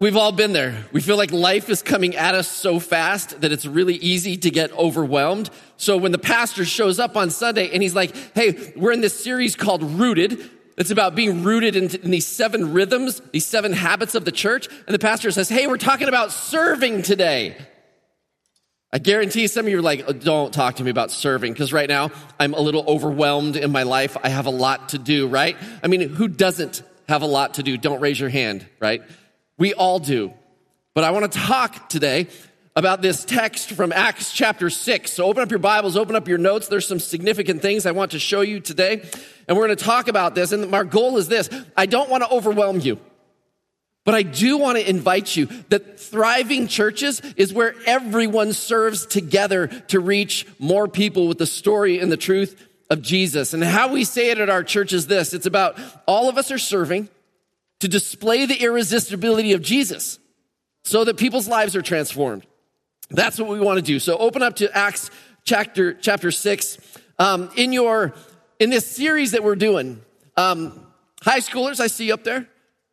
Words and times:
We've 0.00 0.16
all 0.16 0.32
been 0.32 0.54
there. 0.54 0.86
We 0.92 1.02
feel 1.02 1.18
like 1.18 1.30
life 1.30 1.68
is 1.68 1.82
coming 1.82 2.16
at 2.16 2.34
us 2.34 2.48
so 2.48 2.80
fast 2.80 3.42
that 3.42 3.52
it's 3.52 3.66
really 3.66 3.96
easy 3.96 4.38
to 4.38 4.50
get 4.50 4.72
overwhelmed. 4.72 5.50
So 5.76 5.98
when 5.98 6.10
the 6.10 6.18
pastor 6.18 6.64
shows 6.64 6.98
up 6.98 7.18
on 7.18 7.28
Sunday 7.28 7.68
and 7.70 7.82
he's 7.82 7.94
like, 7.94 8.16
Hey, 8.34 8.72
we're 8.76 8.92
in 8.92 9.02
this 9.02 9.22
series 9.22 9.54
called 9.54 9.82
Rooted. 9.82 10.40
It's 10.78 10.90
about 10.90 11.14
being 11.14 11.42
rooted 11.42 11.76
in, 11.76 11.94
in, 12.02 12.10
these 12.10 12.26
seven 12.26 12.72
rhythms, 12.72 13.20
these 13.32 13.44
seven 13.44 13.74
habits 13.74 14.14
of 14.14 14.24
the 14.24 14.32
church. 14.32 14.68
And 14.86 14.94
the 14.94 14.98
pastor 14.98 15.30
says, 15.32 15.50
Hey, 15.50 15.66
we're 15.66 15.76
talking 15.76 16.08
about 16.08 16.32
serving 16.32 17.02
today. 17.02 17.58
I 18.90 19.00
guarantee 19.00 19.48
some 19.48 19.66
of 19.66 19.70
you 19.70 19.80
are 19.80 19.82
like, 19.82 20.04
oh, 20.08 20.12
don't 20.14 20.52
talk 20.52 20.76
to 20.76 20.82
me 20.82 20.90
about 20.90 21.10
serving 21.10 21.52
because 21.52 21.74
right 21.74 21.88
now 21.88 22.10
I'm 22.40 22.54
a 22.54 22.60
little 22.60 22.84
overwhelmed 22.88 23.56
in 23.56 23.70
my 23.70 23.82
life. 23.82 24.16
I 24.20 24.30
have 24.30 24.46
a 24.46 24.50
lot 24.50 24.88
to 24.88 24.98
do, 24.98 25.28
right? 25.28 25.56
I 25.82 25.88
mean, 25.88 26.08
who 26.08 26.26
doesn't 26.26 26.82
have 27.06 27.22
a 27.22 27.26
lot 27.26 27.54
to 27.54 27.62
do? 27.62 27.76
Don't 27.76 28.00
raise 28.00 28.18
your 28.18 28.30
hand, 28.30 28.66
right? 28.80 29.02
We 29.60 29.74
all 29.74 29.98
do. 29.98 30.32
But 30.94 31.04
I 31.04 31.10
want 31.10 31.30
to 31.30 31.38
talk 31.38 31.90
today 31.90 32.28
about 32.74 33.02
this 33.02 33.26
text 33.26 33.72
from 33.72 33.92
Acts 33.92 34.32
chapter 34.32 34.70
6. 34.70 35.12
So 35.12 35.26
open 35.26 35.42
up 35.42 35.50
your 35.50 35.58
Bibles, 35.58 35.98
open 35.98 36.16
up 36.16 36.26
your 36.28 36.38
notes. 36.38 36.68
There's 36.68 36.88
some 36.88 36.98
significant 36.98 37.60
things 37.60 37.84
I 37.84 37.90
want 37.90 38.12
to 38.12 38.18
show 38.18 38.40
you 38.40 38.60
today. 38.60 39.06
And 39.46 39.58
we're 39.58 39.66
going 39.66 39.76
to 39.76 39.84
talk 39.84 40.08
about 40.08 40.34
this. 40.34 40.52
And 40.52 40.74
our 40.74 40.84
goal 40.84 41.18
is 41.18 41.28
this 41.28 41.50
I 41.76 41.84
don't 41.84 42.08
want 42.08 42.24
to 42.24 42.30
overwhelm 42.30 42.80
you. 42.80 42.98
But 44.06 44.14
I 44.14 44.22
do 44.22 44.56
want 44.56 44.78
to 44.78 44.88
invite 44.88 45.36
you 45.36 45.44
that 45.68 46.00
thriving 46.00 46.66
churches 46.66 47.20
is 47.36 47.52
where 47.52 47.74
everyone 47.84 48.54
serves 48.54 49.04
together 49.04 49.66
to 49.88 50.00
reach 50.00 50.46
more 50.58 50.88
people 50.88 51.28
with 51.28 51.36
the 51.36 51.44
story 51.44 51.98
and 51.98 52.10
the 52.10 52.16
truth 52.16 52.66
of 52.88 53.02
Jesus. 53.02 53.52
And 53.52 53.62
how 53.62 53.92
we 53.92 54.04
say 54.04 54.30
it 54.30 54.38
at 54.38 54.48
our 54.48 54.64
church 54.64 54.94
is 54.94 55.06
this 55.06 55.34
it's 55.34 55.44
about 55.44 55.78
all 56.06 56.30
of 56.30 56.38
us 56.38 56.50
are 56.50 56.56
serving 56.56 57.10
to 57.80 57.88
display 57.88 58.46
the 58.46 58.56
irresistibility 58.56 59.52
of 59.52 59.62
Jesus 59.62 60.18
so 60.84 61.04
that 61.04 61.16
people's 61.16 61.48
lives 61.48 61.76
are 61.76 61.82
transformed. 61.82 62.46
That's 63.10 63.38
what 63.38 63.48
we 63.48 63.60
want 63.60 63.78
to 63.78 63.82
do. 63.82 63.98
So 63.98 64.16
open 64.16 64.42
up 64.42 64.56
to 64.56 64.76
Acts 64.76 65.10
chapter, 65.44 65.94
chapter 65.94 66.30
six. 66.30 66.78
Um, 67.18 67.50
in 67.56 67.72
your, 67.72 68.14
in 68.58 68.70
this 68.70 68.86
series 68.86 69.32
that 69.32 69.42
we're 69.42 69.56
doing, 69.56 70.00
um, 70.36 70.86
high 71.22 71.40
schoolers, 71.40 71.80
I 71.80 71.88
see 71.88 72.06
you 72.06 72.14
up 72.14 72.24
there. 72.24 72.46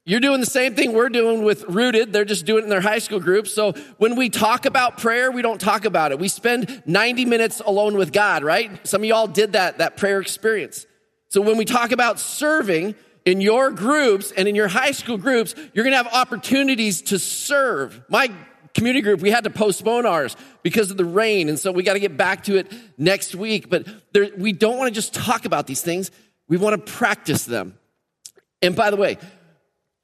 You're 0.05 0.21
doing 0.21 0.39
the 0.39 0.45
same 0.45 0.73
thing 0.73 0.93
we're 0.93 1.09
doing 1.09 1.43
with 1.43 1.65
Rooted. 1.65 2.13
They're 2.13 2.23
just 2.23 2.45
doing 2.45 2.61
it 2.61 2.63
in 2.63 2.69
their 2.69 2.81
high 2.81 2.99
school 2.99 3.19
groups. 3.19 3.53
So 3.53 3.73
when 3.97 4.15
we 4.15 4.30
talk 4.30 4.65
about 4.65 4.97
prayer, 4.97 5.31
we 5.31 5.41
don't 5.41 5.59
talk 5.59 5.83
about 5.83 6.13
it. 6.13 6.19
We 6.19 6.30
spend 6.30 6.81
90 6.85 7.25
minutes 7.25 7.59
alone 7.59 7.97
with 7.97 8.13
God, 8.13 8.41
right? 8.41 8.88
Some 8.88 9.02
of 9.02 9.05
y'all 9.05 9.27
did 9.27 9.52
that, 9.52 9.80
that 9.80 9.97
prayer 9.97 10.21
experience. 10.21 10.85
So 11.27 11.41
when 11.41 11.58
we 11.58 11.65
talk 11.65 11.91
about 11.91 12.21
serving, 12.21 12.95
in 13.28 13.42
your 13.42 13.72
groups 13.72 14.31
and 14.31 14.47
in 14.47 14.56
your 14.56 14.70
high 14.70 14.92
school 14.92 15.17
groups, 15.17 15.53
you're 15.73 15.83
going 15.83 15.92
to 15.92 15.97
have 15.97 16.08
opportunities 16.14 17.02
to 17.02 17.20
serve. 17.20 18.02
My 18.08 18.31
community 18.73 19.02
group, 19.02 19.20
we 19.20 19.31
had 19.31 19.44
to 19.44 19.50
postpone 19.50 20.06
ours 20.06 20.38
because 20.64 20.92
of 20.92 20.97
the 20.97 21.03
rain. 21.03 21.50
And 21.50 21.59
so 21.59 21.73
we 21.73 21.83
got 21.83 21.95
to 21.95 22.00
get 22.00 22.16
back 22.16 22.45
to 22.45 22.55
it 22.55 22.72
next 22.98 23.36
week. 23.36 23.70
But 23.70 23.86
there, 24.14 24.30
we 24.38 24.53
don't 24.53 24.78
want 24.78 24.88
to 24.88 24.95
just 24.95 25.14
talk 25.14 25.44
about 25.44 25.67
these 25.67 25.81
things. 25.81 26.09
We 26.48 26.55
want 26.55 26.86
to 26.86 26.94
practice 26.94 27.44
them. 27.44 27.78
And 28.61 28.77
by 28.77 28.92
the 28.92 28.95
way, 28.95 29.17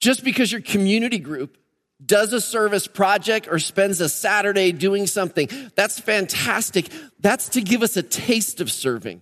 just 0.01 0.25
because 0.25 0.51
your 0.51 0.59
community 0.59 1.17
group 1.17 1.57
does 2.05 2.33
a 2.33 2.41
service 2.41 2.87
project 2.87 3.47
or 3.49 3.57
spends 3.57 4.01
a 4.01 4.09
Saturday 4.09 4.73
doing 4.73 5.07
something, 5.07 5.47
that's 5.77 5.97
fantastic. 5.97 6.89
That's 7.21 7.47
to 7.49 7.61
give 7.61 7.83
us 7.83 7.95
a 7.95 8.03
taste 8.03 8.59
of 8.59 8.69
serving. 8.69 9.21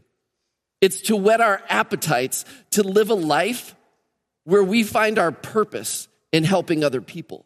It's 0.81 1.01
to 1.01 1.15
whet 1.15 1.39
our 1.39 1.61
appetites 1.69 2.45
to 2.71 2.81
live 2.81 3.11
a 3.11 3.13
life 3.13 3.75
where 4.43 4.63
we 4.63 4.83
find 4.83 5.19
our 5.19 5.31
purpose 5.31 6.07
in 6.31 6.43
helping 6.43 6.83
other 6.83 7.01
people. 7.01 7.45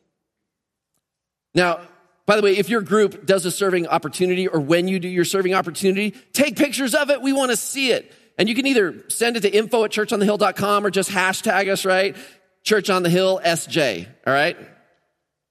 Now, 1.53 1.81
by 2.25 2.35
the 2.35 2.41
way, 2.41 2.57
if 2.57 2.69
your 2.69 2.81
group 2.81 3.25
does 3.25 3.45
a 3.45 3.51
serving 3.51 3.87
opportunity 3.87 4.47
or 4.47 4.59
when 4.59 4.87
you 4.87 4.99
do 4.99 5.07
your 5.07 5.25
serving 5.25 5.53
opportunity, 5.53 6.11
take 6.33 6.55
pictures 6.55 6.95
of 6.95 7.09
it. 7.09 7.21
We 7.21 7.33
want 7.33 7.51
to 7.51 7.57
see 7.57 7.91
it. 7.91 8.11
And 8.37 8.49
you 8.49 8.55
can 8.55 8.65
either 8.65 9.03
send 9.07 9.37
it 9.37 9.41
to 9.41 9.55
info 9.55 9.83
at 9.85 9.91
churchonthehill.com 9.91 10.85
or 10.85 10.89
just 10.89 11.09
hashtag 11.09 11.71
us, 11.71 11.85
right? 11.85 12.15
Church 12.63 12.89
on 12.89 13.03
the 13.03 13.09
Hill 13.09 13.39
SJ. 13.43 14.07
All 14.25 14.33
right. 14.33 14.57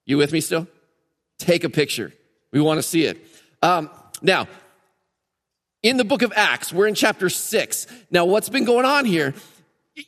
You 0.05 0.17
with 0.17 0.31
me 0.31 0.41
still? 0.41 0.67
Take 1.39 1.63
a 1.63 1.69
picture. 1.69 2.13
We 2.51 2.61
want 2.61 2.77
to 2.77 2.83
see 2.83 3.05
it. 3.05 3.25
Um, 3.61 3.89
now, 4.21 4.47
in 5.81 5.97
the 5.97 6.05
book 6.05 6.21
of 6.21 6.33
Acts, 6.35 6.73
we're 6.73 6.87
in 6.87 6.95
chapter 6.95 7.29
six. 7.29 7.87
Now, 8.11 8.25
what's 8.25 8.49
been 8.49 8.65
going 8.65 8.85
on 8.85 9.05
here 9.05 9.33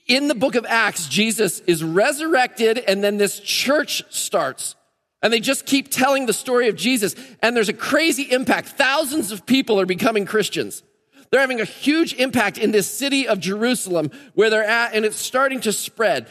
in 0.07 0.27
the 0.27 0.35
book 0.35 0.55
of 0.55 0.65
Acts, 0.67 1.07
Jesus 1.07 1.59
is 1.61 1.83
resurrected 1.83 2.77
and 2.79 3.03
then 3.03 3.17
this 3.17 3.39
church 3.39 4.03
starts. 4.09 4.75
And 5.23 5.33
they 5.33 5.39
just 5.39 5.65
keep 5.65 5.89
telling 5.89 6.25
the 6.25 6.33
story 6.33 6.69
of 6.69 6.75
Jesus. 6.75 7.15
And 7.41 7.55
there's 7.55 7.69
a 7.69 7.73
crazy 7.73 8.23
impact. 8.23 8.69
Thousands 8.69 9.31
of 9.31 9.45
people 9.45 9.79
are 9.79 9.85
becoming 9.85 10.25
Christians. 10.25 10.83
They're 11.31 11.41
having 11.41 11.59
a 11.59 11.65
huge 11.65 12.13
impact 12.13 12.57
in 12.57 12.71
this 12.71 12.89
city 12.89 13.27
of 13.27 13.39
Jerusalem 13.39 14.11
where 14.33 14.49
they're 14.49 14.63
at, 14.63 14.93
and 14.93 15.03
it's 15.05 15.17
starting 15.17 15.59
to 15.61 15.73
spread. 15.73 16.27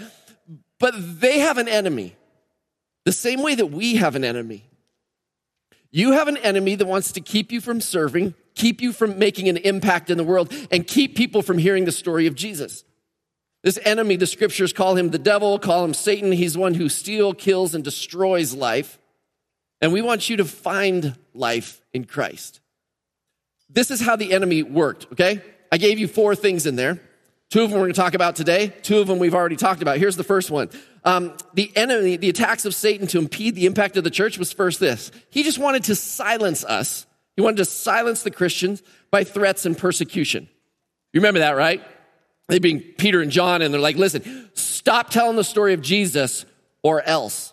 But 0.78 0.94
they 0.96 1.40
have 1.40 1.58
an 1.58 1.68
enemy, 1.68 2.16
the 3.04 3.12
same 3.12 3.42
way 3.42 3.54
that 3.54 3.66
we 3.66 3.96
have 3.96 4.14
an 4.14 4.24
enemy. 4.24 4.64
You 5.90 6.12
have 6.12 6.28
an 6.28 6.36
enemy 6.38 6.76
that 6.76 6.86
wants 6.86 7.12
to 7.12 7.20
keep 7.20 7.52
you 7.52 7.60
from 7.60 7.80
serving, 7.80 8.34
keep 8.54 8.80
you 8.80 8.92
from 8.92 9.18
making 9.18 9.48
an 9.48 9.56
impact 9.58 10.10
in 10.10 10.16
the 10.16 10.24
world, 10.24 10.52
and 10.70 10.86
keep 10.86 11.16
people 11.16 11.42
from 11.42 11.58
hearing 11.58 11.84
the 11.84 11.92
story 11.92 12.26
of 12.26 12.34
Jesus. 12.34 12.84
This 13.66 13.80
enemy, 13.82 14.14
the 14.14 14.28
scriptures 14.28 14.72
call 14.72 14.94
him 14.94 15.10
the 15.10 15.18
devil, 15.18 15.58
call 15.58 15.84
him 15.84 15.92
Satan. 15.92 16.30
He's 16.30 16.56
one 16.56 16.74
who 16.74 16.88
steals, 16.88 17.34
kills, 17.36 17.74
and 17.74 17.82
destroys 17.82 18.54
life. 18.54 18.96
And 19.80 19.92
we 19.92 20.02
want 20.02 20.30
you 20.30 20.36
to 20.36 20.44
find 20.44 21.16
life 21.34 21.82
in 21.92 22.04
Christ. 22.04 22.60
This 23.68 23.90
is 23.90 24.00
how 24.00 24.14
the 24.14 24.32
enemy 24.32 24.62
worked, 24.62 25.08
okay? 25.14 25.42
I 25.72 25.78
gave 25.78 25.98
you 25.98 26.06
four 26.06 26.36
things 26.36 26.64
in 26.64 26.76
there. 26.76 27.00
Two 27.50 27.64
of 27.64 27.70
them 27.70 27.80
we're 27.80 27.86
going 27.86 27.94
to 27.94 28.00
talk 28.00 28.14
about 28.14 28.36
today. 28.36 28.72
Two 28.82 29.00
of 29.00 29.08
them 29.08 29.18
we've 29.18 29.34
already 29.34 29.56
talked 29.56 29.82
about. 29.82 29.98
Here's 29.98 30.14
the 30.14 30.22
first 30.22 30.48
one. 30.48 30.70
Um, 31.04 31.36
the 31.54 31.76
enemy, 31.76 32.16
the 32.16 32.28
attacks 32.28 32.66
of 32.66 32.72
Satan 32.72 33.08
to 33.08 33.18
impede 33.18 33.56
the 33.56 33.66
impact 33.66 33.96
of 33.96 34.04
the 34.04 34.10
church 34.10 34.38
was 34.38 34.52
first 34.52 34.78
this. 34.78 35.10
He 35.28 35.42
just 35.42 35.58
wanted 35.58 35.82
to 35.84 35.96
silence 35.96 36.64
us. 36.64 37.04
He 37.34 37.42
wanted 37.42 37.56
to 37.56 37.64
silence 37.64 38.22
the 38.22 38.30
Christians 38.30 38.84
by 39.10 39.24
threats 39.24 39.66
and 39.66 39.76
persecution. 39.76 40.48
You 41.12 41.18
remember 41.18 41.40
that, 41.40 41.56
right? 41.56 41.82
They 42.48 42.58
being 42.58 42.80
Peter 42.80 43.20
and 43.20 43.30
John, 43.30 43.62
and 43.62 43.72
they're 43.72 43.80
like, 43.80 43.96
listen, 43.96 44.50
stop 44.54 45.10
telling 45.10 45.36
the 45.36 45.44
story 45.44 45.74
of 45.74 45.82
Jesus 45.82 46.44
or 46.82 47.02
else. 47.02 47.52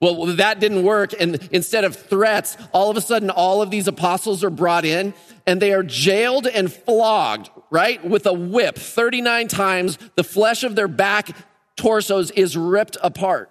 Well, 0.00 0.26
that 0.36 0.60
didn't 0.60 0.82
work. 0.82 1.12
And 1.18 1.48
instead 1.52 1.84
of 1.84 1.94
threats, 1.94 2.56
all 2.72 2.90
of 2.90 2.96
a 2.96 3.02
sudden, 3.02 3.28
all 3.28 3.60
of 3.60 3.70
these 3.70 3.86
apostles 3.86 4.42
are 4.42 4.50
brought 4.50 4.86
in 4.86 5.12
and 5.46 5.60
they 5.60 5.74
are 5.74 5.82
jailed 5.82 6.46
and 6.46 6.72
flogged, 6.72 7.50
right? 7.70 8.02
With 8.02 8.24
a 8.24 8.32
whip 8.32 8.76
39 8.76 9.48
times. 9.48 9.98
The 10.16 10.24
flesh 10.24 10.64
of 10.64 10.74
their 10.74 10.88
back 10.88 11.36
torsos 11.76 12.30
is 12.30 12.56
ripped 12.56 12.96
apart, 13.02 13.50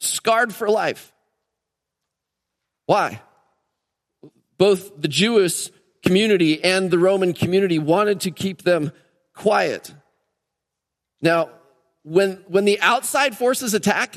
scarred 0.00 0.54
for 0.54 0.68
life. 0.68 1.12
Why? 2.84 3.22
Both 4.58 5.00
the 5.00 5.08
Jewish 5.08 5.70
community 6.04 6.62
and 6.62 6.90
the 6.90 6.98
Roman 6.98 7.32
community 7.32 7.78
wanted 7.78 8.20
to 8.20 8.30
keep 8.30 8.62
them 8.62 8.92
quiet. 9.34 9.94
Now, 11.20 11.50
when, 12.02 12.44
when 12.48 12.64
the 12.64 12.80
outside 12.80 13.36
forces 13.36 13.74
attack, 13.74 14.16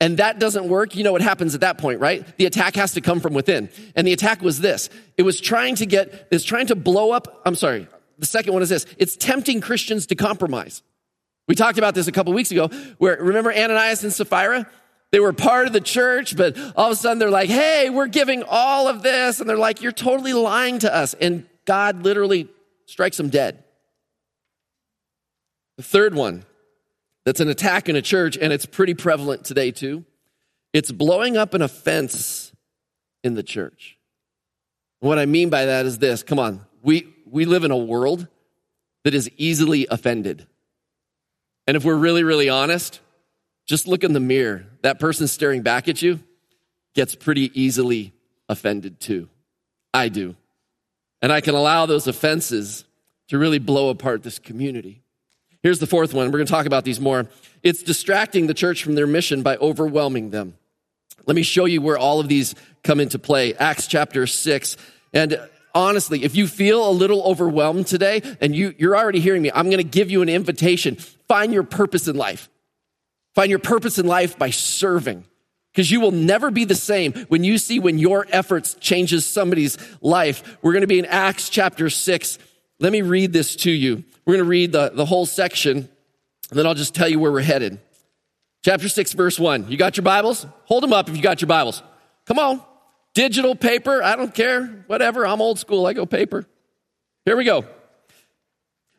and 0.00 0.16
that 0.16 0.40
doesn't 0.40 0.68
work, 0.68 0.96
you 0.96 1.04
know 1.04 1.12
what 1.12 1.22
happens 1.22 1.54
at 1.54 1.60
that 1.60 1.78
point, 1.78 2.00
right? 2.00 2.26
The 2.36 2.46
attack 2.46 2.74
has 2.74 2.94
to 2.94 3.00
come 3.00 3.20
from 3.20 3.34
within. 3.34 3.68
And 3.94 4.04
the 4.04 4.12
attack 4.12 4.42
was 4.42 4.60
this. 4.60 4.90
It 5.16 5.22
was 5.22 5.40
trying 5.40 5.76
to 5.76 5.86
get, 5.86 6.26
it's 6.32 6.42
trying 6.42 6.66
to 6.66 6.74
blow 6.74 7.12
up, 7.12 7.40
I'm 7.46 7.54
sorry, 7.54 7.86
the 8.18 8.26
second 8.26 8.52
one 8.52 8.62
is 8.62 8.68
this. 8.68 8.84
It's 8.98 9.14
tempting 9.14 9.60
Christians 9.60 10.06
to 10.06 10.16
compromise. 10.16 10.82
We 11.46 11.54
talked 11.54 11.78
about 11.78 11.94
this 11.94 12.08
a 12.08 12.12
couple 12.12 12.32
weeks 12.32 12.50
ago, 12.50 12.68
where 12.98 13.16
remember 13.20 13.52
Ananias 13.52 14.02
and 14.02 14.12
Sapphira? 14.12 14.68
They 15.12 15.20
were 15.20 15.32
part 15.32 15.66
of 15.66 15.72
the 15.72 15.80
church, 15.80 16.36
but 16.36 16.56
all 16.74 16.86
of 16.86 16.92
a 16.92 16.96
sudden 16.96 17.18
they're 17.18 17.30
like, 17.30 17.50
hey, 17.50 17.90
we're 17.90 18.06
giving 18.06 18.42
all 18.48 18.88
of 18.88 19.02
this. 19.02 19.40
And 19.40 19.48
they're 19.48 19.56
like, 19.56 19.82
you're 19.82 19.92
totally 19.92 20.32
lying 20.32 20.78
to 20.80 20.92
us. 20.92 21.14
And 21.14 21.46
God 21.64 22.02
literally 22.02 22.48
strikes 22.86 23.18
them 23.18 23.28
dead. 23.28 23.62
The 25.76 25.82
third 25.82 26.14
one 26.14 26.44
that's 27.24 27.40
an 27.40 27.48
attack 27.48 27.88
in 27.88 27.96
a 27.96 28.02
church, 28.02 28.36
and 28.36 28.52
it's 28.52 28.66
pretty 28.66 28.94
prevalent 28.94 29.44
today 29.44 29.70
too, 29.70 30.04
it's 30.72 30.90
blowing 30.90 31.36
up 31.36 31.54
an 31.54 31.62
offense 31.62 32.52
in 33.22 33.34
the 33.34 33.42
church. 33.42 33.98
What 35.00 35.18
I 35.18 35.26
mean 35.26 35.50
by 35.50 35.66
that 35.66 35.86
is 35.86 35.98
this 35.98 36.22
come 36.22 36.38
on, 36.38 36.64
we, 36.82 37.08
we 37.26 37.44
live 37.44 37.64
in 37.64 37.70
a 37.70 37.76
world 37.76 38.26
that 39.04 39.14
is 39.14 39.30
easily 39.36 39.86
offended. 39.90 40.46
And 41.66 41.76
if 41.76 41.84
we're 41.84 41.96
really, 41.96 42.24
really 42.24 42.48
honest, 42.48 43.00
just 43.66 43.86
look 43.86 44.04
in 44.04 44.12
the 44.12 44.20
mirror. 44.20 44.66
That 44.82 44.98
person 44.98 45.26
staring 45.28 45.62
back 45.62 45.88
at 45.88 46.02
you 46.02 46.20
gets 46.94 47.14
pretty 47.14 47.50
easily 47.60 48.12
offended 48.48 49.00
too. 49.00 49.28
I 49.94 50.08
do. 50.08 50.36
And 51.20 51.32
I 51.32 51.40
can 51.40 51.54
allow 51.54 51.86
those 51.86 52.06
offenses 52.06 52.84
to 53.28 53.38
really 53.38 53.58
blow 53.58 53.90
apart 53.90 54.22
this 54.22 54.38
community. 54.38 55.01
Here's 55.62 55.78
the 55.78 55.86
fourth 55.86 56.12
one. 56.12 56.26
We're 56.26 56.38
going 56.38 56.46
to 56.46 56.52
talk 56.52 56.66
about 56.66 56.84
these 56.84 57.00
more. 57.00 57.26
It's 57.62 57.82
distracting 57.82 58.46
the 58.46 58.54
church 58.54 58.82
from 58.82 58.94
their 58.94 59.06
mission 59.06 59.42
by 59.42 59.56
overwhelming 59.56 60.30
them. 60.30 60.54
Let 61.26 61.36
me 61.36 61.42
show 61.42 61.66
you 61.66 61.80
where 61.80 61.96
all 61.98 62.18
of 62.18 62.28
these 62.28 62.54
come 62.82 62.98
into 62.98 63.18
play. 63.18 63.54
Acts 63.54 63.86
chapter 63.86 64.26
6. 64.26 64.76
And 65.12 65.40
honestly, 65.72 66.24
if 66.24 66.34
you 66.34 66.48
feel 66.48 66.88
a 66.88 66.90
little 66.90 67.22
overwhelmed 67.22 67.86
today 67.86 68.22
and 68.40 68.56
you, 68.56 68.74
you're 68.76 68.96
already 68.96 69.20
hearing 69.20 69.42
me, 69.42 69.52
I'm 69.54 69.66
going 69.66 69.78
to 69.78 69.84
give 69.84 70.10
you 70.10 70.22
an 70.22 70.28
invitation. 70.28 70.96
Find 70.96 71.52
your 71.52 71.62
purpose 71.62 72.08
in 72.08 72.16
life. 72.16 72.48
Find 73.34 73.48
your 73.48 73.60
purpose 73.60 73.98
in 73.98 74.06
life 74.06 74.36
by 74.36 74.50
serving. 74.50 75.24
Because 75.72 75.90
you 75.90 76.00
will 76.00 76.10
never 76.10 76.50
be 76.50 76.66
the 76.66 76.74
same 76.74 77.12
when 77.28 77.44
you 77.44 77.56
see 77.56 77.78
when 77.78 77.98
your 77.98 78.26
efforts 78.30 78.74
changes 78.74 79.24
somebody's 79.24 79.78
life. 80.02 80.58
We're 80.60 80.72
going 80.72 80.82
to 80.82 80.88
be 80.88 80.98
in 80.98 81.06
Acts 81.06 81.48
chapter 81.48 81.88
6. 81.88 82.38
Let 82.78 82.92
me 82.92 83.00
read 83.00 83.32
this 83.32 83.56
to 83.56 83.70
you. 83.70 84.04
We're 84.24 84.34
going 84.34 84.44
to 84.44 84.48
read 84.48 84.72
the, 84.72 84.90
the 84.90 85.04
whole 85.04 85.26
section, 85.26 85.76
and 85.78 86.58
then 86.58 86.66
I'll 86.66 86.74
just 86.74 86.94
tell 86.94 87.08
you 87.08 87.18
where 87.18 87.32
we're 87.32 87.40
headed. 87.40 87.80
Chapter 88.64 88.88
6, 88.88 89.12
verse 89.14 89.38
1. 89.38 89.70
You 89.70 89.76
got 89.76 89.96
your 89.96 90.04
Bibles? 90.04 90.46
Hold 90.66 90.84
them 90.84 90.92
up 90.92 91.08
if 91.08 91.16
you 91.16 91.22
got 91.22 91.40
your 91.40 91.48
Bibles. 91.48 91.82
Come 92.26 92.38
on. 92.38 92.62
Digital, 93.14 93.54
paper, 93.54 94.02
I 94.02 94.16
don't 94.16 94.34
care. 94.34 94.84
Whatever. 94.86 95.26
I'm 95.26 95.40
old 95.42 95.58
school. 95.58 95.86
I 95.86 95.92
go 95.92 96.06
paper. 96.06 96.46
Here 97.24 97.36
we 97.36 97.44
go. 97.44 97.64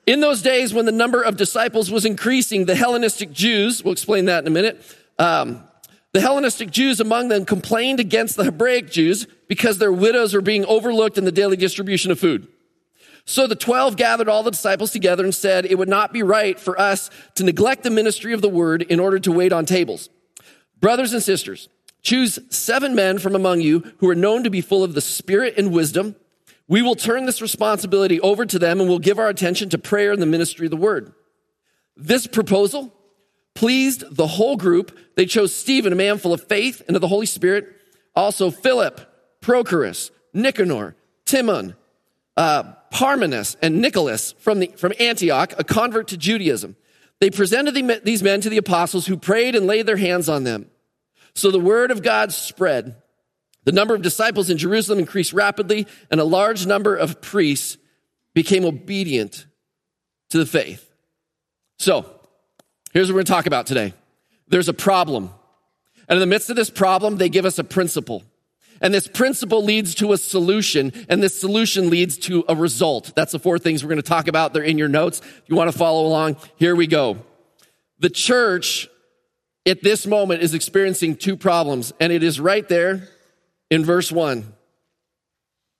In 0.05 0.19
those 0.19 0.41
days, 0.41 0.73
when 0.73 0.85
the 0.85 0.91
number 0.91 1.21
of 1.21 1.37
disciples 1.37 1.89
was 1.89 2.03
increasing, 2.03 2.65
the 2.65 2.75
Hellenistic 2.75 3.31
Jews, 3.31 3.83
we'll 3.83 3.93
explain 3.93 4.25
that 4.25 4.43
in 4.43 4.47
a 4.47 4.51
minute, 4.51 4.83
um, 5.17 5.63
the 6.11 6.19
Hellenistic 6.19 6.69
Jews 6.69 6.99
among 6.99 7.29
them 7.29 7.45
complained 7.45 7.99
against 7.99 8.35
the 8.35 8.43
Hebraic 8.43 8.91
Jews 8.91 9.25
because 9.47 9.77
their 9.77 9.93
widows 9.93 10.33
were 10.33 10.41
being 10.41 10.65
overlooked 10.65 11.17
in 11.17 11.23
the 11.23 11.31
daily 11.31 11.55
distribution 11.55 12.11
of 12.11 12.19
food. 12.19 12.47
So 13.25 13.47
the 13.47 13.55
12 13.55 13.95
gathered 13.95 14.27
all 14.27 14.43
the 14.43 14.51
disciples 14.51 14.91
together 14.91 15.23
and 15.23 15.33
said, 15.33 15.65
It 15.65 15.77
would 15.77 15.89
not 15.89 16.11
be 16.11 16.23
right 16.23 16.59
for 16.59 16.79
us 16.79 17.09
to 17.35 17.43
neglect 17.43 17.83
the 17.83 17.89
ministry 17.89 18.33
of 18.33 18.41
the 18.41 18.49
word 18.49 18.81
in 18.81 18.99
order 18.99 19.19
to 19.19 19.31
wait 19.31 19.53
on 19.53 19.65
tables. 19.65 20.09
Brothers 20.79 21.13
and 21.13 21.23
sisters, 21.23 21.69
choose 22.01 22.39
seven 22.49 22.95
men 22.95 23.19
from 23.19 23.35
among 23.35 23.61
you 23.61 23.93
who 23.99 24.09
are 24.09 24.15
known 24.15 24.43
to 24.43 24.49
be 24.49 24.59
full 24.59 24.83
of 24.83 24.93
the 24.93 25.01
spirit 25.01 25.53
and 25.57 25.71
wisdom 25.71 26.15
we 26.67 26.81
will 26.81 26.95
turn 26.95 27.25
this 27.25 27.41
responsibility 27.41 28.19
over 28.21 28.45
to 28.45 28.57
them 28.57 28.79
and 28.79 28.89
we'll 28.89 28.99
give 28.99 29.19
our 29.19 29.29
attention 29.29 29.69
to 29.69 29.77
prayer 29.77 30.11
and 30.11 30.21
the 30.21 30.25
ministry 30.25 30.65
of 30.65 30.71
the 30.71 30.77
word. 30.77 31.13
This 31.95 32.25
proposal 32.25 32.93
pleased 33.53 34.03
the 34.15 34.27
whole 34.27 34.57
group. 34.57 34.97
They 35.15 35.25
chose 35.25 35.53
Stephen, 35.53 35.93
a 35.93 35.95
man 35.95 36.17
full 36.17 36.33
of 36.33 36.47
faith 36.47 36.81
and 36.87 36.95
of 36.95 37.01
the 37.01 37.07
Holy 37.07 37.25
Spirit, 37.25 37.67
also 38.15 38.49
Philip, 38.49 39.01
Prochorus, 39.41 40.09
Nicanor, 40.33 40.95
Timon, 41.25 41.75
uh, 42.37 42.63
Parmenas, 42.91 43.55
and 43.61 43.81
Nicholas 43.81 44.33
from, 44.39 44.59
the, 44.59 44.67
from 44.77 44.93
Antioch, 44.99 45.53
a 45.57 45.63
convert 45.63 46.07
to 46.09 46.17
Judaism. 46.17 46.75
They 47.19 47.29
presented 47.29 47.73
the, 47.73 48.01
these 48.03 48.23
men 48.23 48.41
to 48.41 48.49
the 48.49 48.57
apostles 48.57 49.05
who 49.05 49.17
prayed 49.17 49.55
and 49.55 49.65
laid 49.65 49.85
their 49.85 49.97
hands 49.97 50.29
on 50.29 50.43
them. 50.43 50.69
So 51.35 51.51
the 51.51 51.59
word 51.59 51.91
of 51.91 52.03
God 52.03 52.31
spread 52.31 52.95
the 53.65 53.71
number 53.71 53.95
of 53.95 54.01
disciples 54.01 54.49
in 54.49 54.57
Jerusalem 54.57 54.99
increased 54.99 55.33
rapidly, 55.33 55.87
and 56.11 56.19
a 56.19 56.25
large 56.25 56.65
number 56.65 56.95
of 56.95 57.21
priests 57.21 57.77
became 58.33 58.65
obedient 58.65 59.45
to 60.29 60.37
the 60.37 60.45
faith. 60.45 60.89
So, 61.79 62.19
here's 62.93 63.07
what 63.07 63.13
we're 63.13 63.19
going 63.19 63.25
to 63.25 63.31
talk 63.31 63.45
about 63.45 63.65
today 63.67 63.93
there's 64.47 64.69
a 64.69 64.73
problem. 64.73 65.29
And 66.09 66.17
in 66.17 66.19
the 66.19 66.27
midst 66.27 66.49
of 66.49 66.57
this 66.57 66.69
problem, 66.69 67.15
they 67.15 67.29
give 67.29 67.45
us 67.45 67.57
a 67.59 67.63
principle. 67.63 68.23
And 68.83 68.93
this 68.93 69.07
principle 69.07 69.63
leads 69.63 69.95
to 69.95 70.11
a 70.11 70.17
solution, 70.17 70.91
and 71.07 71.23
this 71.23 71.39
solution 71.39 71.89
leads 71.89 72.17
to 72.17 72.43
a 72.49 72.55
result. 72.55 73.13
That's 73.15 73.31
the 73.31 73.39
four 73.39 73.57
things 73.57 73.81
we're 73.81 73.89
going 73.89 74.01
to 74.01 74.07
talk 74.07 74.27
about. 74.27 74.53
They're 74.53 74.61
in 74.61 74.77
your 74.77 74.89
notes. 74.89 75.19
If 75.19 75.43
you 75.47 75.55
want 75.55 75.71
to 75.71 75.77
follow 75.77 76.05
along, 76.05 76.35
here 76.57 76.75
we 76.75 76.85
go. 76.85 77.17
The 77.99 78.09
church 78.09 78.89
at 79.65 79.81
this 79.81 80.05
moment 80.05 80.43
is 80.43 80.53
experiencing 80.53 81.15
two 81.15 81.37
problems, 81.37 81.93
and 82.01 82.11
it 82.11 82.23
is 82.23 82.41
right 82.41 82.67
there 82.67 83.07
in 83.71 83.85
verse 83.85 84.11
1. 84.11 84.53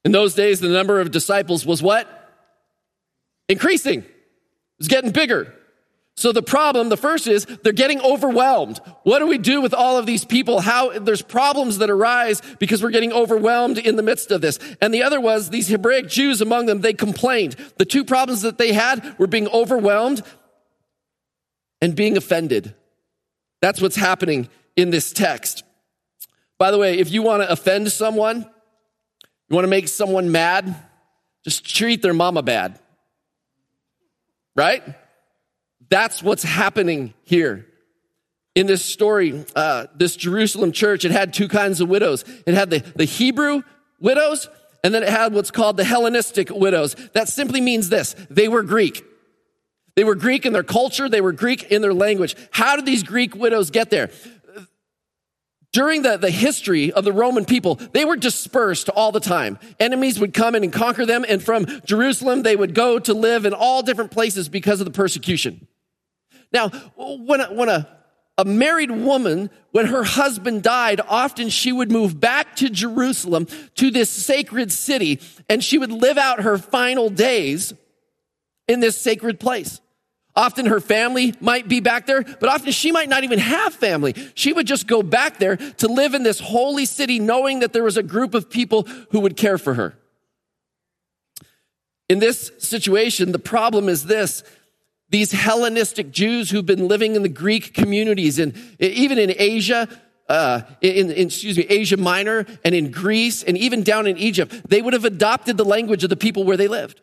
In 0.06 0.12
those 0.14 0.34
days, 0.34 0.62
the 0.62 0.70
number 0.70 1.02
of 1.02 1.12
disciples 1.12 1.66
was 1.66 1.84
what? 1.84 2.08
Increasing. 3.50 4.06
It's 4.80 4.88
getting 4.88 5.12
bigger. 5.12 5.54
So 6.16 6.32
the 6.32 6.44
problem, 6.44 6.90
the 6.90 6.98
first 6.98 7.28
is 7.28 7.46
they're 7.64 7.74
getting 7.74 8.00
overwhelmed. 8.02 8.80
What 9.04 9.20
do 9.20 9.28
we 9.28 9.40
do 9.40 9.62
with 9.62 9.74
all 9.74 9.98
of 9.98 10.06
these 10.06 10.24
people? 10.24 10.62
How 10.62 10.98
there's 11.00 11.24
problems 11.24 11.80
that 11.80 11.90
arise 11.90 12.42
because 12.60 12.84
we're 12.84 12.92
getting 12.92 13.12
overwhelmed 13.12 13.80
in 13.80 13.96
the 13.96 14.04
midst 14.04 14.30
of 14.32 14.42
this. 14.42 14.60
And 14.80 14.94
the 14.94 15.04
other 15.04 15.20
was 15.20 15.50
these 15.50 15.70
Hebraic 15.70 16.08
Jews 16.08 16.40
among 16.40 16.68
them, 16.68 16.82
they 16.82 16.94
complained. 16.94 17.56
The 17.78 17.86
two 17.86 18.06
problems 18.06 18.44
that 18.44 18.60
they 18.60 18.74
had 18.74 19.18
were 19.18 19.28
being 19.28 19.48
overwhelmed 19.48 20.22
and 21.82 21.96
being 21.96 22.16
offended. 22.16 22.76
That's 23.62 23.82
what's 23.82 23.96
happening 23.96 24.50
in 24.76 24.92
this 24.92 25.12
text. 25.12 25.64
By 26.60 26.70
the 26.70 26.78
way, 26.78 27.00
if 27.00 27.12
you 27.12 27.24
want 27.24 27.42
to 27.42 27.52
offend 27.52 27.92
someone, 27.92 28.42
you 29.50 29.56
want 29.56 29.66
to 29.66 29.70
make 29.70 29.88
someone 29.88 30.32
mad, 30.32 30.76
just 31.44 31.66
treat 31.66 32.02
their 32.02 32.14
mama 32.14 32.44
bad. 32.44 32.80
Right? 34.56 34.84
That's 35.94 36.24
what's 36.24 36.42
happening 36.42 37.14
here. 37.22 37.68
In 38.56 38.66
this 38.66 38.84
story, 38.84 39.46
uh, 39.56 39.86
this 39.96 40.16
Jerusalem 40.16 40.72
church, 40.72 41.06
it 41.06 41.12
had 41.12 41.36
two 41.36 41.48
kinds 41.48 41.82
of 41.82 41.88
widows. 41.88 42.26
It 42.48 42.56
had 42.56 42.72
the, 42.72 42.80
the 42.96 43.06
Hebrew 43.06 43.62
widows, 44.00 44.50
and 44.84 44.92
then 44.92 45.04
it 45.04 45.10
had 45.10 45.36
what's 45.36 45.52
called 45.52 45.78
the 45.78 45.84
Hellenistic 45.84 46.50
widows. 46.50 46.96
That 47.14 47.30
simply 47.30 47.62
means 47.62 47.90
this 47.90 48.16
they 48.32 48.48
were 48.48 48.64
Greek. 48.64 49.06
They 49.96 50.04
were 50.04 50.16
Greek 50.16 50.48
in 50.48 50.54
their 50.54 50.64
culture, 50.64 51.08
they 51.08 51.22
were 51.22 51.32
Greek 51.32 51.66
in 51.72 51.84
their 51.84 51.94
language. 51.94 52.36
How 52.50 52.76
did 52.76 52.88
these 52.88 53.04
Greek 53.04 53.36
widows 53.36 53.70
get 53.70 53.92
there? 53.92 54.10
During 55.74 56.02
the, 56.02 56.18
the 56.18 56.32
history 56.32 56.92
of 56.92 57.06
the 57.06 57.14
Roman 57.14 57.46
people, 57.46 57.76
they 57.76 58.04
were 58.04 58.16
dispersed 58.16 58.90
all 58.90 59.12
the 59.12 59.20
time. 59.20 59.60
Enemies 59.80 60.20
would 60.20 60.34
come 60.34 60.56
in 60.56 60.64
and 60.64 60.74
conquer 60.74 61.06
them, 61.06 61.24
and 61.30 61.44
from 61.44 61.68
Jerusalem, 61.86 62.42
they 62.42 62.56
would 62.56 62.74
go 62.74 62.98
to 62.98 63.14
live 63.14 63.46
in 63.46 63.54
all 63.54 63.84
different 63.84 64.10
places 64.10 64.50
because 64.50 64.82
of 64.82 64.86
the 64.86 64.92
persecution. 64.92 65.68
Now, 66.54 66.70
when 66.70 67.42
a, 67.42 67.54
when 67.54 67.70
a, 67.70 67.88
a 68.38 68.46
married 68.46 68.92
woman, 68.92 69.50
when 69.72 69.88
her 69.88 70.04
husband 70.04 70.64
died, 70.64 71.02
often 71.08 71.50
she 71.50 71.72
would 71.72 71.92
move 71.92 72.20
back 72.20 72.56
to 72.58 72.70
Jerusalem, 72.70 73.48
to 73.76 73.92
this 73.92 74.10
sacred 74.10 74.72
city, 74.72 75.20
and 75.50 75.64
she 75.64 75.78
would 75.78 75.92
live 75.92 76.18
out 76.18 76.42
her 76.42 76.58
final 76.58 77.10
days 77.10 77.74
in 78.68 78.80
this 78.80 78.98
sacred 78.98 79.40
place. 79.40 79.82
Often 80.36 80.66
her 80.66 80.80
family 80.80 81.36
might 81.40 81.68
be 81.68 81.80
back 81.80 82.08
there, 82.08 82.24
but 82.24 82.50
often 82.50 82.72
she 82.72 82.92
might 82.92 83.08
not 83.08 83.24
even 83.24 83.38
have 83.38 83.74
family. 83.74 84.16
She 84.34 84.52
would 84.52 84.66
just 84.66 84.88
go 84.88 85.04
back 85.04 85.38
there 85.38 85.58
to 85.58 85.88
live 85.88 86.16
in 86.16 86.24
this 86.24 86.40
holy 86.40 86.86
city 86.86 87.20
knowing 87.20 87.60
that 87.60 87.72
there 87.72 87.84
was 87.84 87.98
a 87.98 88.04
group 88.04 88.34
of 88.34 88.50
people 88.50 88.88
who 89.12 89.20
would 89.20 89.38
care 89.38 89.60
for 89.60 89.76
her. 89.76 89.96
In 92.10 92.20
this 92.20 92.52
situation, 92.58 93.32
the 93.32 93.40
problem 93.40 93.88
is 93.88 94.06
this. 94.06 94.44
These 95.10 95.32
Hellenistic 95.32 96.12
Jews 96.12 96.50
who've 96.50 96.66
been 96.66 96.88
living 96.88 97.16
in 97.16 97.24
the 97.24 97.30
Greek 97.30 97.74
communities 97.74 98.40
and 98.40 98.56
even 98.80 99.20
in 99.20 99.34
Asia, 99.38 99.88
uh, 100.28 100.62
in, 100.82 101.12
in, 101.12 101.28
excuse 101.28 101.58
me, 101.58 101.66
Asia 101.70 101.98
Minor 101.98 102.46
and 102.66 102.74
in 102.74 102.90
Greece 102.90 103.44
and 103.44 103.58
even 103.58 103.84
down 103.84 104.08
in 104.08 104.18
Egypt, 104.18 104.68
they 104.68 104.82
would 104.82 104.94
have 104.94 105.06
adopted 105.06 105.58
the 105.58 105.66
language 105.66 106.04
of 106.04 106.10
the 106.10 106.16
people 106.16 106.44
where 106.44 106.58
they 106.58 106.68
lived. 106.68 107.02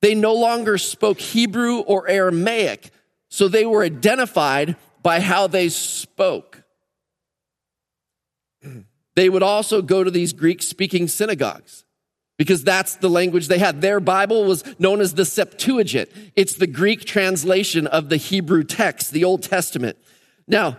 They 0.00 0.14
no 0.14 0.34
longer 0.34 0.78
spoke 0.78 1.20
Hebrew 1.20 1.78
or 1.78 2.08
Aramaic, 2.08 2.90
so 3.28 3.46
they 3.46 3.64
were 3.64 3.84
identified 3.84 4.76
by 5.02 5.20
how 5.20 5.46
they 5.46 5.68
spoke. 5.68 6.64
They 9.14 9.28
would 9.28 9.42
also 9.42 9.82
go 9.82 10.02
to 10.02 10.10
these 10.10 10.32
Greek 10.32 10.62
speaking 10.62 11.06
synagogues 11.06 11.84
because 12.42 12.64
that's 12.64 12.96
the 12.96 13.08
language 13.08 13.46
they 13.46 13.58
had. 13.60 13.80
Their 13.80 14.00
Bible 14.00 14.42
was 14.42 14.64
known 14.80 15.00
as 15.00 15.14
the 15.14 15.24
Septuagint. 15.24 16.10
It's 16.34 16.54
the 16.54 16.66
Greek 16.66 17.04
translation 17.04 17.86
of 17.86 18.08
the 18.08 18.16
Hebrew 18.16 18.64
text, 18.64 19.12
the 19.12 19.22
Old 19.22 19.44
Testament. 19.44 19.96
Now, 20.48 20.76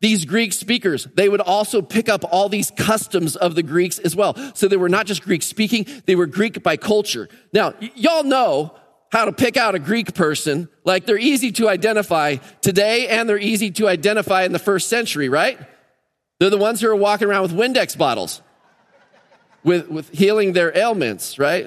these 0.00 0.24
Greek 0.24 0.54
speakers, 0.54 1.06
they 1.14 1.28
would 1.28 1.42
also 1.42 1.82
pick 1.82 2.08
up 2.08 2.24
all 2.32 2.48
these 2.48 2.70
customs 2.78 3.36
of 3.36 3.54
the 3.54 3.62
Greeks 3.62 3.98
as 3.98 4.16
well. 4.16 4.34
So 4.54 4.68
they 4.68 4.78
were 4.78 4.88
not 4.88 5.04
just 5.04 5.22
Greek 5.22 5.42
speaking, 5.42 5.84
they 6.06 6.16
were 6.16 6.24
Greek 6.24 6.62
by 6.62 6.78
culture. 6.78 7.28
Now, 7.52 7.74
y- 7.78 7.92
y'all 7.94 8.24
know 8.24 8.74
how 9.10 9.26
to 9.26 9.32
pick 9.32 9.58
out 9.58 9.74
a 9.74 9.78
Greek 9.78 10.14
person. 10.14 10.70
Like 10.82 11.04
they're 11.04 11.18
easy 11.18 11.52
to 11.52 11.68
identify 11.68 12.36
today 12.62 13.08
and 13.08 13.28
they're 13.28 13.36
easy 13.38 13.70
to 13.72 13.86
identify 13.86 14.44
in 14.44 14.52
the 14.52 14.58
first 14.58 14.88
century, 14.88 15.28
right? 15.28 15.58
They're 16.40 16.48
the 16.48 16.56
ones 16.56 16.80
who 16.80 16.88
are 16.88 16.96
walking 16.96 17.28
around 17.28 17.42
with 17.42 17.52
Windex 17.52 17.98
bottles. 17.98 18.40
With, 19.64 19.88
with 19.88 20.10
healing 20.10 20.52
their 20.52 20.76
ailments, 20.76 21.38
right? 21.38 21.66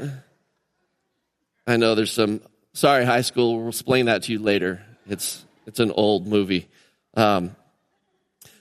I 1.68 1.78
know 1.78 1.96
there's 1.96 2.12
some, 2.12 2.42
sorry, 2.74 3.06
high 3.06 3.22
school, 3.22 3.60
we'll 3.60 3.70
explain 3.70 4.06
that 4.06 4.24
to 4.24 4.32
you 4.32 4.40
later. 4.40 4.82
It's, 5.08 5.46
it's 5.66 5.80
an 5.80 5.92
old 5.92 6.28
movie. 6.28 6.68
Um, 7.16 7.56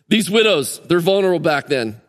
these 0.09 0.31
widows, 0.31 0.81
they're 0.87 1.00
vulnerable 1.00 1.41
back 1.41 1.67
then. 1.67 2.00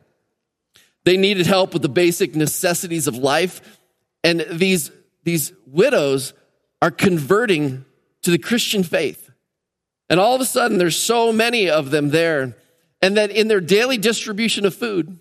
They 1.04 1.18
needed 1.18 1.46
help 1.46 1.74
with 1.74 1.82
the 1.82 1.90
basic 1.90 2.36
necessities 2.36 3.08
of 3.08 3.16
life. 3.16 3.80
And 4.24 4.46
these, 4.52 4.92
these 5.24 5.54
widows 5.68 6.34
are 6.82 6.92
converting 6.92 7.86
to 8.24 8.32
the 8.32 8.40
Christian 8.40 8.84
faith. 8.84 9.30
And 10.10 10.20
all 10.20 10.36
of 10.36 10.42
a 10.42 10.46
sudden, 10.46 10.78
there's 10.78 10.98
so 10.98 11.32
many 11.32 11.70
of 11.70 11.92
them 11.92 12.10
there. 12.10 12.56
And 13.02 13.18
that 13.18 13.32
in 13.32 13.48
their 13.48 13.62
daily 13.62 13.98
distribution 13.98 14.66
of 14.66 14.74
food, 14.74 15.20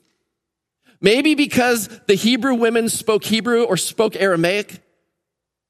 maybe 1.04 1.34
because 1.34 1.88
the 2.06 2.14
Hebrew 2.14 2.54
women 2.54 2.88
spoke 2.88 3.24
Hebrew 3.24 3.62
or 3.64 3.76
spoke 3.76 4.16
Aramaic, 4.16 4.80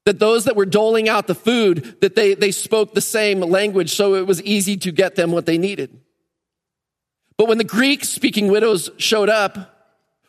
that 0.05 0.17
those 0.17 0.45
that 0.45 0.55
were 0.55 0.65
doling 0.65 1.09
out 1.09 1.27
the 1.27 1.35
food, 1.35 1.97
that 1.99 2.15
they, 2.15 2.35
they 2.35 2.51
spoke 2.51 2.93
the 2.93 3.01
same 3.01 3.41
language, 3.41 3.93
so 3.93 4.15
it 4.15 4.25
was 4.25 4.41
easy 4.43 4.77
to 4.77 4.91
get 4.91 5.15
them 5.15 5.31
what 5.31 5.45
they 5.45 5.57
needed. 5.57 5.99
But 7.37 7.49
when 7.49 7.57
the 7.57 7.65
Greek 7.65 8.05
speaking 8.05 8.47
widows 8.47 8.89
showed 8.97 9.29
up, 9.29 9.73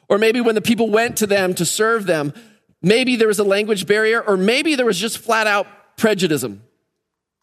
or 0.08 0.18
maybe 0.18 0.40
when 0.40 0.56
the 0.56 0.62
people 0.62 0.90
went 0.90 1.18
to 1.18 1.26
them 1.26 1.54
to 1.54 1.64
serve 1.64 2.06
them, 2.06 2.32
maybe 2.82 3.14
there 3.14 3.28
was 3.28 3.38
a 3.38 3.44
language 3.44 3.86
barrier, 3.86 4.20
or 4.20 4.36
maybe 4.36 4.74
there 4.74 4.86
was 4.86 4.98
just 4.98 5.18
flat 5.18 5.46
out 5.46 5.68
prejudice 5.96 6.44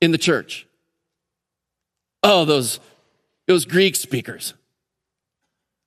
in 0.01 0.11
the 0.11 0.17
church. 0.17 0.67
Oh, 2.23 2.43
those, 2.43 2.81
those 3.47 3.63
Greek 3.63 3.95
speakers, 3.95 4.53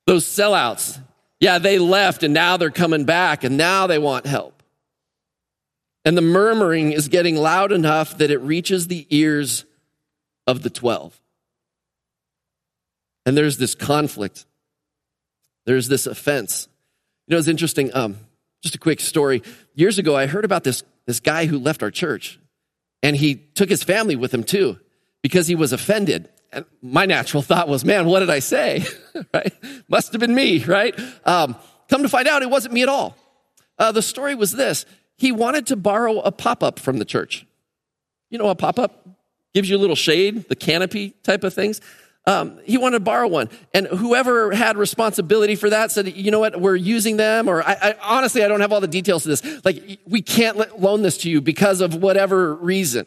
those 0.06 0.24
sellouts. 0.24 1.00
Yeah, 1.40 1.58
they 1.58 1.78
left 1.78 2.22
and 2.22 2.32
now 2.32 2.56
they're 2.56 2.70
coming 2.70 3.04
back 3.04 3.44
and 3.44 3.56
now 3.56 3.86
they 3.86 3.98
want 3.98 4.26
help. 4.26 4.62
And 6.04 6.16
the 6.16 6.22
murmuring 6.22 6.92
is 6.92 7.08
getting 7.08 7.36
loud 7.36 7.72
enough 7.72 8.18
that 8.18 8.30
it 8.30 8.38
reaches 8.38 8.86
the 8.86 9.06
ears 9.10 9.64
of 10.46 10.62
the 10.62 10.70
12. 10.70 11.20
And 13.26 13.36
there's 13.36 13.58
this 13.58 13.74
conflict. 13.74 14.46
There's 15.66 15.88
this 15.88 16.06
offense. 16.06 16.68
You 17.26 17.34
know, 17.34 17.38
it's 17.38 17.48
interesting. 17.48 17.90
Um, 17.92 18.16
just 18.62 18.76
a 18.76 18.78
quick 18.78 19.00
story. 19.00 19.42
Years 19.74 19.98
ago, 19.98 20.16
I 20.16 20.26
heard 20.26 20.44
about 20.44 20.62
this, 20.62 20.84
this 21.06 21.18
guy 21.18 21.46
who 21.46 21.58
left 21.58 21.82
our 21.82 21.90
church, 21.90 22.38
and 23.02 23.16
he 23.16 23.34
took 23.34 23.68
his 23.68 23.82
family 23.82 24.16
with 24.16 24.32
him 24.32 24.44
too 24.44 24.78
because 25.22 25.48
he 25.48 25.56
was 25.56 25.72
offended. 25.72 26.28
And 26.56 26.64
my 26.80 27.04
natural 27.04 27.42
thought 27.42 27.68
was, 27.68 27.84
man, 27.84 28.06
what 28.06 28.20
did 28.20 28.30
I 28.30 28.38
say? 28.38 28.82
right? 29.34 29.52
Must 29.88 30.10
have 30.12 30.20
been 30.20 30.34
me, 30.34 30.64
right? 30.64 30.98
Um, 31.26 31.54
come 31.90 32.02
to 32.02 32.08
find 32.08 32.26
out, 32.26 32.42
it 32.42 32.48
wasn't 32.48 32.72
me 32.72 32.82
at 32.82 32.88
all. 32.88 33.14
Uh, 33.78 33.92
the 33.92 34.00
story 34.00 34.34
was 34.34 34.52
this 34.52 34.86
he 35.18 35.32
wanted 35.32 35.66
to 35.66 35.76
borrow 35.76 36.20
a 36.20 36.32
pop 36.32 36.62
up 36.62 36.78
from 36.78 36.98
the 36.98 37.04
church. 37.04 37.46
You 38.30 38.38
know, 38.38 38.48
a 38.48 38.54
pop 38.54 38.78
up 38.78 39.06
gives 39.52 39.68
you 39.68 39.76
a 39.76 39.78
little 39.78 39.96
shade, 39.96 40.48
the 40.48 40.56
canopy 40.56 41.10
type 41.22 41.44
of 41.44 41.52
things. 41.52 41.82
Um, 42.26 42.58
he 42.64 42.78
wanted 42.78 42.98
to 42.98 43.04
borrow 43.04 43.28
one. 43.28 43.50
And 43.72 43.86
whoever 43.86 44.52
had 44.52 44.78
responsibility 44.78 45.56
for 45.56 45.70
that 45.70 45.92
said, 45.92 46.16
you 46.16 46.30
know 46.30 46.40
what, 46.40 46.58
we're 46.58 46.74
using 46.74 47.18
them. 47.18 47.48
Or 47.48 47.62
I, 47.62 47.76
I, 47.80 47.94
honestly, 48.02 48.44
I 48.44 48.48
don't 48.48 48.60
have 48.60 48.72
all 48.72 48.80
the 48.80 48.88
details 48.88 49.22
to 49.24 49.28
this. 49.28 49.64
Like, 49.64 50.00
we 50.06 50.22
can't 50.22 50.80
loan 50.80 51.02
this 51.02 51.18
to 51.18 51.30
you 51.30 51.40
because 51.40 51.80
of 51.80 51.94
whatever 51.94 52.54
reason. 52.54 53.06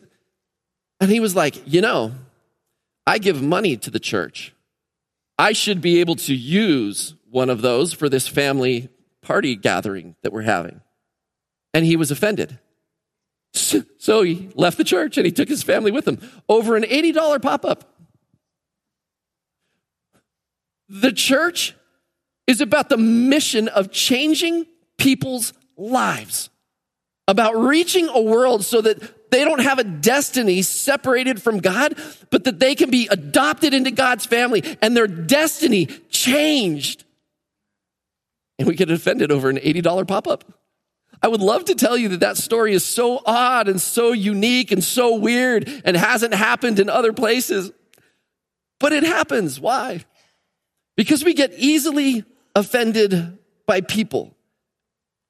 And 1.02 1.12
he 1.12 1.20
was 1.20 1.36
like, 1.36 1.62
you 1.66 1.82
know, 1.82 2.14
I 3.10 3.18
give 3.18 3.42
money 3.42 3.76
to 3.76 3.90
the 3.90 4.00
church. 4.00 4.54
I 5.40 5.52
should 5.54 5.82
be 5.82 6.00
able 6.00 6.16
to 6.18 6.36
use 6.36 7.16
one 7.32 7.50
of 7.50 7.64
those 7.64 7.92
for 7.92 8.08
this 8.08 8.28
family 8.28 8.90
party 9.24 9.56
gathering 9.56 10.16
that 10.22 10.32
we're 10.32 10.44
having. 10.44 10.82
And 11.74 11.84
he 11.88 11.96
was 11.96 12.12
offended. 12.12 12.60
So 13.52 14.22
he 14.22 14.52
left 14.54 14.78
the 14.78 14.84
church 14.84 15.18
and 15.18 15.26
he 15.26 15.32
took 15.32 15.50
his 15.50 15.64
family 15.64 15.90
with 15.90 16.08
him 16.08 16.20
over 16.48 16.76
an 16.76 16.84
$80 16.84 17.42
pop 17.42 17.66
up. 17.66 17.92
The 20.88 21.12
church 21.12 21.74
is 22.46 22.62
about 22.62 22.90
the 22.90 22.98
mission 22.98 23.70
of 23.70 23.90
changing 23.90 24.68
people's 25.00 25.54
lives, 25.76 26.52
about 27.28 27.58
reaching 27.58 28.08
a 28.08 28.22
world 28.22 28.64
so 28.64 28.82
that 28.82 29.02
they 29.32 29.44
don't 29.44 29.62
have 29.62 29.80
a 29.80 29.84
destiny 29.84 30.62
separated 30.62 31.42
from 31.42 31.60
God, 31.60 31.96
but 32.30 32.44
that 32.46 32.60
they 32.60 32.76
can 32.76 32.90
be 32.90 33.08
adopted 33.10 33.74
into 33.74 33.92
God's 33.92 34.26
family 34.26 34.64
and 34.82 34.96
their 34.96 35.08
destiny 35.08 35.86
changed. 36.10 37.04
And 38.58 38.68
we 38.68 38.76
get 38.76 38.92
offended 38.92 39.32
over 39.32 39.50
an 39.50 39.58
$80 39.58 40.08
pop 40.08 40.28
up. 40.28 40.44
I 41.22 41.28
would 41.28 41.42
love 41.42 41.66
to 41.66 41.76
tell 41.76 41.98
you 41.98 42.10
that 42.10 42.22
that 42.22 42.38
story 42.38 42.74
is 42.74 42.86
so 42.86 43.22
odd 43.26 43.68
and 43.68 43.82
so 43.82 44.14
unique 44.14 44.72
and 44.72 44.84
so 44.84 45.16
weird 45.16 45.70
and 45.84 45.98
hasn't 45.98 46.34
happened 46.34 46.80
in 46.80 46.90
other 46.90 47.14
places. 47.14 47.72
But 48.80 48.94
it 48.94 49.04
happens. 49.04 49.60
Why? 49.60 50.06
Because 50.96 51.24
we 51.24 51.34
get 51.34 51.54
easily 51.58 52.24
offended 52.56 53.38
by 53.66 53.82
people. 53.82 54.36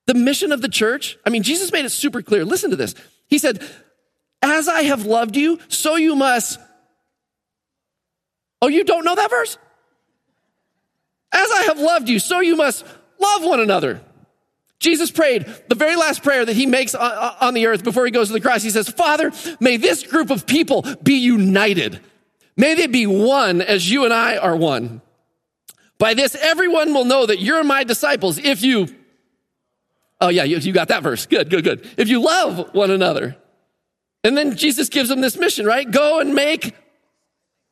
The 0.06 0.14
mission 0.14 0.52
of 0.52 0.62
the 0.62 0.70
church, 0.70 1.18
I 1.26 1.30
mean, 1.30 1.44
Jesus 1.44 1.72
made 1.72 1.86
it 1.86 1.90
super 1.90 2.22
clear. 2.22 2.46
Listen 2.46 2.70
to 2.72 2.76
this. 2.76 2.96
He 3.28 3.38
said, 3.38 3.64
As 4.42 4.68
I 4.68 4.84
have 4.84 5.06
loved 5.06 5.36
you, 5.36 5.60
so 5.68 5.96
you 5.96 6.16
must. 6.16 6.60
Oh, 8.62 8.68
you 8.68 8.84
don't 8.84 9.06
know 9.06 9.16
that 9.16 9.30
verse? 9.30 9.58
As 11.32 11.52
I 11.52 11.64
have 11.64 11.80
loved 11.80 12.10
you, 12.10 12.20
so 12.20 12.40
you 12.40 12.56
must 12.56 12.86
love 13.20 13.44
one 13.44 13.60
another. 13.60 14.02
Jesus 14.80 15.12
prayed 15.12 15.46
the 15.68 15.76
very 15.76 15.98
last 15.98 16.24
prayer 16.24 16.46
that 16.46 16.56
he 16.56 16.66
makes 16.66 16.96
on 16.96 17.54
the 17.54 17.68
earth 17.68 17.84
before 17.84 18.06
he 18.06 18.12
goes 18.12 18.28
to 18.28 18.34
the 18.34 18.40
cross. 18.40 18.64
He 18.64 18.70
says, 18.70 18.88
Father, 18.88 19.32
may 19.60 19.76
this 19.76 20.04
group 20.08 20.30
of 20.30 20.48
people 20.48 20.86
be 21.04 21.16
united. 21.16 22.00
May 22.56 22.76
they 22.76 22.88
be 22.88 23.06
one 23.06 23.62
as 23.62 23.92
you 23.92 24.06
and 24.06 24.14
I 24.14 24.38
are 24.38 24.56
one. 24.56 25.02
By 25.98 26.14
this, 26.14 26.34
everyone 26.36 26.94
will 26.94 27.04
know 27.04 27.26
that 27.26 27.42
you're 27.42 27.64
my 27.64 27.84
disciples 27.84 28.38
if 28.38 28.62
you, 28.62 28.88
oh 30.22 30.30
yeah, 30.30 30.46
you, 30.46 30.72
got 30.72 30.88
that 30.88 31.04
verse. 31.04 31.26
Good, 31.26 31.50
good, 31.50 31.66
good. 31.66 31.86
If 31.98 32.08
you 32.08 32.22
love 32.22 32.74
one 32.74 32.90
another. 32.90 33.36
And 34.24 34.38
then 34.38 34.56
Jesus 34.56 34.90
gives 34.90 35.10
them 35.10 35.22
this 35.22 35.38
mission, 35.38 35.66
right? 35.66 35.90
Go 35.90 36.20
and 36.20 36.34
make 36.34 36.76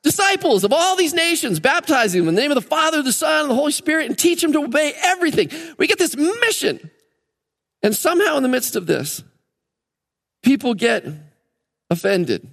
disciples 0.04 0.64
of 0.64 0.72
all 0.72 0.96
these 0.96 1.14
nations, 1.14 1.60
baptizing 1.60 2.22
them 2.22 2.30
in 2.30 2.36
the 2.36 2.42
name 2.42 2.52
of 2.52 2.56
the 2.56 2.62
Father, 2.62 3.02
the 3.02 3.12
Son, 3.12 3.42
and 3.42 3.50
the 3.50 3.56
Holy 3.56 3.72
Spirit, 3.72 4.08
and 4.08 4.18
teach 4.18 4.42
them 4.42 4.54
to 4.54 4.64
obey 4.64 4.94
everything. 5.04 5.50
We 5.78 5.88
get 5.88 5.98
this 5.98 6.16
mission. 6.16 6.90
And 7.84 7.96
somehow 7.96 8.38
in 8.38 8.44
the 8.44 8.50
midst 8.50 8.76
of 8.76 8.88
this, 8.88 9.24
people 10.44 10.74
get 10.74 11.06
offended. 11.90 12.48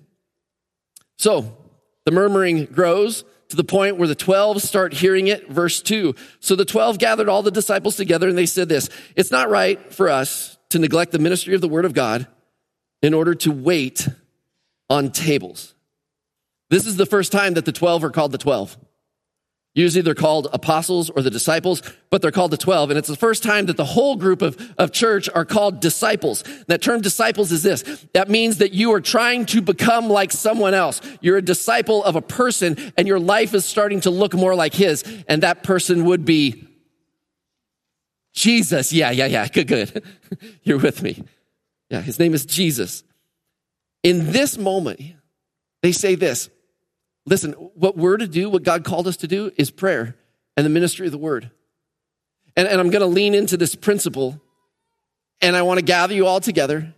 So 1.18 1.56
the 2.04 2.10
murmuring 2.10 2.66
grows 2.66 3.24
to 3.48 3.56
the 3.56 3.64
point 3.64 3.96
where 3.96 4.08
the 4.08 4.14
12 4.14 4.60
start 4.60 4.92
hearing 4.92 5.28
it. 5.28 5.48
Verse 5.48 5.80
2. 5.80 6.14
So 6.40 6.56
the 6.56 6.64
12 6.64 6.98
gathered 6.98 7.28
all 7.28 7.42
the 7.42 7.50
disciples 7.50 7.96
together 7.96 8.28
and 8.28 8.36
they 8.36 8.46
said 8.46 8.68
this 8.68 8.90
It's 9.16 9.30
not 9.30 9.48
right 9.48 9.92
for 9.92 10.10
us 10.10 10.58
to 10.70 10.78
neglect 10.78 11.12
the 11.12 11.18
ministry 11.18 11.54
of 11.54 11.60
the 11.60 11.68
word 11.68 11.84
of 11.84 11.94
God 11.94 12.26
in 13.04 13.12
order 13.12 13.34
to 13.34 13.52
wait 13.52 14.08
on 14.88 15.10
tables. 15.10 15.74
This 16.70 16.86
is 16.86 16.96
the 16.96 17.04
first 17.04 17.32
time 17.32 17.52
that 17.52 17.66
the 17.66 17.72
12 17.72 18.02
are 18.02 18.10
called 18.10 18.32
the 18.32 18.38
12. 18.38 18.78
Usually 19.74 20.00
they're 20.00 20.14
called 20.14 20.48
apostles 20.54 21.10
or 21.10 21.20
the 21.20 21.30
disciples, 21.30 21.82
but 22.08 22.22
they're 22.22 22.30
called 22.30 22.50
the 22.50 22.56
12. 22.56 22.88
And 22.88 22.98
it's 22.98 23.08
the 23.08 23.16
first 23.16 23.42
time 23.42 23.66
that 23.66 23.76
the 23.76 23.84
whole 23.84 24.16
group 24.16 24.40
of, 24.40 24.72
of 24.78 24.90
church 24.90 25.28
are 25.34 25.44
called 25.44 25.80
disciples. 25.80 26.44
That 26.68 26.80
term 26.80 27.02
disciples 27.02 27.52
is 27.52 27.62
this. 27.62 27.82
That 28.14 28.30
means 28.30 28.56
that 28.58 28.72
you 28.72 28.90
are 28.94 29.02
trying 29.02 29.44
to 29.46 29.60
become 29.60 30.08
like 30.08 30.32
someone 30.32 30.72
else. 30.72 31.02
You're 31.20 31.36
a 31.36 31.42
disciple 31.42 32.02
of 32.04 32.16
a 32.16 32.22
person 32.22 32.94
and 32.96 33.06
your 33.06 33.20
life 33.20 33.52
is 33.52 33.66
starting 33.66 34.00
to 34.02 34.10
look 34.10 34.32
more 34.32 34.54
like 34.54 34.72
his. 34.72 35.04
And 35.28 35.42
that 35.42 35.62
person 35.62 36.06
would 36.06 36.24
be 36.24 36.66
Jesus. 38.32 38.94
Yeah, 38.94 39.10
yeah, 39.10 39.26
yeah. 39.26 39.46
Good, 39.48 39.66
good. 39.66 40.04
You're 40.62 40.78
with 40.78 41.02
me. 41.02 41.22
Yeah, 41.90 42.00
his 42.00 42.18
name 42.18 42.34
is 42.34 42.46
Jesus. 42.46 43.04
In 44.02 44.32
this 44.32 44.58
moment, 44.58 45.00
they 45.82 45.92
say 45.92 46.14
this 46.14 46.50
Listen, 47.26 47.52
what 47.52 47.96
we're 47.96 48.18
to 48.18 48.28
do, 48.28 48.50
what 48.50 48.62
God 48.62 48.84
called 48.84 49.06
us 49.06 49.16
to 49.18 49.28
do, 49.28 49.50
is 49.56 49.70
prayer 49.70 50.16
and 50.56 50.64
the 50.64 50.70
ministry 50.70 51.06
of 51.06 51.12
the 51.12 51.18
word. 51.18 51.50
And, 52.56 52.68
and 52.68 52.80
I'm 52.80 52.90
going 52.90 53.00
to 53.00 53.06
lean 53.06 53.34
into 53.34 53.56
this 53.56 53.74
principle, 53.74 54.40
and 55.40 55.56
I 55.56 55.62
want 55.62 55.78
to 55.78 55.84
gather 55.84 56.14
you 56.14 56.26
all 56.26 56.40
together, 56.40 56.94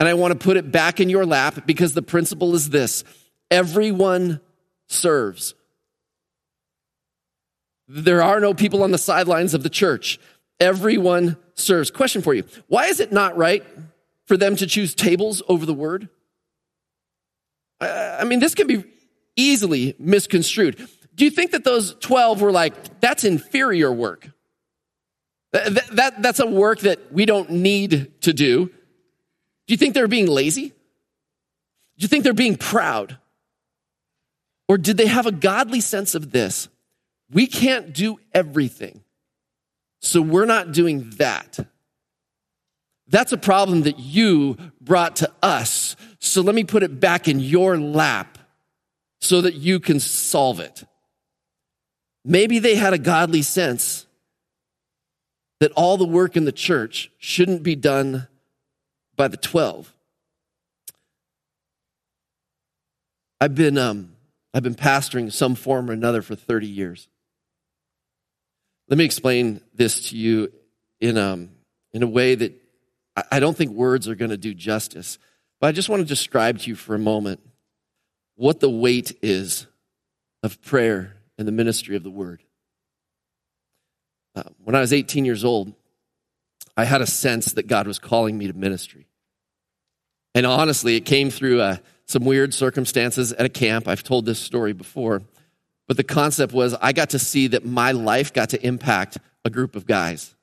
and 0.00 0.08
I 0.08 0.14
want 0.14 0.32
to 0.32 0.38
put 0.38 0.56
it 0.56 0.72
back 0.72 1.00
in 1.00 1.10
your 1.10 1.26
lap 1.26 1.66
because 1.66 1.94
the 1.94 2.02
principle 2.02 2.54
is 2.54 2.70
this 2.70 3.04
everyone 3.50 4.40
serves. 4.88 5.54
There 7.86 8.22
are 8.22 8.40
no 8.40 8.52
people 8.52 8.82
on 8.82 8.90
the 8.90 8.98
sidelines 8.98 9.54
of 9.54 9.62
the 9.62 9.70
church. 9.70 10.18
Everyone 10.60 11.36
serves. 11.54 11.90
Question 11.90 12.22
for 12.22 12.34
you 12.34 12.44
Why 12.66 12.86
is 12.86 13.00
it 13.00 13.12
not 13.12 13.36
right 13.36 13.64
for 14.28 14.36
them 14.36 14.54
to 14.56 14.66
choose 14.66 14.94
tables 14.94 15.42
over 15.48 15.66
the 15.66 15.74
word? 15.74 16.08
I 17.80 18.24
mean, 18.24 18.40
this 18.40 18.54
can 18.54 18.66
be 18.66 18.84
easily 19.36 19.96
misconstrued. 19.98 20.86
Do 21.14 21.24
you 21.24 21.30
think 21.30 21.52
that 21.52 21.64
those 21.64 21.94
12 21.94 22.42
were 22.42 22.52
like, 22.52 23.00
that's 23.00 23.24
inferior 23.24 23.90
work? 23.90 24.28
That, 25.52 25.88
that, 25.92 26.22
that's 26.22 26.40
a 26.40 26.46
work 26.46 26.80
that 26.80 27.12
we 27.12 27.24
don't 27.24 27.50
need 27.50 28.20
to 28.22 28.32
do. 28.32 28.66
Do 28.66 29.74
you 29.74 29.76
think 29.76 29.94
they're 29.94 30.06
being 30.08 30.26
lazy? 30.26 30.68
Do 30.68 30.74
you 32.04 32.08
think 32.08 32.22
they're 32.22 32.34
being 32.34 32.56
proud? 32.56 33.18
Or 34.68 34.76
did 34.76 34.98
they 34.98 35.06
have 35.06 35.26
a 35.26 35.32
godly 35.32 35.80
sense 35.80 36.14
of 36.14 36.30
this? 36.30 36.68
We 37.30 37.46
can't 37.46 37.94
do 37.94 38.20
everything, 38.32 39.02
so 40.00 40.20
we're 40.22 40.46
not 40.46 40.72
doing 40.72 41.10
that. 41.16 41.58
That's 43.08 43.32
a 43.32 43.38
problem 43.38 43.82
that 43.82 43.98
you 43.98 44.56
brought 44.80 45.16
to 45.16 45.32
us. 45.42 45.96
So 46.18 46.42
let 46.42 46.54
me 46.54 46.64
put 46.64 46.82
it 46.82 47.00
back 47.00 47.26
in 47.26 47.40
your 47.40 47.78
lap 47.78 48.38
so 49.20 49.40
that 49.40 49.54
you 49.54 49.80
can 49.80 49.98
solve 49.98 50.60
it. 50.60 50.84
Maybe 52.24 52.58
they 52.58 52.74
had 52.74 52.92
a 52.92 52.98
godly 52.98 53.42
sense 53.42 54.06
that 55.60 55.72
all 55.72 55.96
the 55.96 56.04
work 56.04 56.36
in 56.36 56.44
the 56.44 56.52
church 56.52 57.10
shouldn't 57.18 57.62
be 57.62 57.74
done 57.74 58.28
by 59.16 59.28
the 59.28 59.36
12. 59.36 59.92
I've 63.40 63.54
been, 63.54 63.78
um, 63.78 64.12
I've 64.52 64.62
been 64.62 64.74
pastoring 64.74 65.32
some 65.32 65.54
form 65.54 65.90
or 65.90 65.92
another 65.92 66.22
for 66.22 66.34
30 66.34 66.66
years. 66.66 67.08
Let 68.88 68.98
me 68.98 69.04
explain 69.04 69.60
this 69.74 70.10
to 70.10 70.16
you 70.16 70.52
in, 71.00 71.16
um, 71.16 71.50
in 71.92 72.02
a 72.02 72.06
way 72.06 72.34
that 72.34 72.52
I 73.30 73.40
don't 73.40 73.56
think 73.56 73.72
words 73.72 74.08
are 74.08 74.14
going 74.14 74.30
to 74.30 74.36
do 74.36 74.54
justice. 74.54 75.18
But 75.60 75.68
I 75.68 75.72
just 75.72 75.88
want 75.88 76.00
to 76.00 76.06
describe 76.06 76.58
to 76.60 76.70
you 76.70 76.76
for 76.76 76.94
a 76.94 76.98
moment 76.98 77.40
what 78.36 78.60
the 78.60 78.70
weight 78.70 79.16
is 79.22 79.66
of 80.42 80.62
prayer 80.62 81.16
and 81.36 81.48
the 81.48 81.52
ministry 81.52 81.96
of 81.96 82.02
the 82.02 82.10
word. 82.10 82.42
Uh, 84.34 84.44
when 84.62 84.76
I 84.76 84.80
was 84.80 84.92
18 84.92 85.24
years 85.24 85.44
old, 85.44 85.72
I 86.76 86.84
had 86.84 87.00
a 87.00 87.06
sense 87.06 87.54
that 87.54 87.66
God 87.66 87.88
was 87.88 87.98
calling 87.98 88.38
me 88.38 88.46
to 88.46 88.52
ministry. 88.52 89.06
And 90.34 90.46
honestly, 90.46 90.94
it 90.94 91.00
came 91.00 91.30
through 91.30 91.60
uh, 91.60 91.76
some 92.06 92.24
weird 92.24 92.54
circumstances 92.54 93.32
at 93.32 93.44
a 93.44 93.48
camp. 93.48 93.88
I've 93.88 94.04
told 94.04 94.26
this 94.26 94.38
story 94.38 94.72
before. 94.72 95.22
But 95.88 95.96
the 95.96 96.04
concept 96.04 96.52
was 96.52 96.74
I 96.74 96.92
got 96.92 97.10
to 97.10 97.18
see 97.18 97.48
that 97.48 97.64
my 97.64 97.92
life 97.92 98.32
got 98.32 98.50
to 98.50 98.64
impact 98.64 99.18
a 99.44 99.50
group 99.50 99.74
of 99.74 99.86
guys. 99.86 100.36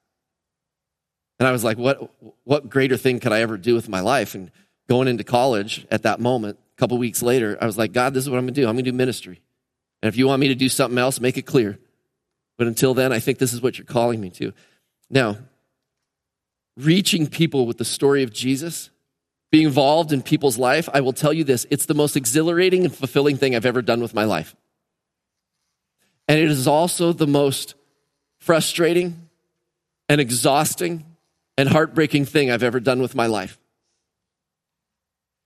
And 1.40 1.48
I 1.48 1.52
was 1.52 1.64
like, 1.64 1.78
what, 1.78 2.12
what 2.44 2.70
greater 2.70 2.98
thing 2.98 3.20
could 3.20 3.34
I 3.34 3.42
ever 3.42 3.58
do 3.58 3.76
with 3.76 3.90
my 3.90 4.00
life? 4.00 4.36
And 4.36 4.52
going 4.88 5.08
into 5.08 5.24
college 5.24 5.86
at 5.92 6.04
that 6.04 6.20
moment, 6.20 6.58
a 6.78 6.80
couple 6.80 6.98
weeks 6.98 7.22
later, 7.22 7.58
I 7.60 7.66
was 7.66 7.78
like, 7.78 7.92
God, 7.92 8.14
this 8.14 8.24
is 8.24 8.30
what 8.30 8.38
I'm 8.38 8.46
going 8.46 8.54
to 8.54 8.62
do. 8.62 8.68
I'm 8.68 8.76
going 8.76 8.86
to 8.86 8.92
do 8.92 8.98
ministry. 8.98 9.42
And 10.02 10.08
if 10.08 10.18
you 10.18 10.28
want 10.28 10.40
me 10.40 10.48
to 10.50 10.56
do 10.56 10.70
something 10.70 10.98
else, 10.98 11.20
make 11.20 11.38
it 11.38 11.46
clear. 11.46 11.78
But 12.58 12.68
until 12.68 12.94
then, 12.94 13.12
I 13.12 13.20
think 13.20 13.38
this 13.38 13.54
is 13.54 13.62
what 13.62 13.78
you're 13.78 13.86
calling 13.86 14.22
me 14.22 14.30
to. 14.32 14.54
Now, 15.10 15.38
reaching 16.78 17.28
people 17.28 17.66
with 17.66 17.78
the 17.78 17.86
story 17.86 18.24
of 18.24 18.32
Jesus, 18.32 18.90
being 19.52 19.66
involved 19.66 20.12
in 20.12 20.22
people's 20.22 20.58
life, 20.58 20.90
I 20.94 21.02
will 21.02 21.14
tell 21.14 21.34
you 21.34 21.44
this 21.44 21.66
it's 21.70 21.86
the 21.86 21.94
most 21.94 22.16
exhilarating 22.16 22.84
and 22.84 22.96
fulfilling 22.96 23.38
thing 23.38 23.56
I've 23.56 23.66
ever 23.66 23.82
done 23.82 24.02
with 24.02 24.14
my 24.14 24.24
life. 24.24 24.56
And 26.28 26.40
it 26.40 26.50
is 26.50 26.68
also 26.68 27.14
the 27.14 27.28
most 27.28 27.76
frustrating 28.40 29.30
and 30.10 30.20
exhausting 30.20 31.06
and 31.58 31.70
heartbreaking 31.70 32.26
thing 32.26 32.52
I've 32.52 32.64
ever 32.64 32.80
done 32.80 33.02
with 33.02 33.16
my 33.16 33.28
life. 33.28 33.58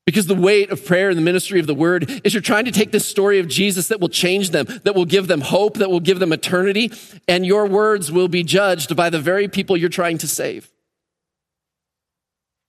Because 0.05 0.25
the 0.25 0.33
weight 0.33 0.71
of 0.71 0.83
prayer 0.83 1.09
and 1.09 1.17
the 1.17 1.21
ministry 1.21 1.59
of 1.59 1.67
the 1.67 1.75
word 1.75 2.21
is 2.23 2.33
you're 2.33 2.41
trying 2.41 2.65
to 2.65 2.71
take 2.71 2.91
this 2.91 3.05
story 3.07 3.37
of 3.37 3.47
Jesus 3.47 3.89
that 3.89 3.99
will 3.99 4.09
change 4.09 4.49
them, 4.49 4.65
that 4.83 4.95
will 4.95 5.05
give 5.05 5.27
them 5.27 5.41
hope, 5.41 5.75
that 5.75 5.91
will 5.91 5.99
give 5.99 6.17
them 6.17 6.33
eternity, 6.33 6.91
and 7.27 7.45
your 7.45 7.67
words 7.67 8.11
will 8.11 8.27
be 8.27 8.41
judged 8.41 8.95
by 8.95 9.11
the 9.11 9.19
very 9.19 9.47
people 9.47 9.77
you're 9.77 9.87
trying 9.87 10.17
to 10.17 10.27
save. 10.27 10.71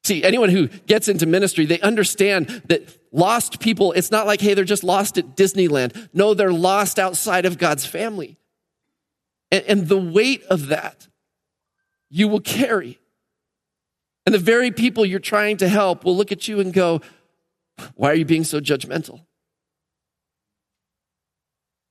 See, 0.04 0.22
anyone 0.22 0.50
who 0.50 0.68
gets 0.68 1.08
into 1.08 1.24
ministry, 1.24 1.64
they 1.64 1.80
understand 1.80 2.48
that 2.66 2.94
lost 3.10 3.58
people, 3.58 3.92
it's 3.92 4.10
not 4.10 4.26
like, 4.26 4.42
hey, 4.42 4.52
they're 4.52 4.64
just 4.64 4.84
lost 4.84 5.16
at 5.16 5.34
Disneyland. 5.36 6.10
No, 6.12 6.34
they're 6.34 6.52
lost 6.52 6.98
outside 6.98 7.46
of 7.46 7.56
God's 7.56 7.86
family. 7.86 8.36
And, 9.50 9.64
and 9.64 9.88
the 9.88 9.98
weight 9.98 10.42
of 10.44 10.68
that 10.68 11.08
you 12.10 12.28
will 12.28 12.40
carry. 12.40 12.99
And 14.26 14.34
the 14.34 14.38
very 14.38 14.70
people 14.70 15.04
you're 15.04 15.18
trying 15.18 15.56
to 15.58 15.68
help 15.68 16.04
will 16.04 16.16
look 16.16 16.32
at 16.32 16.46
you 16.46 16.60
and 16.60 16.72
go, 16.72 17.00
Why 17.94 18.10
are 18.10 18.14
you 18.14 18.24
being 18.24 18.44
so 18.44 18.60
judgmental? 18.60 19.24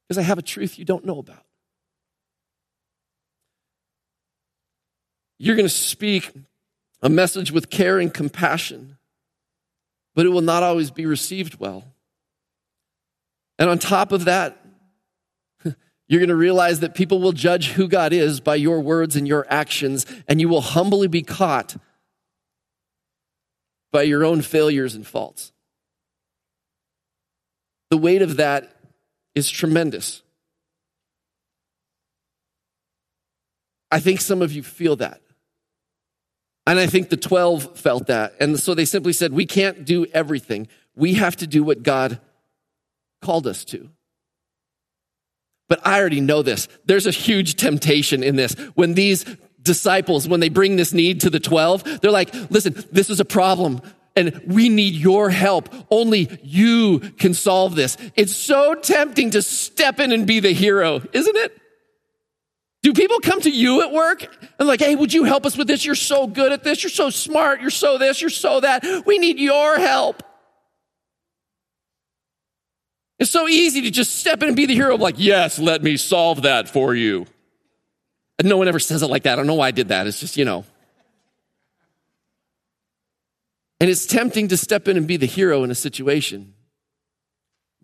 Because 0.08 0.18
I 0.18 0.24
have 0.24 0.38
a 0.38 0.44
truth 0.44 0.80
you 0.80 0.86
don't 0.86 1.06
know 1.06 1.20
about. 1.20 1.44
You're 5.38 5.56
going 5.56 5.68
to 5.68 5.74
speak 5.74 6.34
a 7.02 7.10
message 7.10 7.52
with 7.52 7.70
care 7.70 8.00
and 8.00 8.13
compassion, 8.13 8.98
but 10.15 10.26
it 10.26 10.30
will 10.30 10.42
not 10.42 10.63
always 10.63 10.92
be 10.92 11.06
received 11.06 11.60
well. 11.60 11.86
And 13.58 13.70
on 13.70 13.80
top 13.80 14.12
of 14.12 14.26
that, 14.26 14.58
you're 16.08 16.20
going 16.20 16.30
to 16.30 16.36
realize 16.36 16.82
that 16.82 16.96
people 16.96 17.20
will 17.20 17.32
judge 17.32 17.70
who 17.70 17.88
God 17.88 18.12
is 18.12 18.39
by 18.39 18.56
your 18.56 18.82
words 18.82 19.15
and 19.15 19.28
your 19.28 19.46
actions, 19.50 20.06
and 20.28 20.42
you 20.42 20.50
will 20.50 20.62
humbly 20.62 21.08
be 21.08 21.22
caught 21.22 21.78
by 23.91 24.04
your 24.04 24.23
own 24.23 24.41
failures 24.41 24.95
and 24.95 25.06
faults. 25.06 25.52
The 27.89 27.97
weight 27.97 28.21
of 28.21 28.38
that 28.38 28.75
is 29.36 29.49
tremendous. 29.49 30.21
I 33.91 33.99
think 33.99 34.21
some 34.21 34.41
of 34.41 34.52
you 34.52 34.62
feel 34.62 34.95
that. 34.97 35.21
And 36.67 36.78
I 36.78 36.86
think 36.86 37.10
the 37.10 37.17
12 37.17 37.80
felt 37.80 38.08
that. 38.08 38.36
And 38.39 38.60
so 38.60 38.75
they 38.75 38.86
simply 38.86 39.13
said, 39.13 39.34
We 39.34 39.47
can't 39.47 39.86
do 39.86 40.06
everything. 40.13 40.67
We 40.95 41.15
have 41.15 41.36
to 41.38 41.47
do 41.47 41.63
what 41.63 41.82
God 41.82 42.19
called 43.21 43.47
us 43.47 43.65
to. 43.65 43.89
But 45.67 45.86
I 45.86 45.99
already 45.99 46.21
know 46.21 46.41
this. 46.41 46.67
There's 46.86 47.08
a 47.08 47.12
huge 47.12 47.56
temptation 47.56 48.21
in 48.21 48.36
this. 48.36 48.54
When 48.75 48.93
these 48.93 49.25
disciples, 49.62 50.28
when 50.28 50.39
they 50.39 50.50
bring 50.50 50.76
this 50.76 50.93
need 50.93 51.22
to 51.22 51.30
the 51.30 51.39
12, 51.39 52.02
they're 52.02 52.12
like, 52.12 52.34
listen, 52.50 52.76
this 52.91 53.10
is 53.10 53.19
a 53.19 53.26
problem 53.26 53.82
and 54.15 54.41
we 54.48 54.69
need 54.69 54.95
your 54.95 55.30
help. 55.30 55.74
Only 55.89 56.39
you 56.43 57.00
can 57.00 57.34
solve 57.34 57.76
this. 57.76 57.98
It's 58.15 58.36
so 58.36 58.76
tempting 58.76 59.32
to 59.32 59.41
step 59.41 60.00
in 60.00 60.12
and 60.12 60.28
be 60.28 60.39
the 60.39 60.52
hero, 60.52 61.02
isn't 61.13 61.36
it? 61.36 61.58
Do 62.82 62.93
people 62.93 63.19
come 63.19 63.41
to 63.41 63.50
you 63.50 63.82
at 63.82 63.91
work 63.91 64.26
and 64.58 64.67
like, 64.67 64.80
hey, 64.80 64.95
would 64.95 65.13
you 65.13 65.26
help 65.26 65.45
us 65.45 65.58
with 65.58 65.67
this? 65.67 65.86
You're 65.86 65.95
so 65.95 66.28
good 66.28 66.52
at 66.52 66.63
this. 66.63 66.84
You're 66.84 66.89
so 66.89 67.10
smart. 67.10 67.62
You're 67.62 67.69
so 67.69 67.98
this. 67.98 68.22
You're 68.22 68.30
so 68.30 68.62
that. 68.62 69.06
We 69.06 69.19
need 69.19 69.39
your 69.39 69.78
help. 69.78 70.24
It's 73.19 73.32
so 73.32 73.50
easy 73.50 73.82
to 73.82 73.91
just 73.91 74.15
step 74.15 74.41
in 74.41 74.48
and 74.50 74.56
be 74.56 74.65
the 74.65 74.76
hero, 74.76 74.95
like, 74.95 75.15
yes, 75.17 75.60
let 75.60 75.84
me 75.84 75.98
solve 75.98 76.43
that 76.43 76.69
for 76.69 76.95
you. 76.95 77.26
No 78.41 78.58
one 78.58 78.67
ever 78.67 78.80
says 78.80 79.02
it 79.02 79.08
like 79.08 79.23
that. 79.23 79.34
I 79.34 79.36
don't 79.36 79.47
know 79.47 79.56
why 79.56 79.67
I 79.67 79.71
did 79.71 79.89
that. 79.89 80.08
It's 80.08 80.19
just, 80.19 80.38
you 80.38 80.45
know. 80.45 80.65
And 83.82 83.89
it's 83.89 84.06
tempting 84.06 84.49
to 84.49 84.58
step 84.58 84.88
in 84.88 84.97
and 84.97 85.08
be 85.08 85.17
the 85.17 85.25
hero 85.25 85.63
in 85.63 85.71
a 85.71 85.75
situation. 85.75 86.54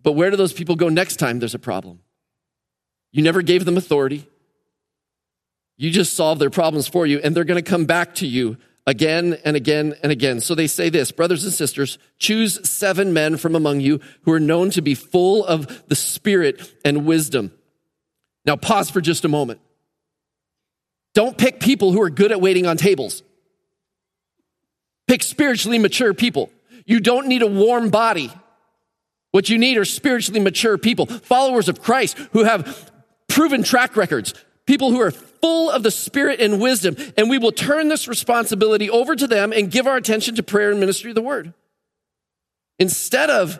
But 0.02 0.12
where 0.12 0.30
do 0.30 0.36
those 0.36 0.52
people 0.52 0.76
go 0.76 0.88
next 0.88 1.16
time 1.16 1.38
there's 1.38 1.54
a 1.54 1.58
problem? 1.58 2.00
You 3.12 3.22
never 3.22 3.42
gave 3.42 3.64
them 3.64 3.76
authority. 3.76 4.26
You 5.76 5.90
just 5.90 6.14
solved 6.14 6.40
their 6.40 6.50
problems 6.50 6.88
for 6.88 7.06
you, 7.06 7.18
and 7.22 7.34
they're 7.34 7.44
going 7.44 7.62
to 7.62 7.70
come 7.70 7.84
back 7.84 8.14
to 8.16 8.26
you 8.26 8.56
again 8.86 9.38
and 9.44 9.56
again 9.56 9.94
and 10.02 10.12
again. 10.12 10.40
So 10.40 10.54
they 10.54 10.66
say 10.66 10.88
this, 10.88 11.10
brothers 11.12 11.44
and 11.44 11.52
sisters, 11.52 11.98
choose 12.18 12.66
seven 12.68 13.12
men 13.12 13.36
from 13.36 13.54
among 13.54 13.80
you 13.80 14.00
who 14.22 14.32
are 14.32 14.40
known 14.40 14.70
to 14.70 14.82
be 14.82 14.94
full 14.94 15.44
of 15.44 15.88
the 15.88 15.96
Spirit 15.96 16.72
and 16.84 17.04
wisdom. 17.04 17.52
Now 18.44 18.56
pause 18.56 18.90
for 18.90 19.00
just 19.00 19.24
a 19.24 19.28
moment. 19.28 19.60
Don't 21.16 21.38
pick 21.38 21.60
people 21.60 21.92
who 21.92 22.02
are 22.02 22.10
good 22.10 22.30
at 22.30 22.42
waiting 22.42 22.66
on 22.66 22.76
tables. 22.76 23.22
Pick 25.08 25.22
spiritually 25.22 25.78
mature 25.78 26.12
people. 26.12 26.50
You 26.84 27.00
don't 27.00 27.26
need 27.26 27.40
a 27.40 27.46
warm 27.46 27.88
body. 27.88 28.30
What 29.30 29.48
you 29.48 29.56
need 29.56 29.78
are 29.78 29.86
spiritually 29.86 30.40
mature 30.40 30.76
people, 30.76 31.06
followers 31.06 31.70
of 31.70 31.80
Christ 31.80 32.18
who 32.32 32.44
have 32.44 32.92
proven 33.28 33.62
track 33.62 33.96
records, 33.96 34.34
people 34.66 34.90
who 34.90 35.00
are 35.00 35.10
full 35.10 35.70
of 35.70 35.82
the 35.82 35.90
Spirit 35.90 36.38
and 36.38 36.60
wisdom. 36.60 36.96
And 37.16 37.30
we 37.30 37.38
will 37.38 37.50
turn 37.50 37.88
this 37.88 38.06
responsibility 38.08 38.90
over 38.90 39.16
to 39.16 39.26
them 39.26 39.54
and 39.54 39.70
give 39.70 39.86
our 39.86 39.96
attention 39.96 40.34
to 40.34 40.42
prayer 40.42 40.70
and 40.70 40.80
ministry 40.80 41.12
of 41.12 41.14
the 41.14 41.22
word. 41.22 41.54
Instead 42.78 43.30
of 43.30 43.58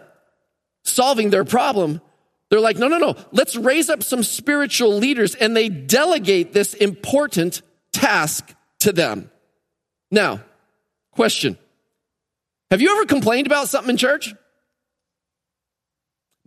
solving 0.85 1.31
their 1.31 1.47
problem, 1.47 2.03
they're 2.51 2.61
like, 2.61 2.79
no, 2.79 2.89
no, 2.89 2.99
no, 2.99 3.17
let's 3.33 3.57
raise 3.57 3.91
up 3.91 4.03
some 4.03 4.23
spiritual 4.23 4.97
leaders 4.97 5.35
and 5.35 5.57
they 5.57 5.69
delegate 5.69 6.53
this 6.53 6.75
important 6.75 7.63
task 7.93 8.55
to 8.81 8.93
them. 8.93 9.31
Now, 10.11 10.41
question 11.13 11.59
Have 12.71 12.81
you 12.81 12.93
ever 12.95 13.07
complained 13.07 13.47
about 13.47 13.69
something 13.69 13.91
in 13.91 13.97
church? 13.97 14.35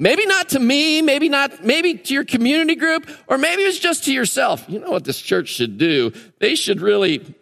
Maybe 0.02 0.26
not 0.26 0.50
to 0.50 0.60
me, 0.60 1.02
maybe 1.02 1.28
not, 1.28 1.66
maybe 1.66 1.96
to 1.96 2.14
your 2.14 2.24
community 2.24 2.76
group, 2.76 3.10
or 3.28 3.38
maybe 3.38 3.64
it's 3.64 3.80
just 3.80 4.06
to 4.06 4.14
yourself. 4.14 4.64
You 4.70 4.80
know 4.80 4.92
what 4.92 5.04
this 5.04 5.20
church 5.20 5.50
should 5.50 5.78
do? 5.78 6.14
They 6.40 6.56
should 6.56 6.80
really, 6.80 7.36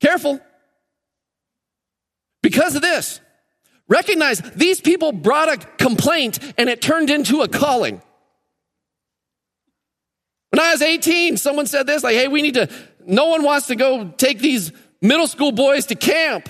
careful. 0.00 0.40
Because 2.42 2.74
of 2.74 2.82
this, 2.82 3.20
recognize 3.92 4.40
these 4.56 4.80
people 4.80 5.12
brought 5.12 5.52
a 5.52 5.56
complaint 5.76 6.38
and 6.56 6.68
it 6.70 6.80
turned 6.80 7.10
into 7.10 7.42
a 7.42 7.48
calling. 7.48 8.00
When 10.50 10.60
I 10.60 10.72
was 10.72 10.82
18, 10.82 11.36
someone 11.36 11.66
said 11.66 11.86
this, 11.86 12.02
like, 12.02 12.14
hey, 12.14 12.28
we 12.28 12.42
need 12.42 12.54
to, 12.54 12.68
no 13.06 13.26
one 13.26 13.42
wants 13.42 13.66
to 13.68 13.76
go 13.76 14.08
take 14.16 14.38
these 14.38 14.72
middle 15.00 15.26
school 15.26 15.52
boys 15.52 15.86
to 15.86 15.94
camp. 15.94 16.48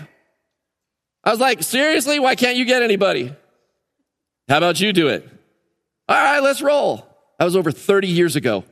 I 1.25 1.31
was 1.31 1.41
like, 1.41 1.63
seriously? 1.63 2.19
Why 2.19 2.35
can't 2.35 2.57
you 2.57 2.65
get 2.65 2.83
anybody? 2.83 3.35
How 4.49 4.59
about 4.59 4.81
you 4.81 4.93
do 4.93 5.09
it? 5.09 5.29
All 6.09 6.17
right, 6.17 6.41
let's 6.41 6.63
roll. 6.63 7.07
That 7.39 7.45
was 7.45 7.57
over 7.57 7.71
30 7.71 8.09
years 8.09 8.37
ago. 8.37 8.65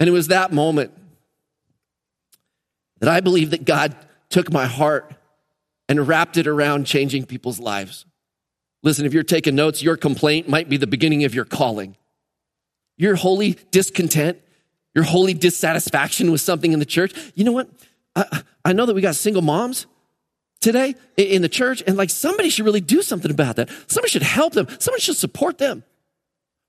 And 0.00 0.08
it 0.08 0.12
was 0.12 0.28
that 0.28 0.52
moment 0.52 0.92
that 3.00 3.08
I 3.08 3.20
believe 3.20 3.50
that 3.50 3.64
God 3.64 3.96
took 4.28 4.52
my 4.52 4.66
heart 4.66 5.12
and 5.88 6.06
wrapped 6.06 6.36
it 6.36 6.46
around 6.46 6.84
changing 6.84 7.24
people's 7.26 7.58
lives. 7.58 8.04
Listen, 8.82 9.06
if 9.06 9.12
you're 9.12 9.22
taking 9.22 9.54
notes, 9.54 9.82
your 9.82 9.96
complaint 9.96 10.48
might 10.48 10.68
be 10.68 10.76
the 10.76 10.86
beginning 10.86 11.24
of 11.24 11.34
your 11.34 11.44
calling. 11.44 11.96
Your 12.96 13.16
holy 13.16 13.56
discontent, 13.70 14.38
your 14.94 15.04
holy 15.04 15.34
dissatisfaction 15.34 16.30
with 16.30 16.40
something 16.40 16.72
in 16.72 16.78
the 16.78 16.84
church. 16.84 17.12
You 17.34 17.44
know 17.44 17.52
what? 17.52 17.68
I, 18.14 18.42
I 18.64 18.72
know 18.72 18.86
that 18.86 18.94
we 18.94 19.00
got 19.00 19.14
single 19.14 19.42
moms 19.42 19.86
today 20.60 20.94
in 21.16 21.42
the 21.42 21.48
church, 21.48 21.82
and 21.86 21.96
like 21.96 22.10
somebody 22.10 22.50
should 22.50 22.64
really 22.64 22.80
do 22.80 23.02
something 23.02 23.30
about 23.30 23.56
that. 23.56 23.70
Somebody 23.86 24.10
should 24.10 24.22
help 24.22 24.52
them. 24.52 24.66
Somebody 24.78 25.00
should 25.00 25.16
support 25.16 25.58
them. 25.58 25.84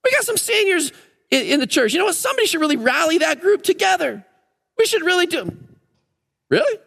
We 0.03 0.11
got 0.11 0.23
some 0.23 0.37
seniors 0.37 0.91
in, 1.31 1.45
in 1.45 1.59
the 1.59 1.67
church. 1.67 1.93
You 1.93 1.99
know 1.99 2.05
what? 2.05 2.15
Somebody 2.15 2.47
should 2.47 2.61
really 2.61 2.77
rally 2.77 3.19
that 3.19 3.41
group 3.41 3.63
together. 3.63 4.25
We 4.77 4.85
should 4.85 5.03
really 5.03 5.25
do. 5.25 5.55
Really? 6.49 6.79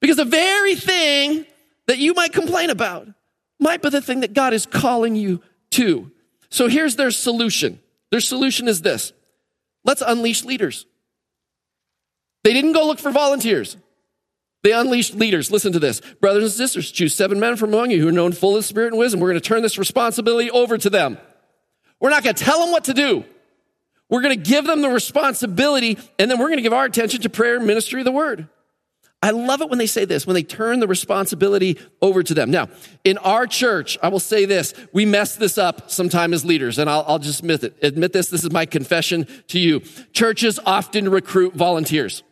Because 0.00 0.16
the 0.16 0.24
very 0.24 0.74
thing 0.74 1.46
that 1.86 1.98
you 1.98 2.14
might 2.14 2.32
complain 2.32 2.70
about 2.70 3.08
might 3.58 3.82
be 3.82 3.90
the 3.90 4.00
thing 4.00 4.20
that 4.20 4.34
God 4.34 4.52
is 4.52 4.66
calling 4.66 5.16
you 5.16 5.42
to. 5.70 6.10
So 6.50 6.68
here's 6.68 6.96
their 6.96 7.10
solution. 7.10 7.80
Their 8.10 8.20
solution 8.20 8.68
is 8.68 8.82
this 8.82 9.12
let's 9.84 10.02
unleash 10.06 10.44
leaders. 10.44 10.86
They 12.44 12.52
didn't 12.52 12.72
go 12.72 12.86
look 12.86 12.98
for 12.98 13.10
volunteers. 13.10 13.76
They 14.62 14.72
unleashed 14.72 15.14
leaders. 15.14 15.50
Listen 15.50 15.72
to 15.72 15.78
this. 15.78 16.00
Brothers 16.20 16.44
and 16.44 16.52
sisters, 16.52 16.90
choose 16.90 17.14
seven 17.14 17.38
men 17.38 17.56
from 17.56 17.72
among 17.72 17.90
you 17.90 18.00
who 18.00 18.08
are 18.08 18.12
known 18.12 18.32
full 18.32 18.56
of 18.56 18.64
spirit 18.64 18.88
and 18.88 18.98
wisdom. 18.98 19.20
We're 19.20 19.30
going 19.30 19.40
to 19.40 19.46
turn 19.48 19.62
this 19.62 19.78
responsibility 19.78 20.50
over 20.50 20.76
to 20.78 20.90
them. 20.90 21.18
We're 22.00 22.10
not 22.10 22.24
going 22.24 22.34
to 22.34 22.44
tell 22.44 22.60
them 22.60 22.70
what 22.70 22.84
to 22.84 22.94
do. 22.94 23.24
We're 24.08 24.22
going 24.22 24.36
to 24.36 24.50
give 24.50 24.64
them 24.64 24.80
the 24.80 24.88
responsibility, 24.88 25.98
and 26.18 26.30
then 26.30 26.38
we're 26.38 26.46
going 26.46 26.58
to 26.58 26.62
give 26.62 26.72
our 26.72 26.84
attention 26.84 27.20
to 27.22 27.30
prayer 27.30 27.56
and 27.56 27.66
ministry 27.66 28.00
of 28.00 28.04
the 28.04 28.12
word. 28.12 28.48
I 29.20 29.30
love 29.30 29.60
it 29.60 29.68
when 29.68 29.78
they 29.78 29.86
say 29.86 30.04
this, 30.04 30.26
when 30.26 30.34
they 30.34 30.44
turn 30.44 30.78
the 30.78 30.86
responsibility 30.86 31.76
over 32.00 32.22
to 32.22 32.34
them. 32.34 32.52
Now, 32.52 32.68
in 33.02 33.18
our 33.18 33.48
church, 33.48 33.98
I 34.00 34.08
will 34.08 34.20
say 34.20 34.44
this, 34.44 34.74
we 34.92 35.04
mess 35.04 35.34
this 35.34 35.58
up 35.58 35.90
sometime 35.90 36.32
as 36.32 36.44
leaders, 36.44 36.78
and 36.78 36.88
I'll, 36.88 37.04
I'll 37.06 37.18
just 37.18 37.40
admit 37.40 37.64
it. 37.64 37.76
Admit 37.82 38.12
this, 38.12 38.28
this 38.28 38.44
is 38.44 38.52
my 38.52 38.64
confession 38.64 39.26
to 39.48 39.58
you. 39.58 39.80
Churches 40.12 40.60
often 40.64 41.08
recruit 41.08 41.54
volunteers. 41.54 42.22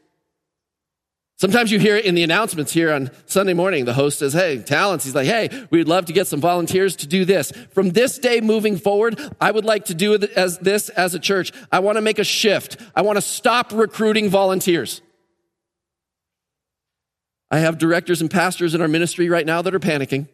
Sometimes 1.38 1.70
you 1.70 1.79
hear 1.79 1.96
it 1.96 2.07
in 2.07 2.14
the 2.14 2.22
announcements 2.22 2.72
here 2.72 2.90
on 2.92 3.11
Sunday 3.27 3.53
morning. 3.53 3.85
The 3.85 3.92
host 3.92 4.20
says, 4.20 4.33
Hey, 4.33 4.59
talents. 4.59 5.05
He's 5.05 5.14
like, 5.14 5.27
Hey, 5.27 5.51
we'd 5.70 5.87
love 5.87 6.07
to 6.07 6.14
get 6.14 6.27
some 6.27 6.40
volunteers 6.40 6.96
to 6.96 7.07
do 7.07 7.27
this. 7.27 7.53
From 7.72 7.90
this 7.90 8.18
day 8.18 8.40
moving 8.40 8.79
forward, 8.79 9.20
I 9.38 9.51
would 9.51 9.66
like 9.66 9.85
to 9.87 9.94
do 9.94 10.14
as 10.14 10.59
this 10.61 10.88
as 10.88 11.14
a 11.14 11.18
church. 11.18 11.53
I 11.70 11.81
want 11.81 11.96
to 11.96 12.03
make 12.03 12.18
a 12.18 12.25
shift. 12.25 12.79
I 12.94 13.03
want 13.03 13.18
to 13.18 13.20
stop 13.20 13.70
recruiting 13.75 14.31
volunteers. 14.31 15.03
I 17.51 17.59
have 17.59 17.79
directors 17.79 18.21
and 18.21 18.31
pastors 18.31 18.75
in 18.75 18.81
our 18.81 18.89
ministry 18.89 19.29
right 19.29 19.47
now 19.47 19.63
that 19.63 19.75
are 19.75 19.81
panicking. 19.81 20.29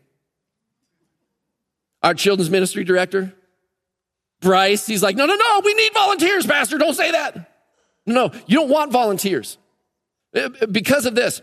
Our 2.02 2.14
children's 2.14 2.50
ministry 2.50 2.84
director, 2.84 3.34
Bryce, 4.40 4.86
he's 4.86 5.02
like, 5.02 5.16
No, 5.16 5.26
no, 5.26 5.34
no, 5.34 5.60
we 5.64 5.74
need 5.74 5.92
volunteers, 5.94 6.46
Pastor. 6.46 6.78
Don't 6.78 6.94
say 6.94 7.12
that. 7.12 7.50
No, 8.06 8.26
no, 8.26 8.32
you 8.46 8.58
don't 8.58 8.70
want 8.70 8.92
volunteers. 8.92 9.58
Uh, 10.34 10.48
because 10.70 11.06
of 11.06 11.14
this. 11.14 11.42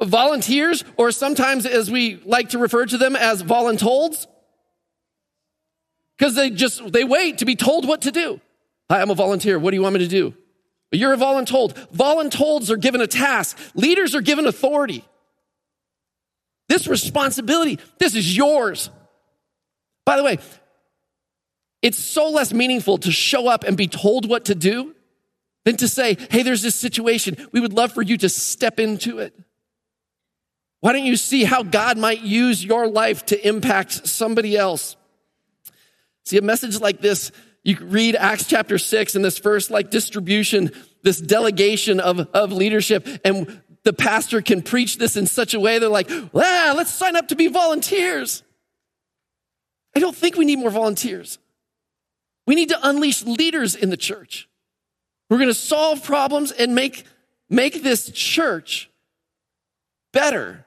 Volunteers, 0.00 0.84
or 0.96 1.12
sometimes 1.12 1.66
as 1.66 1.90
we 1.90 2.20
like 2.24 2.50
to 2.50 2.58
refer 2.58 2.86
to 2.86 2.96
them 2.98 3.14
as 3.14 3.42
voluntolds, 3.42 4.26
because 6.16 6.34
they 6.34 6.50
just, 6.50 6.92
they 6.92 7.04
wait 7.04 7.38
to 7.38 7.44
be 7.44 7.56
told 7.56 7.86
what 7.86 8.02
to 8.02 8.10
do. 8.10 8.40
Hi, 8.90 9.00
I'm 9.00 9.10
a 9.10 9.14
volunteer. 9.14 9.58
What 9.58 9.70
do 9.70 9.76
you 9.76 9.82
want 9.82 9.94
me 9.94 10.00
to 10.00 10.08
do? 10.08 10.34
You're 10.92 11.14
a 11.14 11.16
voluntold. 11.16 11.76
Voluntolds 11.90 12.70
are 12.70 12.76
given 12.76 13.00
a 13.00 13.06
task. 13.06 13.58
Leaders 13.74 14.14
are 14.14 14.20
given 14.20 14.46
authority. 14.46 15.04
This 16.68 16.86
responsibility, 16.86 17.78
this 17.98 18.14
is 18.14 18.36
yours. 18.36 18.90
By 20.04 20.16
the 20.16 20.22
way, 20.22 20.38
it's 21.80 21.98
so 21.98 22.30
less 22.30 22.52
meaningful 22.52 22.98
to 22.98 23.10
show 23.10 23.48
up 23.48 23.64
and 23.64 23.76
be 23.76 23.88
told 23.88 24.28
what 24.28 24.46
to 24.46 24.54
do 24.54 24.94
than 25.64 25.76
to 25.78 25.88
say, 25.88 26.16
hey, 26.30 26.42
there's 26.42 26.62
this 26.62 26.74
situation. 26.74 27.36
We 27.52 27.60
would 27.60 27.72
love 27.72 27.92
for 27.92 28.02
you 28.02 28.16
to 28.18 28.28
step 28.28 28.78
into 28.78 29.18
it. 29.18 29.34
Why 30.80 30.92
don't 30.92 31.04
you 31.04 31.16
see 31.16 31.44
how 31.44 31.62
God 31.62 31.96
might 31.96 32.22
use 32.22 32.64
your 32.64 32.88
life 32.88 33.24
to 33.26 33.48
impact 33.48 34.06
somebody 34.06 34.56
else? 34.56 34.96
See, 36.24 36.38
a 36.38 36.42
message 36.42 36.80
like 36.80 37.00
this, 37.00 37.30
you 37.64 37.76
read 37.80 38.16
Acts 38.16 38.46
chapter 38.46 38.78
six 38.78 39.14
and 39.14 39.24
this 39.24 39.38
first 39.38 39.70
like 39.70 39.90
distribution, 39.90 40.72
this 41.02 41.20
delegation 41.20 42.00
of, 42.00 42.20
of 42.34 42.52
leadership, 42.52 43.06
and 43.24 43.62
the 43.84 43.92
pastor 43.92 44.40
can 44.40 44.62
preach 44.62 44.98
this 44.98 45.16
in 45.16 45.26
such 45.26 45.54
a 45.54 45.60
way 45.60 45.78
they're 45.78 45.88
like, 45.88 46.10
ah, 46.10 46.74
let's 46.76 46.90
sign 46.90 47.16
up 47.16 47.28
to 47.28 47.36
be 47.36 47.48
volunteers. 47.48 48.42
I 49.94 50.00
don't 50.00 50.16
think 50.16 50.36
we 50.36 50.44
need 50.44 50.58
more 50.58 50.70
volunteers. 50.70 51.38
We 52.46 52.54
need 52.54 52.70
to 52.70 52.78
unleash 52.82 53.24
leaders 53.24 53.74
in 53.74 53.90
the 53.90 53.96
church. 53.96 54.48
We're 55.28 55.38
going 55.38 55.48
to 55.48 55.54
solve 55.54 56.02
problems 56.04 56.50
and 56.52 56.74
make, 56.74 57.04
make 57.48 57.82
this 57.82 58.10
church 58.10 58.90
better 60.12 60.66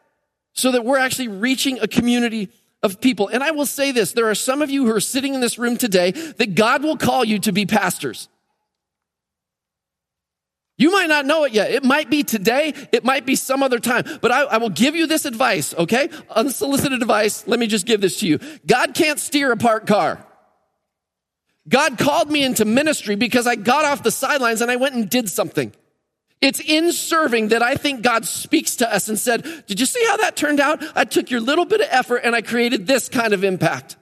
so 0.54 0.72
that 0.72 0.86
we're 0.86 0.98
actually 0.98 1.28
reaching 1.28 1.80
a 1.80 1.88
community 1.88 2.50
of 2.86 3.02
people. 3.02 3.28
And 3.28 3.43
I 3.43 3.52
will 3.52 3.65
say 3.65 3.91
this 3.91 4.13
there 4.13 4.30
are 4.30 4.36
some 4.36 4.62
of 4.62 4.69
you 4.69 4.86
who 4.86 4.93
are 4.93 5.02
sitting 5.02 5.34
in 5.34 5.41
this 5.41 5.58
room 5.58 5.76
today 5.76 6.12
that 6.12 6.56
God 6.56 6.84
will 6.84 6.98
call 6.98 7.26
you 7.26 7.39
to 7.39 7.52
be 7.52 7.65
pastors. 7.65 8.30
You 10.78 10.91
might 10.91 11.08
not 11.08 11.26
know 11.26 11.45
it 11.45 11.54
yet. 11.54 11.71
It 11.71 11.84
might 11.84 12.10
be 12.10 12.24
today. 12.24 12.74
It 12.91 13.04
might 13.04 13.26
be 13.26 13.36
some 13.36 13.63
other 13.63 13.80
time. 13.80 14.04
But 14.21 14.32
I, 14.32 14.43
I, 14.43 14.58
will 14.58 14.69
give 14.69 14.93
you 14.93 15.08
this 15.08 15.24
advice, 15.24 15.74
okay? 15.74 16.10
Unsolicited 16.30 17.02
advice. 17.02 17.48
Let 17.48 17.62
me 17.62 17.67
just 17.67 17.86
give 17.86 18.02
this 18.02 18.19
to 18.19 18.28
you. 18.28 18.39
God 18.67 18.93
can't 18.93 19.17
steer 19.17 19.54
a 19.54 19.58
parked 19.58 19.88
car. 19.88 20.26
God 21.67 21.98
called 21.98 22.30
me 22.30 22.43
into 22.43 22.65
ministry 22.65 23.15
because 23.15 23.48
I 23.48 23.56
got 23.56 23.86
off 23.86 24.04
the 24.04 24.12
sidelines 24.12 24.62
and 24.62 24.69
I 24.69 24.76
went 24.76 24.95
and 24.95 25.10
did 25.10 25.30
something. 25.30 25.71
It's 26.46 26.60
in 26.60 26.92
serving 26.92 27.48
that 27.48 27.64
I 27.64 27.74
think 27.74 28.04
God 28.04 28.24
speaks 28.24 28.76
to 28.76 28.94
us 28.94 29.10
and 29.10 29.18
said, 29.18 29.42
Did 29.66 29.80
you 29.80 29.88
see 29.88 30.06
how 30.06 30.18
that 30.18 30.36
turned 30.36 30.60
out? 30.60 30.80
I 30.96 31.04
took 31.04 31.32
your 31.32 31.42
little 31.42 31.66
bit 31.66 31.82
of 31.82 31.88
effort 31.90 32.18
and 32.18 32.36
I 32.36 32.44
created 32.44 32.86
this 32.86 33.10
kind 33.10 33.34
of 33.34 33.44
impact. 33.44 33.96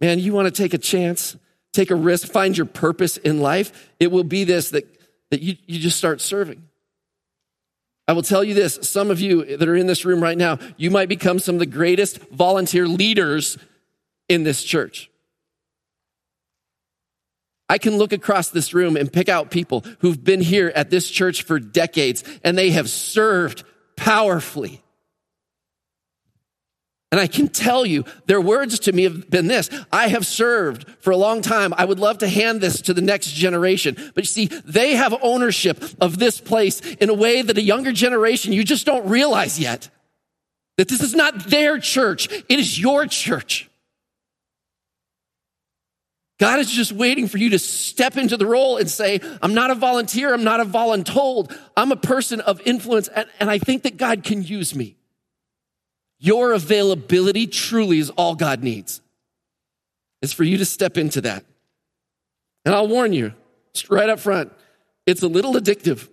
Man, 0.00 0.18
you 0.20 0.32
want 0.32 0.46
to 0.46 0.50
take 0.50 0.72
a 0.72 0.78
chance, 0.78 1.36
take 1.74 1.90
a 1.90 1.94
risk, 1.94 2.28
find 2.28 2.56
your 2.56 2.64
purpose 2.64 3.18
in 3.18 3.40
life? 3.40 3.90
It 4.00 4.10
will 4.10 4.24
be 4.24 4.44
this 4.44 4.70
that, 4.70 4.86
that 5.30 5.42
you, 5.42 5.56
you 5.66 5.78
just 5.78 5.98
start 5.98 6.22
serving. 6.22 6.62
I 8.06 8.14
will 8.14 8.22
tell 8.22 8.42
you 8.42 8.54
this 8.54 8.78
some 8.88 9.10
of 9.10 9.20
you 9.20 9.54
that 9.58 9.68
are 9.68 9.76
in 9.76 9.86
this 9.86 10.06
room 10.06 10.22
right 10.22 10.38
now, 10.38 10.58
you 10.78 10.90
might 10.90 11.10
become 11.10 11.40
some 11.40 11.56
of 11.56 11.58
the 11.58 11.66
greatest 11.66 12.20
volunteer 12.30 12.88
leaders 12.88 13.58
in 14.30 14.44
this 14.44 14.64
church. 14.64 15.10
I 17.68 17.78
can 17.78 17.98
look 17.98 18.12
across 18.12 18.48
this 18.48 18.72
room 18.72 18.96
and 18.96 19.12
pick 19.12 19.28
out 19.28 19.50
people 19.50 19.84
who've 20.00 20.22
been 20.22 20.40
here 20.40 20.72
at 20.74 20.90
this 20.90 21.08
church 21.10 21.42
for 21.42 21.58
decades 21.58 22.24
and 22.42 22.56
they 22.56 22.70
have 22.70 22.88
served 22.88 23.64
powerfully. 23.96 24.82
And 27.10 27.20
I 27.20 27.26
can 27.26 27.48
tell 27.48 27.86
you, 27.86 28.04
their 28.26 28.40
words 28.40 28.80
to 28.80 28.92
me 28.92 29.04
have 29.04 29.30
been 29.30 29.46
this 29.46 29.70
I 29.90 30.08
have 30.08 30.26
served 30.26 30.86
for 31.00 31.10
a 31.10 31.16
long 31.16 31.40
time. 31.40 31.72
I 31.76 31.84
would 31.84 31.98
love 31.98 32.18
to 32.18 32.28
hand 32.28 32.60
this 32.60 32.82
to 32.82 32.94
the 32.94 33.00
next 33.00 33.32
generation. 33.32 33.96
But 34.14 34.24
you 34.24 34.28
see, 34.28 34.46
they 34.46 34.94
have 34.94 35.14
ownership 35.22 35.82
of 36.00 36.18
this 36.18 36.40
place 36.40 36.80
in 36.80 37.08
a 37.08 37.14
way 37.14 37.40
that 37.40 37.56
a 37.56 37.62
younger 37.62 37.92
generation, 37.92 38.52
you 38.52 38.62
just 38.62 38.84
don't 38.84 39.08
realize 39.08 39.58
yet. 39.58 39.88
That 40.76 40.88
this 40.88 41.02
is 41.02 41.14
not 41.14 41.46
their 41.46 41.78
church, 41.78 42.28
it 42.30 42.58
is 42.58 42.78
your 42.78 43.06
church. 43.06 43.67
God 46.38 46.60
is 46.60 46.70
just 46.70 46.92
waiting 46.92 47.26
for 47.26 47.38
you 47.38 47.50
to 47.50 47.58
step 47.58 48.16
into 48.16 48.36
the 48.36 48.46
role 48.46 48.76
and 48.76 48.88
say, 48.88 49.20
I'm 49.42 49.54
not 49.54 49.72
a 49.72 49.74
volunteer. 49.74 50.32
I'm 50.32 50.44
not 50.44 50.60
a 50.60 50.64
voluntold. 50.64 51.56
I'm 51.76 51.90
a 51.90 51.96
person 51.96 52.40
of 52.40 52.60
influence. 52.60 53.08
And, 53.08 53.28
and 53.40 53.50
I 53.50 53.58
think 53.58 53.82
that 53.82 53.96
God 53.96 54.22
can 54.22 54.44
use 54.44 54.74
me. 54.74 54.96
Your 56.20 56.52
availability 56.52 57.48
truly 57.48 57.98
is 57.98 58.10
all 58.10 58.36
God 58.36 58.62
needs. 58.62 59.00
It's 60.22 60.32
for 60.32 60.44
you 60.44 60.58
to 60.58 60.64
step 60.64 60.96
into 60.96 61.20
that. 61.22 61.44
And 62.64 62.74
I'll 62.74 62.88
warn 62.88 63.12
you, 63.12 63.34
right 63.88 64.08
up 64.08 64.20
front, 64.20 64.52
it's 65.06 65.22
a 65.22 65.28
little 65.28 65.54
addictive. 65.54 66.08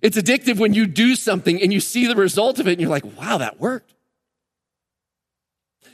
It's 0.00 0.16
addictive 0.16 0.58
when 0.58 0.72
you 0.72 0.86
do 0.86 1.16
something 1.16 1.60
and 1.60 1.72
you 1.72 1.80
see 1.80 2.06
the 2.06 2.16
result 2.16 2.58
of 2.58 2.68
it 2.68 2.72
and 2.72 2.80
you're 2.80 2.90
like, 2.90 3.04
wow, 3.18 3.38
that 3.38 3.60
worked. 3.60 3.94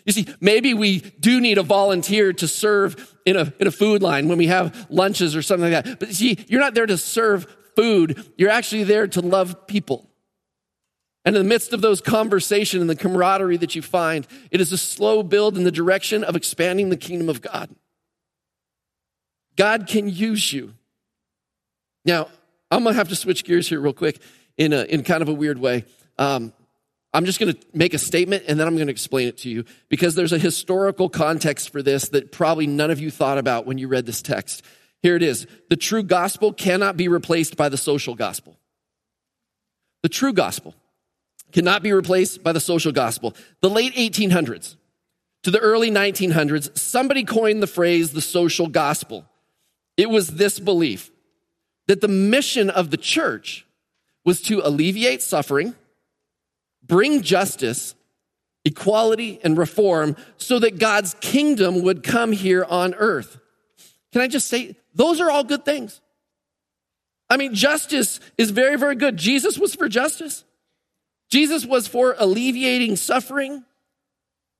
You 0.07 0.13
see, 0.13 0.27
maybe 0.41 0.73
we 0.73 1.01
do 1.01 1.41
need 1.41 1.59
a 1.59 1.63
volunteer 1.63 2.33
to 2.33 2.49
serve 2.49 3.15
in 3.27 3.37
a, 3.37 3.53
in 3.59 3.67
a 3.67 3.73
food 3.73 4.03
line 4.03 4.29
when 4.29 4.39
we 4.39 4.47
have 4.47 4.87
lunches 4.89 5.35
or 5.35 5.43
something 5.43 5.73
like 5.73 5.85
that. 5.85 5.99
But 5.99 6.11
see, 6.11 6.39
you're 6.49 6.61
not 6.61 6.75
there 6.75 6.87
to 6.87 6.97
serve 6.97 7.47
food, 7.75 8.25
you're 8.39 8.51
actually 8.51 8.85
there 8.85 9.07
to 9.09 9.21
love 9.21 9.67
people. 9.67 10.09
And 11.25 11.35
in 11.35 11.43
the 11.43 11.49
midst 11.49 11.73
of 11.73 11.81
those 11.81 12.01
conversation 12.01 12.81
and 12.81 12.89
the 12.89 12.95
camaraderie 12.95 13.57
that 13.57 13.75
you 13.75 13.83
find, 13.83 14.27
it 14.53 14.61
is 14.61 14.73
a 14.73 14.79
slow 14.79 15.25
build 15.25 15.59
in 15.59 15.65
the 15.65 15.73
direction 15.73 16.23
of 16.23 16.37
expanding 16.37 16.89
the 16.89 16.97
kingdom 16.97 17.29
of 17.29 17.43
God. 17.43 17.69
God 19.57 19.89
can 19.89 20.09
use 20.09 20.53
you. 20.53 20.75
Now, 22.05 22.29
I'm 22.71 22.85
gonna 22.85 22.95
have 22.95 23.09
to 23.09 23.17
switch 23.17 23.45
gears 23.45 23.69
here 23.69 23.81
real 23.81 23.93
quick 23.93 24.21
in 24.57 24.73
a, 24.73 24.85
in 24.85 25.03
kind 25.03 25.21
of 25.21 25.29
a 25.29 25.33
weird 25.33 25.59
way. 25.59 25.85
Um, 26.17 26.53
I'm 27.17 27.25
just 27.25 27.41
going 27.41 27.55
to 27.55 27.59
make 27.73 27.95
a 27.95 27.99
statement 27.99 28.45
and 28.47 28.61
then 28.61 28.67
I'm 28.67 28.75
going 28.75 28.89
to 28.89 28.93
explain 28.93 29.27
it 29.27 29.39
to 29.39 29.49
you 29.49 29.65
because 29.89 30.15
there's 30.15 30.35
a 30.35 30.39
historical 30.39 31.09
context 31.09 31.71
for 31.71 31.81
this 31.81 32.11
that 32.11 32.31
probably 32.31 32.67
none 32.67 32.91
of 32.91 33.01
you 33.01 33.11
thought 33.11 33.39
about 33.39 33.65
when 33.65 33.79
you 33.79 33.89
read 33.89 34.05
this 34.05 34.21
text. 34.21 34.63
Here 35.01 35.17
it 35.17 35.23
is. 35.23 35.47
The 35.71 35.77
true 35.77 36.03
gospel 36.03 36.53
cannot 36.53 36.99
be 36.99 37.09
replaced 37.09 37.57
by 37.57 37.71
the 37.71 37.79
social 37.79 38.15
gospel. 38.15 38.59
The 40.03 40.11
true 40.11 40.35
gospel 40.35 40.75
cannot 41.53 41.83
be 41.83 41.95
replaced 41.95 42.43
by 42.43 42.53
the 42.53 42.61
social 42.61 42.93
gospel. 42.93 43.35
The 43.63 43.71
late 43.71 43.95
1800s 43.95 44.77
to 45.45 45.51
the 45.51 45.59
early 45.59 45.91
1900s, 45.91 46.77
somebody 46.77 47.25
coined 47.25 47.63
the 47.63 47.67
phrase 47.67 48.13
the 48.13 48.21
social 48.21 48.67
gospel. 48.67 49.25
It 49.97 50.11
was 50.11 50.29
this 50.29 50.61
belief 50.61 51.11
that 51.87 52.03
the 52.03 52.09
mission 52.09 52.69
of 52.69 52.91
the 52.91 52.99
church 52.99 53.65
was 54.23 54.43
to 54.43 54.61
alleviate 54.63 55.23
suffering 55.23 55.75
bring 56.87 57.23
justice, 57.23 57.95
equality, 58.65 59.41
and 59.43 59.57
reform 59.57 60.17
so 60.37 60.59
that 60.59 60.79
God's 60.79 61.15
kingdom 61.21 61.83
would 61.83 62.03
come 62.03 62.33
here 62.33 62.65
on 62.65 62.95
earth. 62.95 63.39
Can 64.13 64.23
I 64.23 64.29
just 64.29 64.49
say, 64.49 64.77
those 64.95 65.21
are 65.21 65.31
all 65.31 65.45
good 65.45 65.65
things. 65.65 66.01
I 67.29 67.37
mean, 67.37 67.55
justice 67.55 68.21
is 68.39 68.51
very, 68.51 68.77
very 68.77 68.95
good. 68.95 69.17
Jesus 69.17 69.59
was 69.59 69.75
for 69.75 69.89
justice. 69.89 70.45
Jesus 71.29 71.67
was 71.67 71.89
for 71.89 72.15
alleviating 72.19 72.97
suffering. 72.97 73.65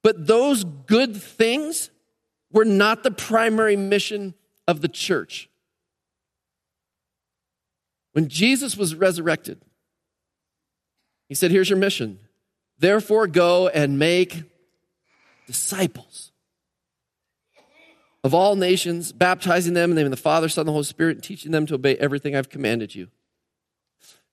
But 0.03 0.27
those 0.27 0.65
good 0.65 1.17
things 1.17 1.91
were 2.53 2.65
not 2.65 3.03
the 3.03 3.11
primary 3.11 3.77
mission 3.77 4.35
of 4.69 4.81
the 4.81 4.89
church. 4.89 5.49
When 8.13 8.29
Jesus 8.29 8.77
was 8.77 8.95
resurrected, 8.95 9.61
he 11.29 11.35
said, 11.35 11.51
Here's 11.51 11.71
your 11.71 11.79
mission. 11.79 12.19
Therefore, 12.79 13.27
go 13.27 13.69
and 13.69 13.99
make 13.99 14.43
disciples 15.47 16.33
of 18.23 18.35
all 18.35 18.57
nations, 18.57 19.13
baptizing 19.13 19.75
them 19.75 19.91
in 19.91 19.97
the 19.97 20.03
name 20.03 20.13
of 20.13 20.17
the 20.17 20.23
Father, 20.23 20.49
Son, 20.49 20.63
and 20.63 20.69
the 20.69 20.73
Holy 20.73 20.85
Spirit, 20.85 21.17
and 21.17 21.23
teaching 21.23 21.53
them 21.53 21.65
to 21.67 21.75
obey 21.75 21.97
everything 21.97 22.35
I've 22.35 22.49
commanded 22.49 22.95
you. 22.95 23.09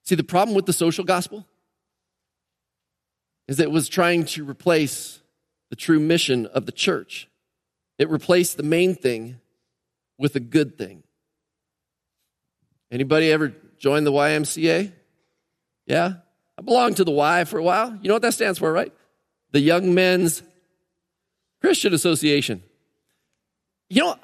See, 0.03 0.15
the 0.15 0.23
problem 0.23 0.56
with 0.56 0.65
the 0.65 0.73
social 0.73 1.03
gospel 1.03 1.45
is 3.47 3.58
that 3.58 3.63
it 3.63 3.71
was 3.71 3.88
trying 3.88 4.25
to 4.25 4.43
replace 4.43 5.21
the 5.69 5.75
true 5.75 5.99
mission 5.99 6.47
of 6.47 6.65
the 6.65 6.71
church. 6.71 7.29
It 7.99 8.10
replaced 8.10 8.58
the 8.58 8.63
main 8.63 8.95
thing 8.95 9.39
with 10.17 10.36
a 10.36 10.39
good 10.39 10.77
thing. 10.77 11.03
Anybody 12.91 13.32
ever 13.32 13.53
join 13.77 14.03
the 14.03 14.12
YMCA? 14.12 14.91
Yeah? 15.86 16.13
I 16.58 16.62
belonged 16.62 16.98
to 16.98 17.04
the 17.04 17.12
Y 17.12 17.44
for 17.46 17.58
a 17.58 17.63
while. 17.63 17.98
You 18.02 18.08
know 18.08 18.16
what 18.16 18.22
that 18.22 18.34
stands 18.34 18.60
for, 18.60 18.72
right? 18.72 18.94
The 19.52 19.60
Young 19.60 19.94
Men's 19.94 20.44
Christian 21.62 21.94
Association. 21.94 22.63
You 23.89 24.02
know, 24.02 24.16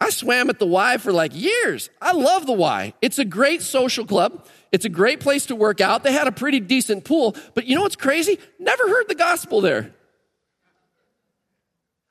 I 0.00 0.10
swam 0.10 0.50
at 0.50 0.58
the 0.58 0.66
Y 0.66 0.98
for 0.98 1.12
like 1.12 1.32
years. 1.34 1.90
I 2.00 2.12
love 2.12 2.46
the 2.46 2.52
Y. 2.52 2.92
It's 3.00 3.18
a 3.18 3.24
great 3.24 3.62
social 3.62 4.04
club. 4.04 4.46
It's 4.72 4.84
a 4.84 4.90
great 4.90 5.20
place 5.20 5.46
to 5.46 5.56
work 5.56 5.80
out. 5.80 6.02
They 6.02 6.12
had 6.12 6.26
a 6.26 6.32
pretty 6.32 6.60
decent 6.60 7.04
pool, 7.04 7.34
but 7.54 7.66
you 7.66 7.74
know 7.74 7.82
what's 7.82 7.96
crazy? 7.96 8.38
Never 8.58 8.88
heard 8.88 9.08
the 9.08 9.14
gospel 9.14 9.60
there. 9.60 9.94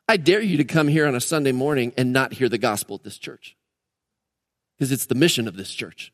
I 0.08 0.18
dare 0.18 0.41
you 0.41 0.58
to 0.58 0.63
come 0.63 0.88
here 0.88 1.08
on 1.08 1.15
a 1.15 1.22
Sunday 1.22 1.52
morning 1.52 1.94
and 1.98 2.13
not 2.13 2.34
hear 2.34 2.50
the 2.50 2.58
gospel 2.58 2.96
at 2.96 3.04
this 3.04 3.18
church 3.18 3.56
because 4.76 4.91
it's 4.91 5.06
the 5.06 5.15
mission 5.15 5.48
of 5.48 5.56
this 5.56 5.72
church. 5.72 6.12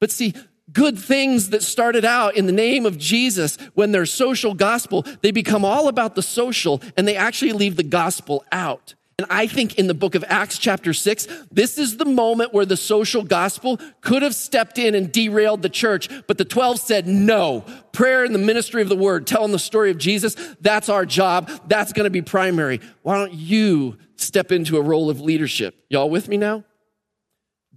But 0.00 0.10
see, 0.10 0.34
good 0.72 0.98
things 0.98 1.50
that 1.50 1.62
started 1.62 2.04
out 2.04 2.36
in 2.36 2.46
the 2.46 2.52
name 2.52 2.86
of 2.86 2.98
Jesus, 2.98 3.56
when 3.74 3.92
they're 3.92 4.06
social 4.06 4.54
gospel, 4.54 5.04
they 5.22 5.30
become 5.30 5.64
all 5.64 5.88
about 5.88 6.14
the 6.14 6.22
social 6.22 6.82
and 6.96 7.06
they 7.06 7.16
actually 7.16 7.52
leave 7.52 7.76
the 7.76 7.82
gospel 7.82 8.44
out. 8.52 8.94
And 9.20 9.26
I 9.30 9.48
think 9.48 9.80
in 9.80 9.88
the 9.88 9.94
book 9.94 10.14
of 10.14 10.24
Acts, 10.28 10.58
chapter 10.58 10.94
six, 10.94 11.26
this 11.50 11.76
is 11.76 11.96
the 11.96 12.04
moment 12.04 12.54
where 12.54 12.64
the 12.64 12.76
social 12.76 13.24
gospel 13.24 13.80
could 14.00 14.22
have 14.22 14.34
stepped 14.34 14.78
in 14.78 14.94
and 14.94 15.10
derailed 15.10 15.62
the 15.62 15.68
church, 15.68 16.08
but 16.28 16.38
the 16.38 16.44
12 16.44 16.78
said, 16.78 17.08
no, 17.08 17.64
prayer 17.90 18.22
and 18.22 18.32
the 18.32 18.38
ministry 18.38 18.80
of 18.80 18.88
the 18.88 18.94
word, 18.94 19.26
telling 19.26 19.50
the 19.50 19.58
story 19.58 19.90
of 19.90 19.98
Jesus, 19.98 20.36
that's 20.60 20.88
our 20.88 21.04
job. 21.04 21.50
That's 21.66 21.92
going 21.92 22.04
to 22.04 22.10
be 22.10 22.22
primary. 22.22 22.80
Why 23.02 23.16
don't 23.16 23.32
you 23.32 23.98
step 24.14 24.52
into 24.52 24.76
a 24.76 24.82
role 24.82 25.10
of 25.10 25.20
leadership? 25.20 25.74
Y'all 25.88 26.10
with 26.10 26.28
me 26.28 26.36
now? 26.36 26.62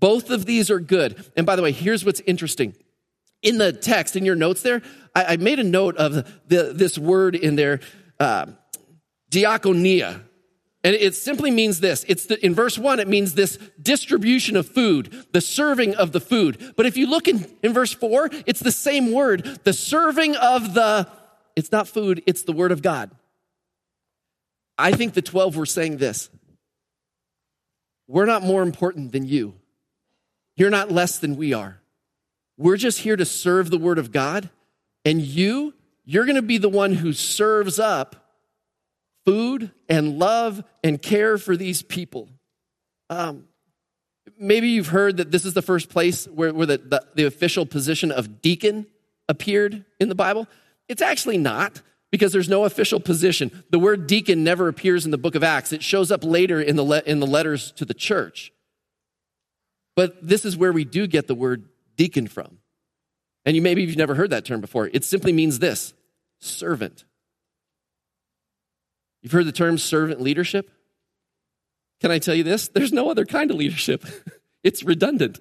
Both 0.01 0.31
of 0.31 0.45
these 0.45 0.69
are 0.69 0.81
good. 0.81 1.23
And 1.37 1.45
by 1.45 1.55
the 1.55 1.61
way, 1.61 1.71
here's 1.71 2.03
what's 2.03 2.19
interesting. 2.21 2.75
In 3.41 3.57
the 3.57 3.71
text, 3.71 4.17
in 4.17 4.25
your 4.25 4.35
notes 4.35 4.61
there, 4.61 4.81
I, 5.15 5.25
I 5.25 5.37
made 5.37 5.59
a 5.59 5.63
note 5.63 5.95
of 5.95 6.13
the, 6.47 6.73
this 6.73 6.97
word 6.97 7.35
in 7.35 7.55
there, 7.55 7.79
uh, 8.19 8.47
diakonia. 9.31 10.21
And 10.83 10.95
it 10.95 11.13
simply 11.13 11.51
means 11.51 11.79
this. 11.79 12.03
It's 12.07 12.25
the, 12.25 12.43
in 12.43 12.55
verse 12.55 12.77
one, 12.77 12.99
it 12.99 13.07
means 13.07 13.35
this 13.35 13.57
distribution 13.79 14.57
of 14.57 14.67
food, 14.67 15.27
the 15.31 15.41
serving 15.41 15.95
of 15.95 16.11
the 16.11 16.19
food. 16.19 16.73
But 16.75 16.87
if 16.87 16.97
you 16.97 17.05
look 17.05 17.27
in, 17.27 17.45
in 17.61 17.71
verse 17.71 17.93
four, 17.93 18.29
it's 18.47 18.59
the 18.59 18.71
same 18.71 19.11
word, 19.11 19.59
the 19.63 19.73
serving 19.73 20.35
of 20.35 20.73
the, 20.73 21.07
it's 21.55 21.71
not 21.71 21.87
food, 21.87 22.23
it's 22.25 22.41
the 22.41 22.53
word 22.53 22.71
of 22.71 22.81
God. 22.81 23.11
I 24.79 24.93
think 24.93 25.13
the 25.13 25.21
12 25.21 25.55
were 25.55 25.67
saying 25.67 25.97
this. 25.97 26.31
We're 28.07 28.25
not 28.25 28.41
more 28.41 28.63
important 28.63 29.11
than 29.11 29.27
you. 29.27 29.60
You're 30.61 30.69
not 30.69 30.91
less 30.91 31.17
than 31.17 31.37
we 31.37 31.53
are. 31.53 31.81
We're 32.55 32.77
just 32.77 32.99
here 32.99 33.15
to 33.15 33.25
serve 33.25 33.71
the 33.71 33.79
word 33.79 33.97
of 33.97 34.11
God. 34.11 34.51
And 35.03 35.19
you, 35.19 35.73
you're 36.05 36.25
going 36.25 36.35
to 36.35 36.43
be 36.43 36.59
the 36.59 36.69
one 36.69 36.93
who 36.93 37.13
serves 37.13 37.79
up 37.79 38.29
food 39.25 39.71
and 39.89 40.19
love 40.19 40.63
and 40.83 41.01
care 41.01 41.39
for 41.39 41.57
these 41.57 41.81
people. 41.81 42.29
Um, 43.09 43.45
maybe 44.37 44.67
you've 44.67 44.89
heard 44.89 45.17
that 45.17 45.31
this 45.31 45.45
is 45.45 45.55
the 45.55 45.63
first 45.63 45.89
place 45.89 46.27
where, 46.27 46.53
where 46.53 46.67
the, 46.67 46.77
the, 46.77 47.07
the 47.15 47.25
official 47.25 47.65
position 47.65 48.11
of 48.11 48.43
deacon 48.43 48.85
appeared 49.27 49.83
in 49.99 50.09
the 50.09 50.15
Bible. 50.15 50.47
It's 50.87 51.01
actually 51.01 51.39
not 51.39 51.81
because 52.11 52.33
there's 52.33 52.49
no 52.49 52.65
official 52.65 52.99
position. 52.99 53.63
The 53.71 53.79
word 53.79 54.05
deacon 54.05 54.43
never 54.43 54.67
appears 54.67 55.05
in 55.05 55.11
the 55.11 55.17
book 55.17 55.33
of 55.33 55.43
Acts. 55.43 55.73
It 55.73 55.81
shows 55.81 56.11
up 56.11 56.23
later 56.23 56.61
in 56.61 56.75
the, 56.75 56.83
le- 56.83 57.01
in 57.07 57.19
the 57.19 57.25
letters 57.25 57.71
to 57.77 57.83
the 57.83 57.95
church. 57.95 58.53
But 59.95 60.15
this 60.25 60.45
is 60.45 60.55
where 60.55 60.71
we 60.71 60.85
do 60.85 61.07
get 61.07 61.27
the 61.27 61.35
word 61.35 61.67
deacon 61.97 62.27
from. 62.27 62.59
And 63.45 63.55
you 63.55 63.61
maybe 63.61 63.81
you've 63.81 63.97
never 63.97 64.15
heard 64.15 64.29
that 64.29 64.45
term 64.45 64.61
before. 64.61 64.89
It 64.93 65.03
simply 65.03 65.33
means 65.33 65.59
this 65.59 65.93
servant. 66.39 67.05
You've 69.21 69.31
heard 69.31 69.45
the 69.45 69.51
term 69.51 69.77
servant 69.77 70.21
leadership? 70.21 70.69
Can 71.99 72.11
I 72.11 72.19
tell 72.19 72.33
you 72.33 72.43
this? 72.43 72.67
There's 72.67 72.91
no 72.91 73.09
other 73.09 73.25
kind 73.25 73.51
of 73.51 73.57
leadership, 73.57 74.05
it's 74.63 74.83
redundant. 74.83 75.39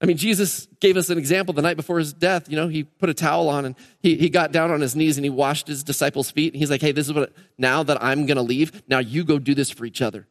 I 0.00 0.04
mean, 0.04 0.16
Jesus 0.16 0.66
gave 0.80 0.96
us 0.96 1.10
an 1.10 1.18
example 1.18 1.54
the 1.54 1.62
night 1.62 1.76
before 1.76 2.00
his 2.00 2.12
death. 2.12 2.50
You 2.50 2.56
know, 2.56 2.66
he 2.66 2.82
put 2.82 3.08
a 3.08 3.14
towel 3.14 3.48
on 3.48 3.64
and 3.64 3.76
he, 4.00 4.16
he 4.16 4.30
got 4.30 4.50
down 4.50 4.72
on 4.72 4.80
his 4.80 4.96
knees 4.96 5.16
and 5.16 5.24
he 5.24 5.30
washed 5.30 5.68
his 5.68 5.84
disciples' 5.84 6.28
feet. 6.28 6.52
And 6.52 6.58
he's 6.58 6.72
like, 6.72 6.80
hey, 6.80 6.90
this 6.90 7.06
is 7.06 7.12
what, 7.12 7.32
now 7.56 7.84
that 7.84 8.02
I'm 8.02 8.26
going 8.26 8.36
to 8.36 8.42
leave, 8.42 8.82
now 8.88 8.98
you 8.98 9.22
go 9.22 9.38
do 9.38 9.54
this 9.54 9.70
for 9.70 9.84
each 9.84 10.02
other. 10.02 10.26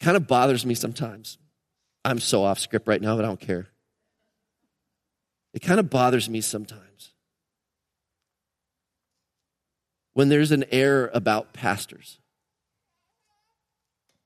It 0.00 0.04
kind 0.04 0.16
of 0.16 0.26
bothers 0.26 0.64
me 0.64 0.74
sometimes. 0.74 1.38
I'm 2.04 2.20
so 2.20 2.44
off 2.44 2.58
script 2.58 2.86
right 2.86 3.00
now, 3.00 3.16
but 3.16 3.24
I 3.24 3.28
don't 3.28 3.40
care. 3.40 3.68
It 5.52 5.60
kind 5.60 5.80
of 5.80 5.90
bothers 5.90 6.28
me 6.28 6.40
sometimes 6.40 7.12
when 10.18 10.28
there's 10.28 10.50
an 10.50 10.64
air 10.72 11.10
about 11.14 11.52
pastors. 11.52 12.18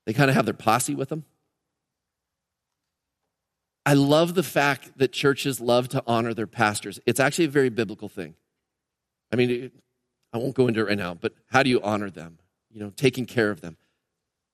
They 0.05 0.13
kind 0.13 0.29
of 0.29 0.35
have 0.35 0.45
their 0.45 0.53
posse 0.53 0.95
with 0.95 1.09
them. 1.09 1.23
I 3.85 3.93
love 3.93 4.33
the 4.33 4.43
fact 4.43 4.97
that 4.97 5.11
churches 5.11 5.59
love 5.59 5.89
to 5.89 6.03
honor 6.07 6.33
their 6.33 6.47
pastors. 6.47 6.99
It's 7.05 7.19
actually 7.19 7.45
a 7.45 7.49
very 7.49 7.69
biblical 7.69 8.09
thing. 8.09 8.35
I 9.31 9.35
mean, 9.35 9.71
I 10.33 10.37
won't 10.37 10.55
go 10.55 10.67
into 10.67 10.79
it 10.79 10.87
right 10.87 10.97
now, 10.97 11.13
but 11.13 11.33
how 11.47 11.63
do 11.63 11.69
you 11.69 11.81
honor 11.81 12.09
them? 12.09 12.39
You 12.71 12.79
know, 12.79 12.89
taking 12.89 13.25
care 13.25 13.51
of 13.51 13.61
them. 13.61 13.77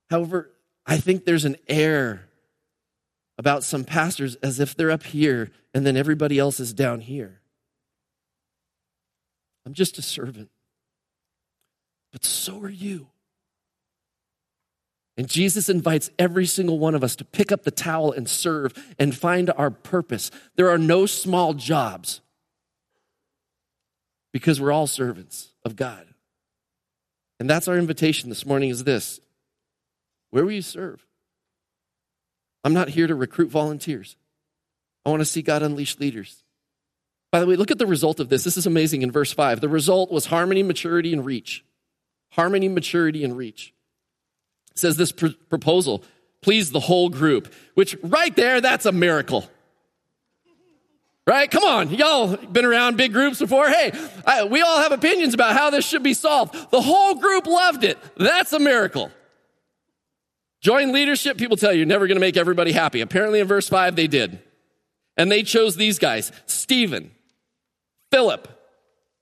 However, 0.09 0.51
I 0.89 0.97
think 0.97 1.23
there's 1.23 1.45
an 1.45 1.55
air 1.67 2.27
about 3.37 3.63
some 3.63 3.83
pastors 3.83 4.33
as 4.37 4.59
if 4.59 4.75
they're 4.75 4.89
up 4.89 5.03
here 5.03 5.51
and 5.71 5.85
then 5.85 5.95
everybody 5.95 6.39
else 6.39 6.59
is 6.59 6.73
down 6.73 6.99
here. 6.99 7.41
I'm 9.67 9.75
just 9.75 9.99
a 9.99 10.01
servant. 10.01 10.49
But 12.11 12.25
so 12.25 12.59
are 12.61 12.69
you. 12.69 13.05
And 15.15 15.29
Jesus 15.29 15.69
invites 15.69 16.09
every 16.17 16.47
single 16.47 16.79
one 16.79 16.95
of 16.95 17.03
us 17.03 17.15
to 17.17 17.25
pick 17.25 17.51
up 17.51 17.65
the 17.65 17.71
towel 17.71 18.11
and 18.11 18.27
serve 18.27 18.73
and 18.97 19.15
find 19.15 19.51
our 19.51 19.69
purpose. 19.69 20.31
There 20.55 20.71
are 20.71 20.79
no 20.79 21.05
small 21.05 21.53
jobs 21.53 22.21
because 24.33 24.59
we're 24.59 24.71
all 24.71 24.87
servants 24.87 25.49
of 25.63 25.75
God. 25.75 26.07
And 27.39 27.47
that's 27.47 27.67
our 27.67 27.77
invitation 27.77 28.29
this 28.29 28.43
morning 28.43 28.71
is 28.71 28.85
this. 28.85 29.19
Where 30.31 30.45
will 30.45 30.51
you 30.51 30.61
serve? 30.61 31.05
I'm 32.63 32.73
not 32.73 32.89
here 32.89 33.07
to 33.07 33.15
recruit 33.15 33.49
volunteers. 33.49 34.15
I 35.05 35.09
want 35.09 35.21
to 35.21 35.25
see 35.25 35.41
God 35.41 35.63
unleash 35.63 35.99
leaders. 35.99 36.43
By 37.31 37.39
the 37.39 37.45
way, 37.45 37.55
look 37.55 37.71
at 37.71 37.77
the 37.77 37.87
result 37.87 38.19
of 38.19 38.29
this. 38.29 38.43
This 38.43 38.57
is 38.57 38.65
amazing 38.65 39.01
in 39.01 39.11
verse 39.11 39.31
5. 39.31 39.61
The 39.61 39.69
result 39.69 40.11
was 40.11 40.25
harmony, 40.27 40.63
maturity, 40.63 41.13
and 41.13 41.25
reach. 41.25 41.63
Harmony, 42.31 42.67
maturity, 42.67 43.23
and 43.23 43.37
reach 43.37 43.73
says 44.79 44.97
this 44.97 45.11
pr- 45.11 45.27
proposal 45.49 46.03
pleased 46.41 46.71
the 46.71 46.79
whole 46.79 47.09
group, 47.09 47.53
which 47.73 47.95
right 48.01 48.35
there, 48.35 48.61
that's 48.61 48.85
a 48.85 48.91
miracle. 48.91 49.49
Right? 51.27 51.51
Come 51.51 51.63
on. 51.63 51.91
Y'all 51.91 52.37
been 52.37 52.65
around 52.65 52.97
big 52.97 53.13
groups 53.13 53.37
before. 53.37 53.69
Hey, 53.69 53.91
I, 54.25 54.45
we 54.45 54.61
all 54.61 54.81
have 54.81 54.91
opinions 54.91 55.35
about 55.35 55.53
how 55.55 55.69
this 55.69 55.85
should 55.85 56.01
be 56.01 56.15
solved. 56.15 56.71
The 56.71 56.81
whole 56.81 57.15
group 57.15 57.45
loved 57.45 57.83
it. 57.83 57.99
That's 58.17 58.51
a 58.51 58.57
miracle. 58.57 59.11
Join 60.61 60.91
leadership, 60.91 61.37
people 61.37 61.57
tell 61.57 61.71
you, 61.71 61.79
you're 61.79 61.87
never 61.87 62.07
going 62.07 62.17
to 62.17 62.21
make 62.21 62.37
everybody 62.37 62.71
happy. 62.71 63.01
Apparently, 63.01 63.39
in 63.39 63.47
verse 63.47 63.69
5, 63.69 63.95
they 63.95 64.07
did. 64.07 64.41
And 65.15 65.31
they 65.31 65.43
chose 65.43 65.75
these 65.75 65.99
guys 65.99 66.31
Stephen, 66.45 67.11
Philip, 68.11 68.47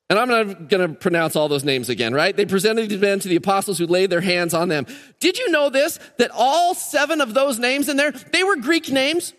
and 0.10 0.18
I'm 0.18 0.30
not 0.30 0.70
going 0.70 0.88
to 0.88 0.96
pronounce 0.96 1.36
all 1.36 1.50
those 1.50 1.66
names 1.66 1.90
again, 1.90 2.14
right? 2.14 2.36
They 2.36 2.46
presented 2.46 2.90
these 2.90 3.00
men 3.00 3.20
to 3.20 3.28
the 3.28 3.36
apostles 3.36 3.78
who 3.78 3.88
laid 3.88 4.10
their 4.10 4.22
hands 4.22 4.54
on 4.54 4.70
them. 4.70 4.86
Did 5.20 5.38
you 5.38 5.52
know 5.52 5.70
this? 5.70 6.00
That 6.18 6.32
all 6.34 6.74
seven 6.74 7.20
of 7.20 7.34
those 7.34 7.60
names 7.60 7.90
in 7.90 7.98
there, 7.98 8.12
they 8.12 8.44
were 8.44 8.56
Greek 8.56 8.90
names. 8.90 9.34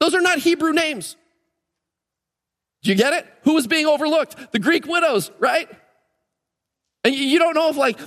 Those 0.00 0.14
are 0.14 0.20
not 0.20 0.38
Hebrew 0.38 0.72
names. 0.72 1.16
Do 2.82 2.90
you 2.90 2.96
get 2.96 3.12
it? 3.12 3.26
Who 3.44 3.54
was 3.54 3.68
being 3.68 3.86
overlooked? 3.86 4.50
The 4.50 4.58
Greek 4.58 4.86
widows, 4.86 5.30
right? 5.38 5.68
And 7.04 7.14
you 7.14 7.38
don't 7.38 7.54
know 7.54 7.68
if 7.68 7.76
like 7.76 8.00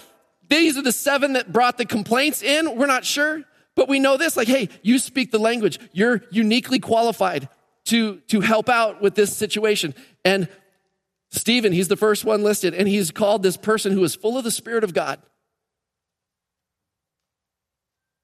these 0.49 0.77
are 0.77 0.81
the 0.81 0.91
seven 0.91 1.34
that 1.34 1.51
brought 1.51 1.77
the 1.77 1.86
complaints 1.86 2.41
in. 2.41 2.75
We're 2.75 2.88
not 2.88 3.05
sure. 3.05 3.43
But 3.75 3.89
we 3.89 3.99
know 3.99 4.15
this, 4.15 4.38
like, 4.38 4.47
hey, 4.47 4.69
you 4.84 4.99
speak 4.99 5.31
the 5.31 5.39
language. 5.39 5.79
You're 5.91 6.23
uniquely 6.31 6.79
qualified 6.79 7.49
to, 7.86 8.19
to 8.27 8.41
help 8.41 8.69
out 8.69 9.01
with 9.01 9.15
this 9.15 9.36
situation. 9.36 9.93
And 10.23 10.47
Stephen, 11.29 11.73
he's 11.73 11.89
the 11.89 11.97
first 11.97 12.23
one 12.23 12.41
listed, 12.41 12.73
and 12.73 12.88
he's 12.88 13.12
called 13.12 13.43
this 13.43 13.58
person 13.58 13.91
who 13.91 14.03
is 14.03 14.15
full 14.15 14.38
of 14.38 14.43
the 14.45 14.51
Spirit 14.51 14.84
of 14.86 14.93
God. 14.93 15.19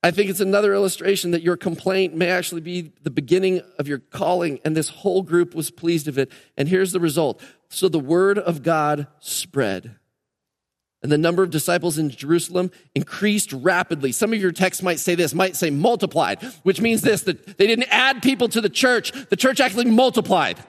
I 0.03 0.09
think 0.09 0.29
it's 0.29 0.39
another 0.39 0.73
illustration 0.73 1.31
that 1.31 1.43
your 1.43 1.57
complaint 1.57 2.15
may 2.15 2.29
actually 2.29 2.61
be 2.61 2.91
the 3.03 3.11
beginning 3.11 3.61
of 3.77 3.87
your 3.87 3.99
calling, 3.99 4.59
and 4.65 4.75
this 4.75 4.89
whole 4.89 5.21
group 5.21 5.53
was 5.53 5.69
pleased 5.69 6.07
of 6.07 6.17
it. 6.17 6.31
And 6.57 6.69
here's 6.69 6.91
the 6.91 6.99
result. 6.99 7.41
So 7.69 7.87
the 7.87 7.99
word 7.99 8.39
of 8.39 8.63
God 8.63 9.07
spread. 9.19 9.97
And 11.03 11.11
the 11.11 11.17
number 11.17 11.41
of 11.41 11.49
disciples 11.49 11.97
in 11.97 12.11
Jerusalem 12.11 12.71
increased 12.93 13.53
rapidly. 13.53 14.11
Some 14.11 14.33
of 14.33 14.39
your 14.39 14.51
texts 14.51 14.83
might 14.83 14.99
say 14.99 15.15
this, 15.15 15.33
might 15.33 15.55
say 15.55 15.71
multiplied, 15.71 16.43
which 16.63 16.79
means 16.79 17.01
this 17.01 17.23
that 17.23 17.57
they 17.57 17.65
didn't 17.65 17.87
add 17.89 18.21
people 18.21 18.47
to 18.49 18.61
the 18.61 18.69
church, 18.69 19.11
the 19.29 19.35
church 19.35 19.59
actually 19.59 19.85
multiplied. 19.85 20.59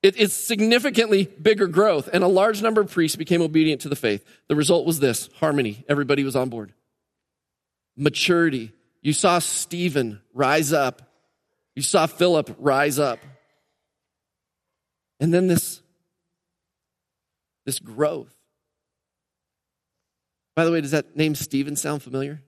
It's 0.00 0.32
significantly 0.32 1.24
bigger 1.24 1.66
growth, 1.66 2.08
and 2.12 2.22
a 2.22 2.28
large 2.28 2.62
number 2.62 2.80
of 2.80 2.90
priests 2.90 3.16
became 3.16 3.42
obedient 3.42 3.80
to 3.80 3.88
the 3.88 3.96
faith. 3.96 4.24
The 4.46 4.54
result 4.54 4.86
was 4.86 5.00
this 5.00 5.28
harmony. 5.40 5.84
Everybody 5.88 6.22
was 6.22 6.36
on 6.36 6.50
board. 6.50 6.72
Maturity. 7.96 8.72
You 9.02 9.12
saw 9.12 9.40
Stephen 9.40 10.20
rise 10.32 10.72
up, 10.72 11.02
you 11.74 11.82
saw 11.82 12.06
Philip 12.06 12.54
rise 12.58 12.98
up. 12.98 13.18
And 15.20 15.34
then 15.34 15.48
this, 15.48 15.80
this 17.66 17.80
growth. 17.80 18.37
By 20.58 20.64
the 20.64 20.72
way, 20.72 20.80
does 20.80 20.90
that 20.90 21.16
name 21.16 21.36
Stephen 21.36 21.76
sound 21.76 22.02
familiar? 22.02 22.42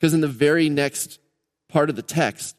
Because 0.00 0.14
in 0.14 0.22
the 0.22 0.26
very 0.26 0.70
next 0.70 1.20
part 1.68 1.90
of 1.90 1.96
the 1.96 2.02
text, 2.02 2.56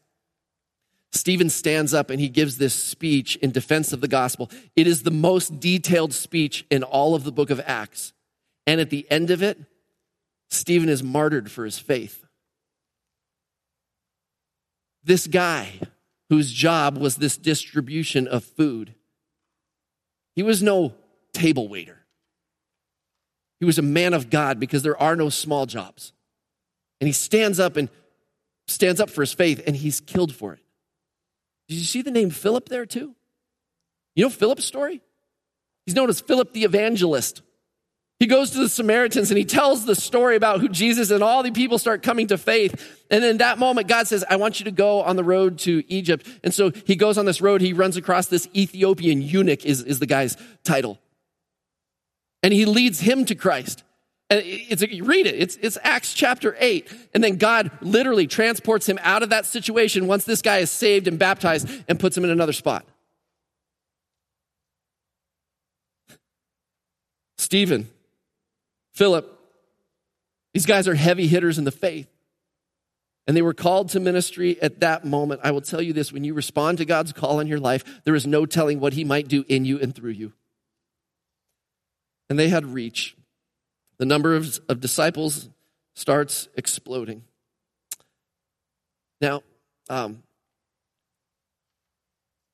Stephen 1.11 1.49
stands 1.49 1.95
up 1.95 2.11
and 2.11 2.21
he 2.21 2.29
gives 2.29 2.59
this 2.59 2.75
speech 2.75 3.37
in 3.37 3.49
defense 3.49 3.93
of 3.93 4.01
the 4.01 4.07
gospel. 4.07 4.51
It 4.75 4.85
is 4.85 5.01
the 5.01 5.09
most 5.09 5.59
detailed 5.59 6.13
speech 6.13 6.63
in 6.69 6.83
all 6.83 7.15
of 7.15 7.23
the 7.23 7.31
book 7.31 7.49
of 7.49 7.59
Acts. 7.65 8.13
And 8.67 8.79
at 8.79 8.91
the 8.91 9.07
end 9.09 9.31
of 9.31 9.41
it, 9.41 9.57
Stephen 10.51 10.89
is 10.89 11.01
martyred 11.01 11.49
for 11.49 11.65
his 11.65 11.79
faith. 11.79 12.23
This 15.03 15.25
guy, 15.25 15.71
whose 16.29 16.51
job 16.51 16.99
was 16.99 17.15
this 17.15 17.35
distribution 17.35 18.27
of 18.27 18.43
food, 18.43 18.93
he 20.35 20.43
was 20.43 20.61
no 20.61 20.93
table 21.33 21.67
waiter. 21.67 21.96
He 23.59 23.65
was 23.65 23.79
a 23.79 23.83
man 23.83 24.13
of 24.13 24.29
God 24.29 24.59
because 24.59 24.83
there 24.83 24.99
are 25.01 25.15
no 25.15 25.29
small 25.29 25.65
jobs. 25.65 26.13
And 26.99 27.07
he 27.07 27.13
stands 27.13 27.59
up 27.59 27.77
and 27.77 27.89
stands 28.67 28.99
up 28.99 29.09
for 29.09 29.21
his 29.21 29.33
faith 29.33 29.61
and 29.65 29.75
he's 29.75 29.99
killed 29.99 30.33
for 30.33 30.53
it. 30.53 30.59
Did 31.67 31.75
you 31.75 31.85
see 31.85 32.01
the 32.01 32.11
name 32.11 32.29
Philip 32.29 32.69
there 32.69 32.85
too? 32.85 33.15
You 34.15 34.25
know 34.25 34.29
Philip's 34.29 34.65
story? 34.65 35.01
He's 35.85 35.95
known 35.95 36.09
as 36.09 36.21
Philip 36.21 36.53
the 36.53 36.63
evangelist. 36.63 37.41
He 38.19 38.25
goes 38.25 38.51
to 38.51 38.57
the 38.57 38.69
Samaritans 38.69 39.29
and 39.29 39.37
he 39.37 39.45
tells 39.45 39.85
the 39.85 39.93
story 39.93 40.35
about 40.35 40.59
who 40.59 40.69
Jesus 40.69 41.11
and 41.11 41.23
all 41.23 41.43
the 41.43 41.51
people 41.51 41.77
start 41.77 42.01
coming 42.01 42.27
to 42.27 42.37
faith. 42.37 43.05
And 43.11 43.23
in 43.23 43.37
that 43.37 43.59
moment, 43.59 43.87
God 43.87 44.07
says, 44.07 44.25
I 44.27 44.37
want 44.37 44.59
you 44.59 44.65
to 44.65 44.71
go 44.71 45.03
on 45.03 45.17
the 45.17 45.23
road 45.23 45.59
to 45.59 45.83
Egypt. 45.87 46.27
And 46.43 46.51
so 46.51 46.71
he 46.85 46.95
goes 46.95 47.19
on 47.19 47.25
this 47.25 47.41
road. 47.41 47.61
He 47.61 47.73
runs 47.73 47.95
across 47.95 48.25
this 48.25 48.49
Ethiopian 48.55 49.21
eunuch 49.21 49.65
is, 49.65 49.83
is 49.83 49.99
the 49.99 50.07
guy's 50.07 50.35
title. 50.63 50.97
And 52.43 52.53
he 52.53 52.65
leads 52.65 52.99
him 52.99 53.25
to 53.25 53.35
Christ. 53.35 53.83
And 54.29 54.41
it's 54.45 54.81
you 54.81 55.05
read 55.05 55.25
it. 55.25 55.35
It's, 55.35 55.57
it's 55.61 55.77
Acts 55.83 56.13
chapter 56.13 56.55
8. 56.59 56.91
And 57.13 57.23
then 57.23 57.37
God 57.37 57.71
literally 57.81 58.27
transports 58.27 58.87
him 58.87 58.99
out 59.01 59.23
of 59.23 59.29
that 59.29 59.45
situation 59.45 60.07
once 60.07 60.25
this 60.25 60.41
guy 60.41 60.57
is 60.57 60.69
saved 60.69 61.07
and 61.07 61.17
baptized 61.17 61.69
and 61.87 61.99
puts 61.99 62.17
him 62.17 62.25
in 62.25 62.29
another 62.29 62.53
spot. 62.53 62.85
Stephen, 67.37 67.89
Philip, 68.93 69.33
these 70.53 70.65
guys 70.65 70.87
are 70.87 70.95
heavy 70.95 71.27
hitters 71.27 71.57
in 71.57 71.63
the 71.63 71.71
faith. 71.71 72.09
And 73.27 73.35
they 73.35 73.41
were 73.41 73.53
called 73.53 73.89
to 73.89 73.99
ministry 73.99 74.61
at 74.61 74.79
that 74.79 75.05
moment. 75.05 75.41
I 75.43 75.51
will 75.51 75.61
tell 75.61 75.81
you 75.81 75.93
this 75.93 76.11
when 76.11 76.23
you 76.23 76.33
respond 76.33 76.77
to 76.79 76.85
God's 76.85 77.13
call 77.13 77.39
in 77.39 77.47
your 77.47 77.59
life, 77.59 78.01
there 78.05 78.15
is 78.15 78.25
no 78.25 78.45
telling 78.45 78.79
what 78.79 78.93
He 78.93 79.03
might 79.03 79.27
do 79.27 79.45
in 79.47 79.65
you 79.65 79.79
and 79.79 79.93
through 79.93 80.11
you. 80.11 80.33
And 82.29 82.37
they 82.37 82.49
had 82.49 82.65
reach 82.65 83.15
the 83.97 84.05
number 84.05 84.35
of, 84.35 84.59
of 84.69 84.79
disciples 84.79 85.49
starts 85.95 86.47
exploding. 86.55 87.23
Now, 89.19 89.41
um, 89.89 90.23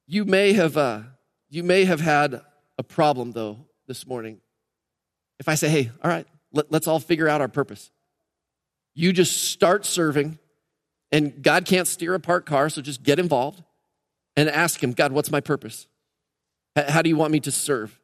you 0.08 0.26
may 0.26 0.54
have 0.54 0.78
uh, 0.78 1.02
you 1.50 1.64
may 1.64 1.86
have 1.86 2.00
had 2.00 2.42
a 2.78 2.84
problem 2.84 3.32
though 3.32 3.58
this 3.88 4.08
morning. 4.08 4.40
If 5.40 5.50
I 5.50 5.56
say, 5.56 5.70
"Hey, 5.70 5.92
all 6.02 6.10
right, 6.10 6.28
let, 6.54 6.72
let's 6.72 6.88
all 6.88 7.00
figure 7.00 7.28
out 7.28 7.42
our 7.42 7.50
purpose," 7.50 7.92
you 8.96 9.12
just 9.12 9.44
start 9.44 9.86
serving, 9.86 10.40
and 11.12 11.44
God 11.44 11.66
can't 11.66 11.88
steer 11.88 12.14
a 12.14 12.20
parked 12.20 12.48
car, 12.48 12.70
so 12.70 12.82
just 12.82 13.04
get 13.04 13.20
involved 13.20 13.62
and 14.38 14.50
ask 14.50 14.82
Him, 14.82 14.94
"God, 14.94 15.12
what's 15.12 15.32
my 15.32 15.42
purpose? 15.42 15.88
How 16.76 17.02
do 17.02 17.10
you 17.10 17.18
want 17.18 17.32
me 17.32 17.42
to 17.42 17.52
serve?" 17.52 18.00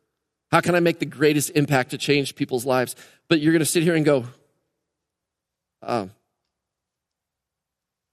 How 0.51 0.61
can 0.61 0.75
I 0.75 0.79
make 0.79 0.99
the 0.99 1.05
greatest 1.05 1.51
impact 1.51 1.91
to 1.91 1.97
change 1.97 2.35
people's 2.35 2.65
lives? 2.65 2.95
But 3.27 3.39
you're 3.39 3.53
going 3.53 3.59
to 3.59 3.65
sit 3.65 3.83
here 3.83 3.95
and 3.95 4.03
go, 4.03 4.25
oh, 5.83 6.09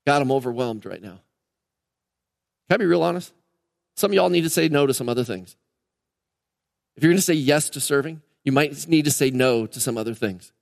God, 0.07 0.23
I'm 0.23 0.31
overwhelmed 0.31 0.85
right 0.85 1.03
now. 1.03 1.21
Can 2.69 2.75
I 2.75 2.77
be 2.77 2.85
real 2.85 3.03
honest? 3.03 3.33
Some 3.97 4.11
of 4.11 4.15
y'all 4.15 4.29
need 4.29 4.43
to 4.43 4.51
say 4.51 4.69
no 4.69 4.87
to 4.87 4.93
some 4.93 5.09
other 5.09 5.25
things. 5.25 5.57
If 6.97 7.03
you're 7.03 7.11
going 7.11 7.19
to 7.19 7.23
say 7.23 7.35
yes 7.35 7.71
to 7.71 7.81
serving, 7.81 8.21
you 8.45 8.53
might 8.53 8.87
need 8.87 9.07
to 9.07 9.11
say 9.11 9.31
no 9.31 9.67
to 9.67 9.81
some 9.81 9.97
other 9.97 10.15
things. 10.15 10.53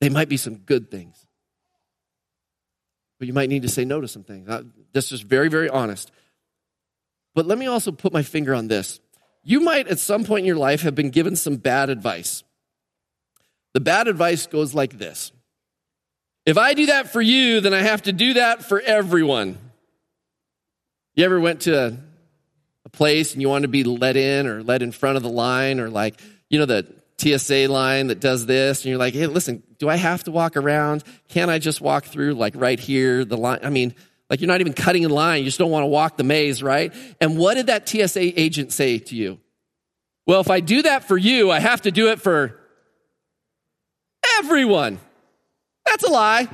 They 0.00 0.08
might 0.08 0.28
be 0.28 0.36
some 0.36 0.56
good 0.56 0.90
things. 0.90 1.26
but 3.18 3.26
you 3.26 3.34
might 3.34 3.48
need 3.48 3.62
to 3.62 3.68
say 3.68 3.84
no 3.84 4.00
to 4.00 4.08
some 4.08 4.22
things. 4.22 4.48
This 4.92 5.10
is 5.10 5.22
very, 5.22 5.48
very 5.48 5.68
honest. 5.68 6.12
But 7.34 7.46
let 7.46 7.58
me 7.58 7.66
also 7.66 7.92
put 7.92 8.12
my 8.12 8.22
finger 8.22 8.54
on 8.54 8.68
this. 8.68 9.00
You 9.48 9.60
might, 9.60 9.88
at 9.88 9.98
some 9.98 10.24
point 10.24 10.40
in 10.40 10.44
your 10.44 10.56
life, 10.58 10.82
have 10.82 10.94
been 10.94 11.08
given 11.08 11.34
some 11.34 11.56
bad 11.56 11.88
advice. 11.88 12.44
The 13.72 13.80
bad 13.80 14.06
advice 14.06 14.46
goes 14.46 14.74
like 14.74 14.98
this 14.98 15.32
If 16.44 16.58
I 16.58 16.74
do 16.74 16.84
that 16.86 17.10
for 17.10 17.22
you, 17.22 17.62
then 17.62 17.72
I 17.72 17.80
have 17.80 18.02
to 18.02 18.12
do 18.12 18.34
that 18.34 18.62
for 18.62 18.78
everyone. 18.78 19.56
You 21.14 21.24
ever 21.24 21.40
went 21.40 21.62
to 21.62 21.82
a, 21.82 21.96
a 22.84 22.88
place 22.90 23.32
and 23.32 23.40
you 23.40 23.48
want 23.48 23.62
to 23.62 23.68
be 23.68 23.84
let 23.84 24.18
in 24.18 24.46
or 24.46 24.62
let 24.62 24.82
in 24.82 24.92
front 24.92 25.16
of 25.16 25.22
the 25.22 25.30
line 25.30 25.80
or 25.80 25.88
like, 25.88 26.20
you 26.50 26.58
know, 26.58 26.66
the 26.66 26.86
TSA 27.16 27.68
line 27.68 28.08
that 28.08 28.20
does 28.20 28.44
this, 28.44 28.82
and 28.82 28.90
you're 28.90 28.98
like, 28.98 29.14
hey, 29.14 29.28
listen, 29.28 29.62
do 29.78 29.88
I 29.88 29.96
have 29.96 30.24
to 30.24 30.30
walk 30.30 30.58
around? 30.58 31.04
Can't 31.28 31.50
I 31.50 31.58
just 31.58 31.80
walk 31.80 32.04
through 32.04 32.34
like 32.34 32.52
right 32.54 32.78
here, 32.78 33.24
the 33.24 33.38
line? 33.38 33.60
I 33.62 33.70
mean, 33.70 33.94
like 34.30 34.40
you're 34.40 34.48
not 34.48 34.60
even 34.60 34.74
cutting 34.74 35.02
in 35.02 35.10
line. 35.10 35.40
You 35.40 35.44
just 35.46 35.58
don't 35.58 35.70
want 35.70 35.84
to 35.84 35.88
walk 35.88 36.16
the 36.16 36.24
maze, 36.24 36.62
right? 36.62 36.92
And 37.20 37.38
what 37.38 37.54
did 37.54 37.66
that 37.66 37.88
TSA 37.88 38.40
agent 38.40 38.72
say 38.72 38.98
to 38.98 39.16
you? 39.16 39.38
Well, 40.26 40.40
if 40.40 40.50
I 40.50 40.60
do 40.60 40.82
that 40.82 41.08
for 41.08 41.16
you, 41.16 41.50
I 41.50 41.60
have 41.60 41.82
to 41.82 41.90
do 41.90 42.08
it 42.08 42.20
for 42.20 42.60
everyone. 44.38 44.98
That's 45.86 46.04
a 46.04 46.10
lie. 46.10 46.48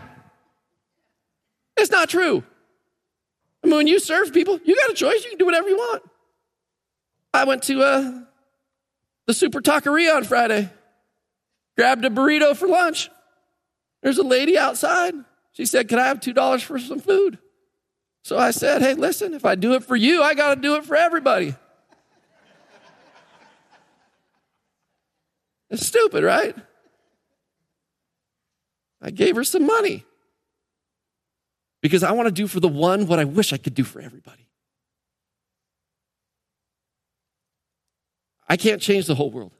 It's 1.76 1.90
not 1.90 2.08
true. 2.08 2.44
I 3.62 3.66
mean, 3.66 3.76
when 3.76 3.86
you 3.88 3.98
serve 3.98 4.32
people, 4.32 4.60
you 4.64 4.76
got 4.76 4.90
a 4.90 4.94
choice. 4.94 5.24
You 5.24 5.30
can 5.30 5.38
do 5.38 5.46
whatever 5.46 5.68
you 5.68 5.76
want. 5.76 6.02
I 7.32 7.44
went 7.44 7.64
to 7.64 7.82
uh, 7.82 8.20
the 9.26 9.34
Super 9.34 9.60
Taqueria 9.60 10.14
on 10.14 10.24
Friday, 10.24 10.70
grabbed 11.76 12.04
a 12.04 12.10
burrito 12.10 12.56
for 12.56 12.68
lunch. 12.68 13.10
There's 14.02 14.18
a 14.18 14.22
lady 14.22 14.56
outside. 14.56 15.14
She 15.52 15.66
said, 15.66 15.88
Can 15.88 15.98
I 15.98 16.06
have 16.06 16.20
$2 16.20 16.62
for 16.62 16.78
some 16.78 17.00
food? 17.00 17.38
So 18.24 18.38
I 18.38 18.52
said, 18.52 18.80
Hey, 18.80 18.94
listen, 18.94 19.34
if 19.34 19.44
I 19.44 19.54
do 19.54 19.74
it 19.74 19.84
for 19.84 19.94
you, 19.94 20.22
I 20.22 20.34
got 20.34 20.54
to 20.54 20.60
do 20.60 20.76
it 20.76 20.84
for 20.84 20.96
everybody. 20.96 21.54
It's 25.68 25.86
stupid, 25.86 26.24
right? 26.24 26.56
I 29.02 29.10
gave 29.10 29.36
her 29.36 29.44
some 29.44 29.66
money 29.66 30.04
because 31.82 32.02
I 32.02 32.12
want 32.12 32.26
to 32.26 32.32
do 32.32 32.46
for 32.46 32.60
the 32.60 32.68
one 32.68 33.06
what 33.06 33.18
I 33.18 33.24
wish 33.24 33.52
I 33.52 33.58
could 33.58 33.74
do 33.74 33.84
for 33.84 34.00
everybody. 34.00 34.48
I 38.48 38.56
can't 38.56 38.80
change 38.80 39.06
the 39.06 39.14
whole 39.14 39.30
world. 39.30 39.52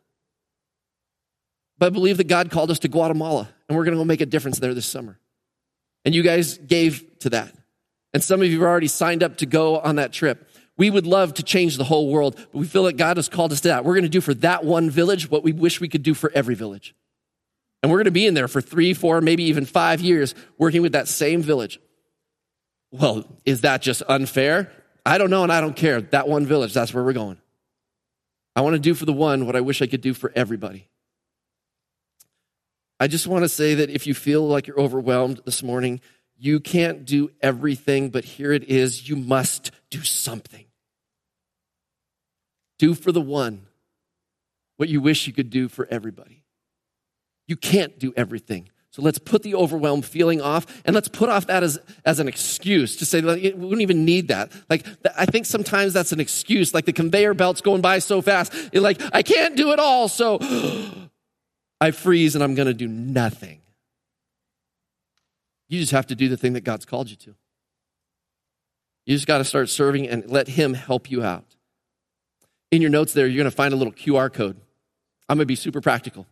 But 1.76 1.86
I 1.86 1.90
believe 1.90 2.16
that 2.16 2.28
God 2.28 2.50
called 2.50 2.70
us 2.70 2.78
to 2.80 2.88
Guatemala, 2.88 3.48
and 3.68 3.76
we're 3.76 3.84
going 3.84 3.94
to 3.94 4.00
go 4.00 4.04
make 4.04 4.20
a 4.20 4.26
difference 4.26 4.58
there 4.58 4.72
this 4.72 4.86
summer. 4.86 5.18
And 6.04 6.14
you 6.14 6.22
guys 6.22 6.56
gave 6.58 7.18
to 7.20 7.30
that. 7.30 7.54
And 8.14 8.22
some 8.22 8.40
of 8.40 8.46
you 8.46 8.60
have 8.60 8.68
already 8.68 8.86
signed 8.86 9.22
up 9.22 9.36
to 9.38 9.46
go 9.46 9.80
on 9.80 9.96
that 9.96 10.12
trip. 10.12 10.48
We 10.76 10.88
would 10.88 11.06
love 11.06 11.34
to 11.34 11.42
change 11.42 11.76
the 11.76 11.84
whole 11.84 12.10
world, 12.10 12.36
but 12.36 12.54
we 12.58 12.66
feel 12.66 12.82
like 12.82 12.96
God 12.96 13.16
has 13.16 13.28
called 13.28 13.52
us 13.52 13.60
to 13.62 13.68
that. 13.68 13.84
We're 13.84 13.94
going 13.94 14.04
to 14.04 14.08
do 14.08 14.20
for 14.20 14.34
that 14.34 14.64
one 14.64 14.88
village 14.88 15.30
what 15.30 15.42
we 15.44 15.52
wish 15.52 15.80
we 15.80 15.88
could 15.88 16.02
do 16.02 16.14
for 16.14 16.32
every 16.34 16.54
village. 16.54 16.94
And 17.82 17.92
we're 17.92 17.98
going 17.98 18.06
to 18.06 18.12
be 18.12 18.26
in 18.26 18.34
there 18.34 18.48
for 18.48 18.60
three, 18.60 18.94
four, 18.94 19.20
maybe 19.20 19.44
even 19.44 19.66
five 19.66 20.00
years 20.00 20.34
working 20.56 20.80
with 20.80 20.92
that 20.92 21.06
same 21.06 21.42
village. 21.42 21.78
Well, 22.90 23.26
is 23.44 23.60
that 23.62 23.82
just 23.82 24.02
unfair? 24.08 24.70
I 25.04 25.18
don't 25.18 25.30
know, 25.30 25.42
and 25.42 25.52
I 25.52 25.60
don't 25.60 25.76
care. 25.76 26.00
That 26.00 26.28
one 26.28 26.46
village, 26.46 26.72
that's 26.72 26.94
where 26.94 27.04
we're 27.04 27.12
going. 27.12 27.38
I 28.56 28.62
want 28.62 28.74
to 28.74 28.80
do 28.80 28.94
for 28.94 29.04
the 29.04 29.12
one 29.12 29.46
what 29.46 29.56
I 29.56 29.60
wish 29.60 29.82
I 29.82 29.86
could 29.86 30.00
do 30.00 30.14
for 30.14 30.32
everybody. 30.34 30.88
I 33.00 33.08
just 33.08 33.26
want 33.26 33.44
to 33.44 33.48
say 33.48 33.74
that 33.74 33.90
if 33.90 34.06
you 34.06 34.14
feel 34.14 34.46
like 34.46 34.66
you're 34.66 34.80
overwhelmed 34.80 35.42
this 35.44 35.62
morning, 35.62 36.00
you 36.38 36.60
can't 36.60 37.04
do 37.04 37.30
everything, 37.40 38.10
but 38.10 38.24
here 38.24 38.52
it 38.52 38.64
is. 38.64 39.08
You 39.08 39.16
must 39.16 39.70
do 39.90 40.02
something. 40.02 40.64
Do 42.78 42.94
for 42.94 43.12
the 43.12 43.20
one 43.20 43.66
what 44.76 44.88
you 44.88 45.00
wish 45.00 45.26
you 45.26 45.32
could 45.32 45.50
do 45.50 45.68
for 45.68 45.86
everybody. 45.90 46.42
You 47.46 47.56
can't 47.56 47.98
do 47.98 48.12
everything. 48.16 48.68
So 48.90 49.02
let's 49.02 49.18
put 49.18 49.42
the 49.42 49.56
overwhelmed 49.56 50.04
feeling 50.04 50.40
off 50.40 50.66
and 50.84 50.94
let's 50.94 51.08
put 51.08 51.28
off 51.28 51.48
that 51.48 51.64
as, 51.64 51.80
as 52.04 52.20
an 52.20 52.28
excuse 52.28 52.96
to 52.96 53.04
say, 53.04 53.20
like, 53.20 53.42
we 53.42 53.50
don't 53.50 53.80
even 53.80 54.04
need 54.04 54.28
that. 54.28 54.52
Like, 54.70 54.86
I 55.16 55.26
think 55.26 55.46
sometimes 55.46 55.92
that's 55.92 56.12
an 56.12 56.20
excuse. 56.20 56.72
Like 56.72 56.84
the 56.84 56.92
conveyor 56.92 57.34
belt's 57.34 57.60
going 57.60 57.80
by 57.80 57.98
so 57.98 58.22
fast. 58.22 58.52
You're 58.72 58.82
like, 58.82 59.00
I 59.12 59.22
can't 59.22 59.56
do 59.56 59.72
it 59.72 59.80
all. 59.80 60.08
So 60.08 60.38
I 61.80 61.90
freeze 61.90 62.36
and 62.36 62.44
I'm 62.44 62.54
going 62.54 62.68
to 62.68 62.74
do 62.74 62.86
nothing. 62.86 63.60
You 65.74 65.80
just 65.80 65.90
have 65.90 66.06
to 66.06 66.14
do 66.14 66.28
the 66.28 66.36
thing 66.36 66.52
that 66.52 66.62
God's 66.62 66.84
called 66.84 67.10
you 67.10 67.16
to. 67.16 67.34
You 69.06 69.16
just 69.16 69.26
got 69.26 69.38
to 69.38 69.44
start 69.44 69.68
serving 69.68 70.08
and 70.08 70.30
let 70.30 70.46
Him 70.46 70.74
help 70.74 71.10
you 71.10 71.24
out. 71.24 71.44
In 72.70 72.80
your 72.80 72.92
notes 72.92 73.12
there, 73.12 73.26
you're 73.26 73.42
going 73.42 73.50
to 73.50 73.56
find 73.56 73.74
a 73.74 73.76
little 73.76 73.92
QR 73.92 74.32
code. 74.32 74.56
I'm 75.28 75.36
going 75.36 75.42
to 75.42 75.46
be 75.46 75.56
super 75.56 75.80
practical. 75.80 76.28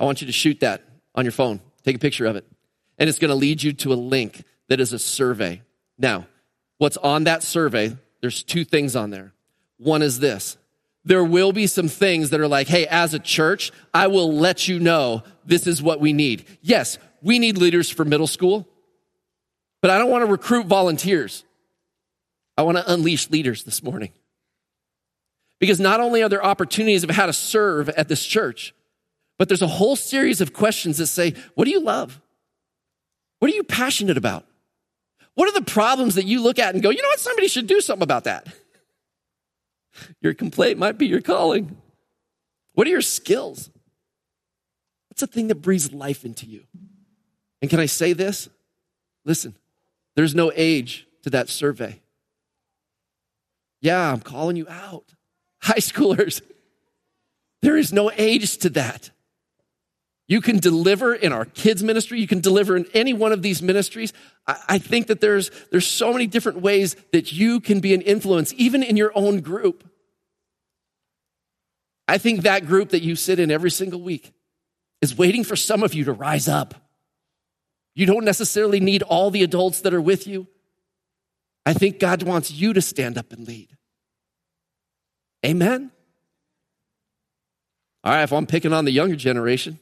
I 0.00 0.04
want 0.06 0.22
you 0.22 0.26
to 0.26 0.32
shoot 0.32 0.60
that 0.60 0.82
on 1.14 1.26
your 1.26 1.32
phone. 1.32 1.60
Take 1.84 1.96
a 1.96 1.98
picture 1.98 2.24
of 2.24 2.36
it. 2.36 2.46
And 2.98 3.08
it's 3.10 3.18
going 3.18 3.28
to 3.28 3.34
lead 3.34 3.62
you 3.62 3.74
to 3.74 3.92
a 3.92 3.94
link 3.94 4.44
that 4.68 4.80
is 4.80 4.94
a 4.94 4.98
survey. 4.98 5.60
Now, 5.98 6.26
what's 6.78 6.96
on 6.96 7.24
that 7.24 7.42
survey? 7.42 7.98
There's 8.22 8.42
two 8.42 8.64
things 8.64 8.96
on 8.96 9.10
there. 9.10 9.34
One 9.76 10.00
is 10.00 10.20
this. 10.20 10.56
There 11.04 11.22
will 11.22 11.52
be 11.52 11.66
some 11.66 11.88
things 11.88 12.30
that 12.30 12.40
are 12.40 12.48
like, 12.48 12.66
hey, 12.66 12.86
as 12.86 13.12
a 13.12 13.18
church, 13.18 13.72
I 13.92 14.06
will 14.06 14.32
let 14.32 14.68
you 14.68 14.80
know 14.80 15.22
this 15.44 15.66
is 15.66 15.82
what 15.82 16.00
we 16.00 16.14
need. 16.14 16.46
Yes, 16.62 16.98
we 17.20 17.38
need 17.38 17.58
leaders 17.58 17.90
for 17.90 18.06
middle 18.06 18.26
school, 18.26 18.66
but 19.86 19.92
I 19.92 19.98
don't 19.98 20.10
want 20.10 20.22
to 20.22 20.26
recruit 20.32 20.66
volunteers. 20.66 21.44
I 22.58 22.62
want 22.62 22.76
to 22.76 22.92
unleash 22.92 23.30
leaders 23.30 23.62
this 23.62 23.84
morning. 23.84 24.10
Because 25.60 25.78
not 25.78 26.00
only 26.00 26.24
are 26.24 26.28
there 26.28 26.44
opportunities 26.44 27.04
of 27.04 27.10
how 27.10 27.26
to 27.26 27.32
serve 27.32 27.88
at 27.90 28.08
this 28.08 28.26
church, 28.26 28.74
but 29.38 29.46
there's 29.46 29.62
a 29.62 29.68
whole 29.68 29.94
series 29.94 30.40
of 30.40 30.52
questions 30.52 30.98
that 30.98 31.06
say, 31.06 31.34
What 31.54 31.66
do 31.66 31.70
you 31.70 31.78
love? 31.78 32.20
What 33.38 33.52
are 33.52 33.54
you 33.54 33.62
passionate 33.62 34.16
about? 34.16 34.44
What 35.36 35.48
are 35.48 35.52
the 35.52 35.64
problems 35.64 36.16
that 36.16 36.26
you 36.26 36.42
look 36.42 36.58
at 36.58 36.74
and 36.74 36.82
go, 36.82 36.90
You 36.90 37.00
know 37.00 37.08
what? 37.10 37.20
Somebody 37.20 37.46
should 37.46 37.68
do 37.68 37.80
something 37.80 38.02
about 38.02 38.24
that. 38.24 38.48
Your 40.20 40.34
complaint 40.34 40.80
might 40.80 40.98
be 40.98 41.06
your 41.06 41.22
calling. 41.22 41.76
What 42.74 42.88
are 42.88 42.90
your 42.90 43.02
skills? 43.02 43.70
What's 45.10 45.20
the 45.20 45.28
thing 45.28 45.46
that 45.46 45.62
breathes 45.62 45.92
life 45.92 46.24
into 46.24 46.44
you? 46.44 46.64
And 47.62 47.70
can 47.70 47.78
I 47.78 47.86
say 47.86 48.14
this? 48.14 48.48
Listen, 49.24 49.54
there's 50.16 50.34
no 50.34 50.50
age 50.54 51.06
to 51.22 51.30
that 51.30 51.48
survey. 51.48 52.00
Yeah, 53.80 54.10
I'm 54.10 54.20
calling 54.20 54.56
you 54.56 54.66
out. 54.68 55.14
High 55.62 55.78
schoolers, 55.78 56.42
there 57.62 57.76
is 57.76 57.92
no 57.92 58.10
age 58.16 58.58
to 58.58 58.70
that. 58.70 59.10
You 60.28 60.40
can 60.40 60.58
deliver 60.58 61.14
in 61.14 61.32
our 61.32 61.44
kids 61.44 61.84
ministry. 61.84 62.20
You 62.20 62.26
can 62.26 62.40
deliver 62.40 62.76
in 62.76 62.86
any 62.94 63.12
one 63.12 63.30
of 63.30 63.42
these 63.42 63.62
ministries. 63.62 64.12
I, 64.46 64.56
I, 64.68 64.78
think 64.78 65.06
that 65.06 65.20
there's, 65.20 65.50
there's 65.70 65.86
so 65.86 66.12
many 66.12 66.26
different 66.26 66.60
ways 66.60 66.96
that 67.12 67.32
you 67.32 67.60
can 67.60 67.78
be 67.78 67.94
an 67.94 68.00
influence, 68.00 68.52
even 68.56 68.82
in 68.82 68.96
your 68.96 69.12
own 69.14 69.40
group. 69.40 69.88
I 72.08 72.18
think 72.18 72.42
that 72.42 72.66
group 72.66 72.90
that 72.90 73.02
you 73.02 73.14
sit 73.14 73.38
in 73.38 73.52
every 73.52 73.70
single 73.70 74.00
week 74.00 74.32
is 75.00 75.16
waiting 75.16 75.44
for 75.44 75.54
some 75.54 75.82
of 75.82 75.94
you 75.94 76.04
to 76.04 76.12
rise 76.12 76.48
up. 76.48 76.74
You 77.96 78.04
don't 78.04 78.26
necessarily 78.26 78.78
need 78.78 79.02
all 79.02 79.30
the 79.30 79.42
adults 79.42 79.80
that 79.80 79.94
are 79.94 80.00
with 80.02 80.26
you. 80.26 80.46
I 81.64 81.72
think 81.72 81.98
God 81.98 82.22
wants 82.22 82.50
you 82.50 82.74
to 82.74 82.82
stand 82.82 83.16
up 83.16 83.32
and 83.32 83.48
lead. 83.48 83.70
Amen? 85.44 85.90
All 88.04 88.12
right, 88.12 88.22
if 88.22 88.34
I'm 88.34 88.46
picking 88.46 88.74
on 88.74 88.84
the 88.84 88.90
younger 88.90 89.16
generation, 89.16 89.78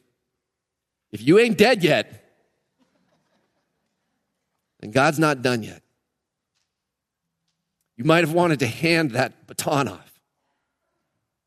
if 1.11 1.23
you 1.23 1.41
ain't 1.41 1.59
dead 1.59 1.83
yet, 1.83 2.25
then 4.79 4.93
God's 4.93 5.19
not 5.19 5.43
done 5.43 5.65
yet. 5.65 5.83
You 7.97 8.05
might 8.05 8.21
have 8.21 8.33
wanted 8.33 8.61
to 8.61 8.69
hand 8.69 9.11
that 9.11 9.49
baton 9.49 9.89
off 9.89 10.21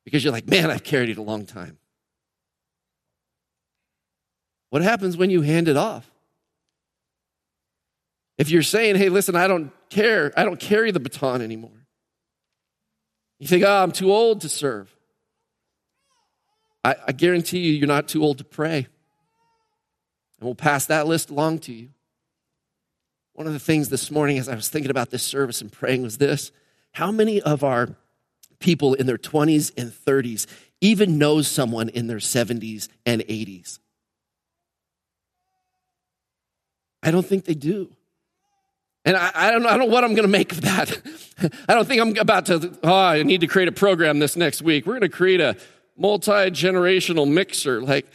because 0.04 0.22
you're 0.22 0.34
like, 0.34 0.50
man, 0.50 0.70
I've 0.70 0.84
carried 0.84 1.10
it 1.10 1.18
a 1.18 1.22
long 1.22 1.46
time. 1.46 1.78
What 4.70 4.82
happens 4.82 5.16
when 5.16 5.30
you 5.30 5.42
hand 5.44 5.70
it 5.70 5.78
off? 5.78 6.12
If 8.38 8.50
you're 8.50 8.64
saying, 8.64 8.96
hey, 8.98 9.10
listen, 9.10 9.36
I 9.36 9.48
don't 9.48 9.72
care, 9.90 10.32
I 10.38 10.44
don't 10.44 10.60
carry 10.60 10.92
the 10.92 11.00
baton 11.00 11.42
anymore. 11.42 11.72
You 13.40 13.48
think, 13.48 13.64
oh, 13.64 13.84
I'm 13.84 13.92
too 13.92 14.12
old 14.12 14.42
to 14.42 14.50
serve. 14.50 14.94
I, 16.84 16.96
I 17.08 17.12
guarantee 17.12 17.60
you, 17.60 17.74
you're 17.74 17.88
not 17.88 18.08
too 18.08 18.24
old 18.24 18.38
to 18.40 18.44
pray. 18.44 18.88
And 20.40 20.46
we'll 20.46 20.56
pass 20.56 20.86
that 20.88 21.08
list 21.08 21.30
along 21.30 21.60
to 21.60 21.74
you. 21.74 21.90
One 23.34 23.48
of 23.48 23.54
the 23.54 23.60
things 23.60 23.90
this 23.90 24.10
morning 24.10 24.38
as 24.40 24.50
I 24.50 24.56
was 24.56 24.70
thinking 24.70 24.90
about 24.90 25.12
this 25.12 25.24
service 25.24 25.62
and 25.62 25.72
praying 25.72 26.02
was 26.02 26.18
this 26.18 26.52
how 26.94 27.12
many 27.12 27.40
of 27.42 27.64
our 27.64 27.96
people 28.60 28.96
in 28.96 29.06
their 29.06 29.20
20s 29.20 29.72
and 29.78 29.92
30s 29.92 30.48
even 30.82 31.20
knows 31.20 31.48
someone 31.48 31.90
in 31.90 32.08
their 32.08 32.18
70s 32.18 32.88
and 33.06 33.22
80s? 33.22 33.78
I 37.04 37.12
don't 37.12 37.26
think 37.26 37.46
they 37.46 37.54
do. 37.54 37.96
And 39.08 39.16
I, 39.16 39.32
I, 39.34 39.52
don't, 39.52 39.66
I 39.66 39.78
don't 39.78 39.88
know 39.88 39.94
what 39.94 40.04
I'm 40.04 40.16
going 40.16 40.26
to 40.26 40.32
make 40.32 40.52
of 40.52 40.62
that. 40.62 41.02
I 41.70 41.74
don't 41.74 41.88
think 41.88 42.02
I'm 42.02 42.18
about 42.18 42.48
to, 42.48 42.78
oh, 42.84 42.94
I 42.94 43.24
need 43.24 43.40
to 43.40 43.48
create 43.48 43.70
a 43.70 43.72
program 43.72 44.20
this 44.20 44.36
next 44.36 44.62
week. 44.62 44.86
We're 44.86 45.00
going 45.00 45.10
to 45.10 45.10
create 45.10 45.40
a 45.40 45.56
multi 45.96 46.52
generational 46.52 47.26
mixer. 47.26 47.82
Like, 47.82 48.06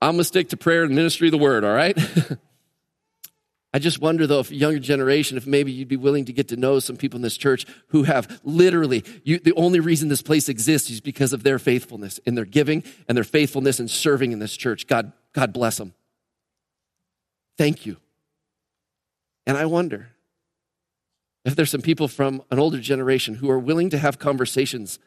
I'm 0.00 0.12
going 0.12 0.20
to 0.20 0.24
stick 0.24 0.48
to 0.48 0.56
prayer 0.56 0.84
and 0.84 0.94
ministry 0.94 1.28
of 1.28 1.32
the 1.32 1.38
word, 1.38 1.62
all 1.62 1.74
right? 1.74 1.94
I 3.74 3.78
just 3.78 4.00
wonder, 4.00 4.26
though, 4.26 4.40
if 4.40 4.50
younger 4.50 4.78
generation, 4.78 5.36
if 5.36 5.46
maybe 5.46 5.72
you'd 5.72 5.88
be 5.88 5.96
willing 5.98 6.24
to 6.24 6.32
get 6.32 6.48
to 6.48 6.56
know 6.56 6.78
some 6.78 6.96
people 6.96 7.18
in 7.18 7.22
this 7.22 7.36
church 7.36 7.66
who 7.88 8.04
have 8.04 8.40
literally, 8.44 9.04
you, 9.24 9.38
the 9.38 9.52
only 9.56 9.78
reason 9.78 10.08
this 10.08 10.22
place 10.22 10.48
exists 10.48 10.88
is 10.88 11.02
because 11.02 11.34
of 11.34 11.42
their 11.42 11.58
faithfulness 11.58 12.16
in 12.24 12.34
their 12.34 12.46
giving 12.46 12.82
and 13.08 13.14
their 13.14 13.24
faithfulness 13.24 13.78
in 13.78 13.88
serving 13.88 14.32
in 14.32 14.38
this 14.38 14.56
church. 14.56 14.86
God, 14.86 15.12
God 15.34 15.52
bless 15.52 15.76
them. 15.76 15.92
Thank 17.58 17.84
you. 17.84 17.98
And 19.48 19.56
I 19.56 19.64
wonder 19.64 20.10
if 21.46 21.56
there's 21.56 21.70
some 21.70 21.80
people 21.80 22.06
from 22.06 22.42
an 22.50 22.58
older 22.58 22.78
generation 22.78 23.36
who 23.36 23.48
are 23.48 23.58
willing 23.58 23.88
to 23.90 23.98
have 23.98 24.18
conversations, 24.18 24.98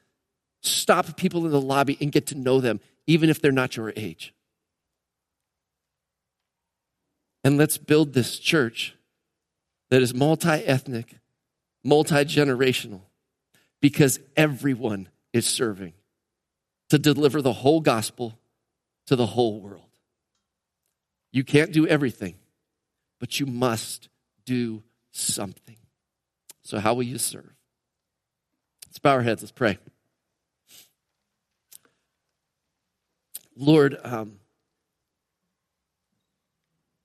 stop 0.64 1.16
people 1.16 1.46
in 1.46 1.52
the 1.52 1.62
lobby 1.62 1.96
and 2.02 2.12
get 2.12 2.26
to 2.28 2.36
know 2.36 2.60
them, 2.60 2.80
even 3.06 3.30
if 3.30 3.40
they're 3.40 3.52
not 3.52 3.78
your 3.78 3.94
age. 3.96 4.34
And 7.44 7.58
let's 7.58 7.78
build 7.78 8.14
this 8.14 8.40
church 8.40 8.96
that 9.92 10.02
is 10.02 10.12
multi 10.12 10.50
ethnic, 10.50 11.20
multi 11.84 12.26
generational, 12.26 13.02
because 13.80 14.20
everyone 14.36 15.10
is 15.34 15.46
serving 15.46 15.94
to 16.90 16.98
deliver 16.98 17.44
the 17.44 17.54
whole 17.54 17.80
gospel 17.80 18.40
to 19.06 19.16
the 19.16 19.28
whole 19.28 19.62
world. 19.62 19.86
You 21.32 21.44
can't 21.44 21.72
do 21.72 21.86
everything, 21.86 22.36
but 23.20 23.40
you 23.40 23.46
must 23.46 24.10
do 24.46 24.84
something. 25.12 25.78
So, 26.64 26.80
how 26.80 26.94
will 26.94 27.04
you 27.04 27.18
serve? 27.18 27.54
Let's 28.88 29.00
bow 29.00 29.12
our 29.12 29.22
heads, 29.22 29.42
let's 29.42 29.52
pray. 29.52 29.78
Lord, 33.56 33.98
um, 34.04 34.40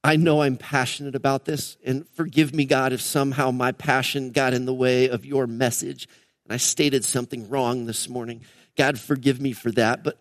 I 0.03 0.17
know 0.17 0.43
I'm 0.43 0.57
passionate 0.57 1.17
about 1.17 1.45
this, 1.45 1.77
and 1.85 2.09
forgive 2.11 2.55
me, 2.55 2.65
God, 2.65 2.93
if 2.93 3.01
somehow 3.01 3.51
my 3.51 3.73
passion 3.73 4.31
got 4.31 4.55
in 4.55 4.65
the 4.65 4.75
way 4.75 5.09
of 5.09 5.27
your 5.27 5.47
message 5.47 6.09
and 6.47 6.55
I 6.55 6.59
stated 6.59 7.05
something 7.05 7.49
wrong 7.49 7.87
this 7.87 8.09
morning. 8.09 8.43
God, 8.77 9.01
forgive 9.01 9.41
me 9.41 9.53
for 9.53 9.73
that. 9.73 10.05
But 10.05 10.17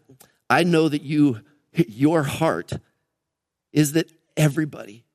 I 0.49 0.63
know 0.63 0.89
that 0.89 1.03
you, 1.03 1.41
your 1.74 2.24
heart 2.24 2.74
is 3.72 3.91
that 3.91 4.11
everybody 4.36 5.05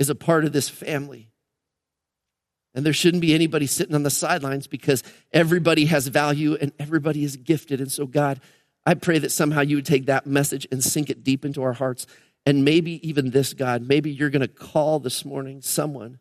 is 0.00 0.10
a 0.10 0.16
part 0.16 0.44
of 0.44 0.52
this 0.52 0.68
family. 0.68 1.30
And 2.78 2.86
there 2.86 2.92
shouldn't 2.92 3.22
be 3.22 3.34
anybody 3.34 3.66
sitting 3.66 3.96
on 3.96 4.04
the 4.04 4.08
sidelines 4.08 4.68
because 4.68 5.02
everybody 5.32 5.86
has 5.86 6.06
value 6.06 6.56
and 6.60 6.70
everybody 6.78 7.24
is 7.24 7.34
gifted. 7.34 7.80
And 7.80 7.90
so, 7.90 8.06
God, 8.06 8.40
I 8.86 8.94
pray 8.94 9.18
that 9.18 9.32
somehow 9.32 9.62
you 9.62 9.74
would 9.74 9.84
take 9.84 10.06
that 10.06 10.28
message 10.28 10.64
and 10.70 10.82
sink 10.82 11.10
it 11.10 11.24
deep 11.24 11.44
into 11.44 11.60
our 11.60 11.72
hearts 11.72 12.06
and 12.46 12.64
maybe 12.64 13.04
even 13.08 13.30
this, 13.30 13.52
God, 13.52 13.82
maybe 13.82 14.12
you're 14.12 14.30
going 14.30 14.42
to 14.42 14.46
call 14.46 15.00
this 15.00 15.24
morning 15.24 15.60
someone 15.60 16.20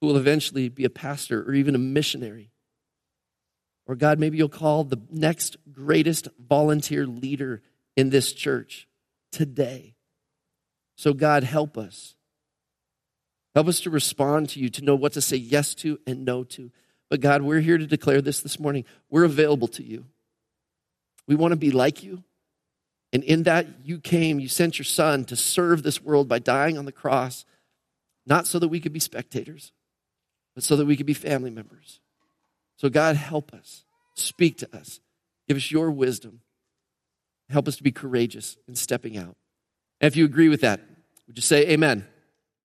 who 0.00 0.08
will 0.08 0.16
eventually 0.16 0.68
be 0.68 0.84
a 0.84 0.90
pastor 0.90 1.44
or 1.44 1.54
even 1.54 1.76
a 1.76 1.78
missionary. 1.78 2.50
Or 3.86 3.94
God, 3.94 4.18
maybe 4.18 4.36
you'll 4.36 4.48
call 4.48 4.82
the 4.82 5.00
next 5.12 5.58
greatest 5.70 6.26
volunteer 6.44 7.06
leader 7.06 7.62
in 7.96 8.10
this 8.10 8.32
church 8.32 8.88
today. 9.30 9.94
So, 10.96 11.12
God, 11.12 11.44
help 11.44 11.78
us. 11.78 12.16
Help 13.54 13.68
us 13.68 13.80
to 13.80 13.90
respond 13.90 14.50
to 14.50 14.60
you, 14.60 14.68
to 14.68 14.84
know 14.84 14.94
what 14.94 15.12
to 15.14 15.20
say 15.20 15.36
yes 15.36 15.74
to 15.76 15.98
and 16.06 16.24
no 16.24 16.44
to. 16.44 16.70
But, 17.10 17.20
God, 17.20 17.42
we're 17.42 17.60
here 17.60 17.78
to 17.78 17.86
declare 17.86 18.20
this 18.20 18.40
this 18.40 18.60
morning. 18.60 18.84
We're 19.10 19.24
available 19.24 19.68
to 19.68 19.82
you. 19.82 20.04
We 21.26 21.34
want 21.34 21.52
to 21.52 21.56
be 21.56 21.70
like 21.70 22.02
you. 22.02 22.24
And 23.12 23.24
in 23.24 23.44
that, 23.44 23.66
you 23.84 24.00
came, 24.00 24.38
you 24.38 24.48
sent 24.48 24.78
your 24.78 24.84
son 24.84 25.24
to 25.26 25.36
serve 25.36 25.82
this 25.82 26.02
world 26.02 26.28
by 26.28 26.38
dying 26.38 26.76
on 26.76 26.84
the 26.84 26.92
cross, 26.92 27.46
not 28.26 28.46
so 28.46 28.58
that 28.58 28.68
we 28.68 28.80
could 28.80 28.92
be 28.92 29.00
spectators, 29.00 29.72
but 30.54 30.62
so 30.62 30.76
that 30.76 30.84
we 30.84 30.96
could 30.96 31.06
be 31.06 31.14
family 31.14 31.50
members. 31.50 32.00
So, 32.76 32.90
God, 32.90 33.16
help 33.16 33.54
us, 33.54 33.84
speak 34.14 34.58
to 34.58 34.76
us, 34.76 35.00
give 35.48 35.56
us 35.56 35.70
your 35.70 35.90
wisdom, 35.90 36.40
help 37.48 37.66
us 37.66 37.76
to 37.76 37.82
be 37.82 37.92
courageous 37.92 38.58
in 38.68 38.74
stepping 38.74 39.16
out. 39.16 39.36
And 40.00 40.06
if 40.06 40.16
you 40.16 40.26
agree 40.26 40.50
with 40.50 40.60
that, 40.60 40.80
would 41.26 41.36
you 41.36 41.42
say 41.42 41.66
amen? 41.68 42.06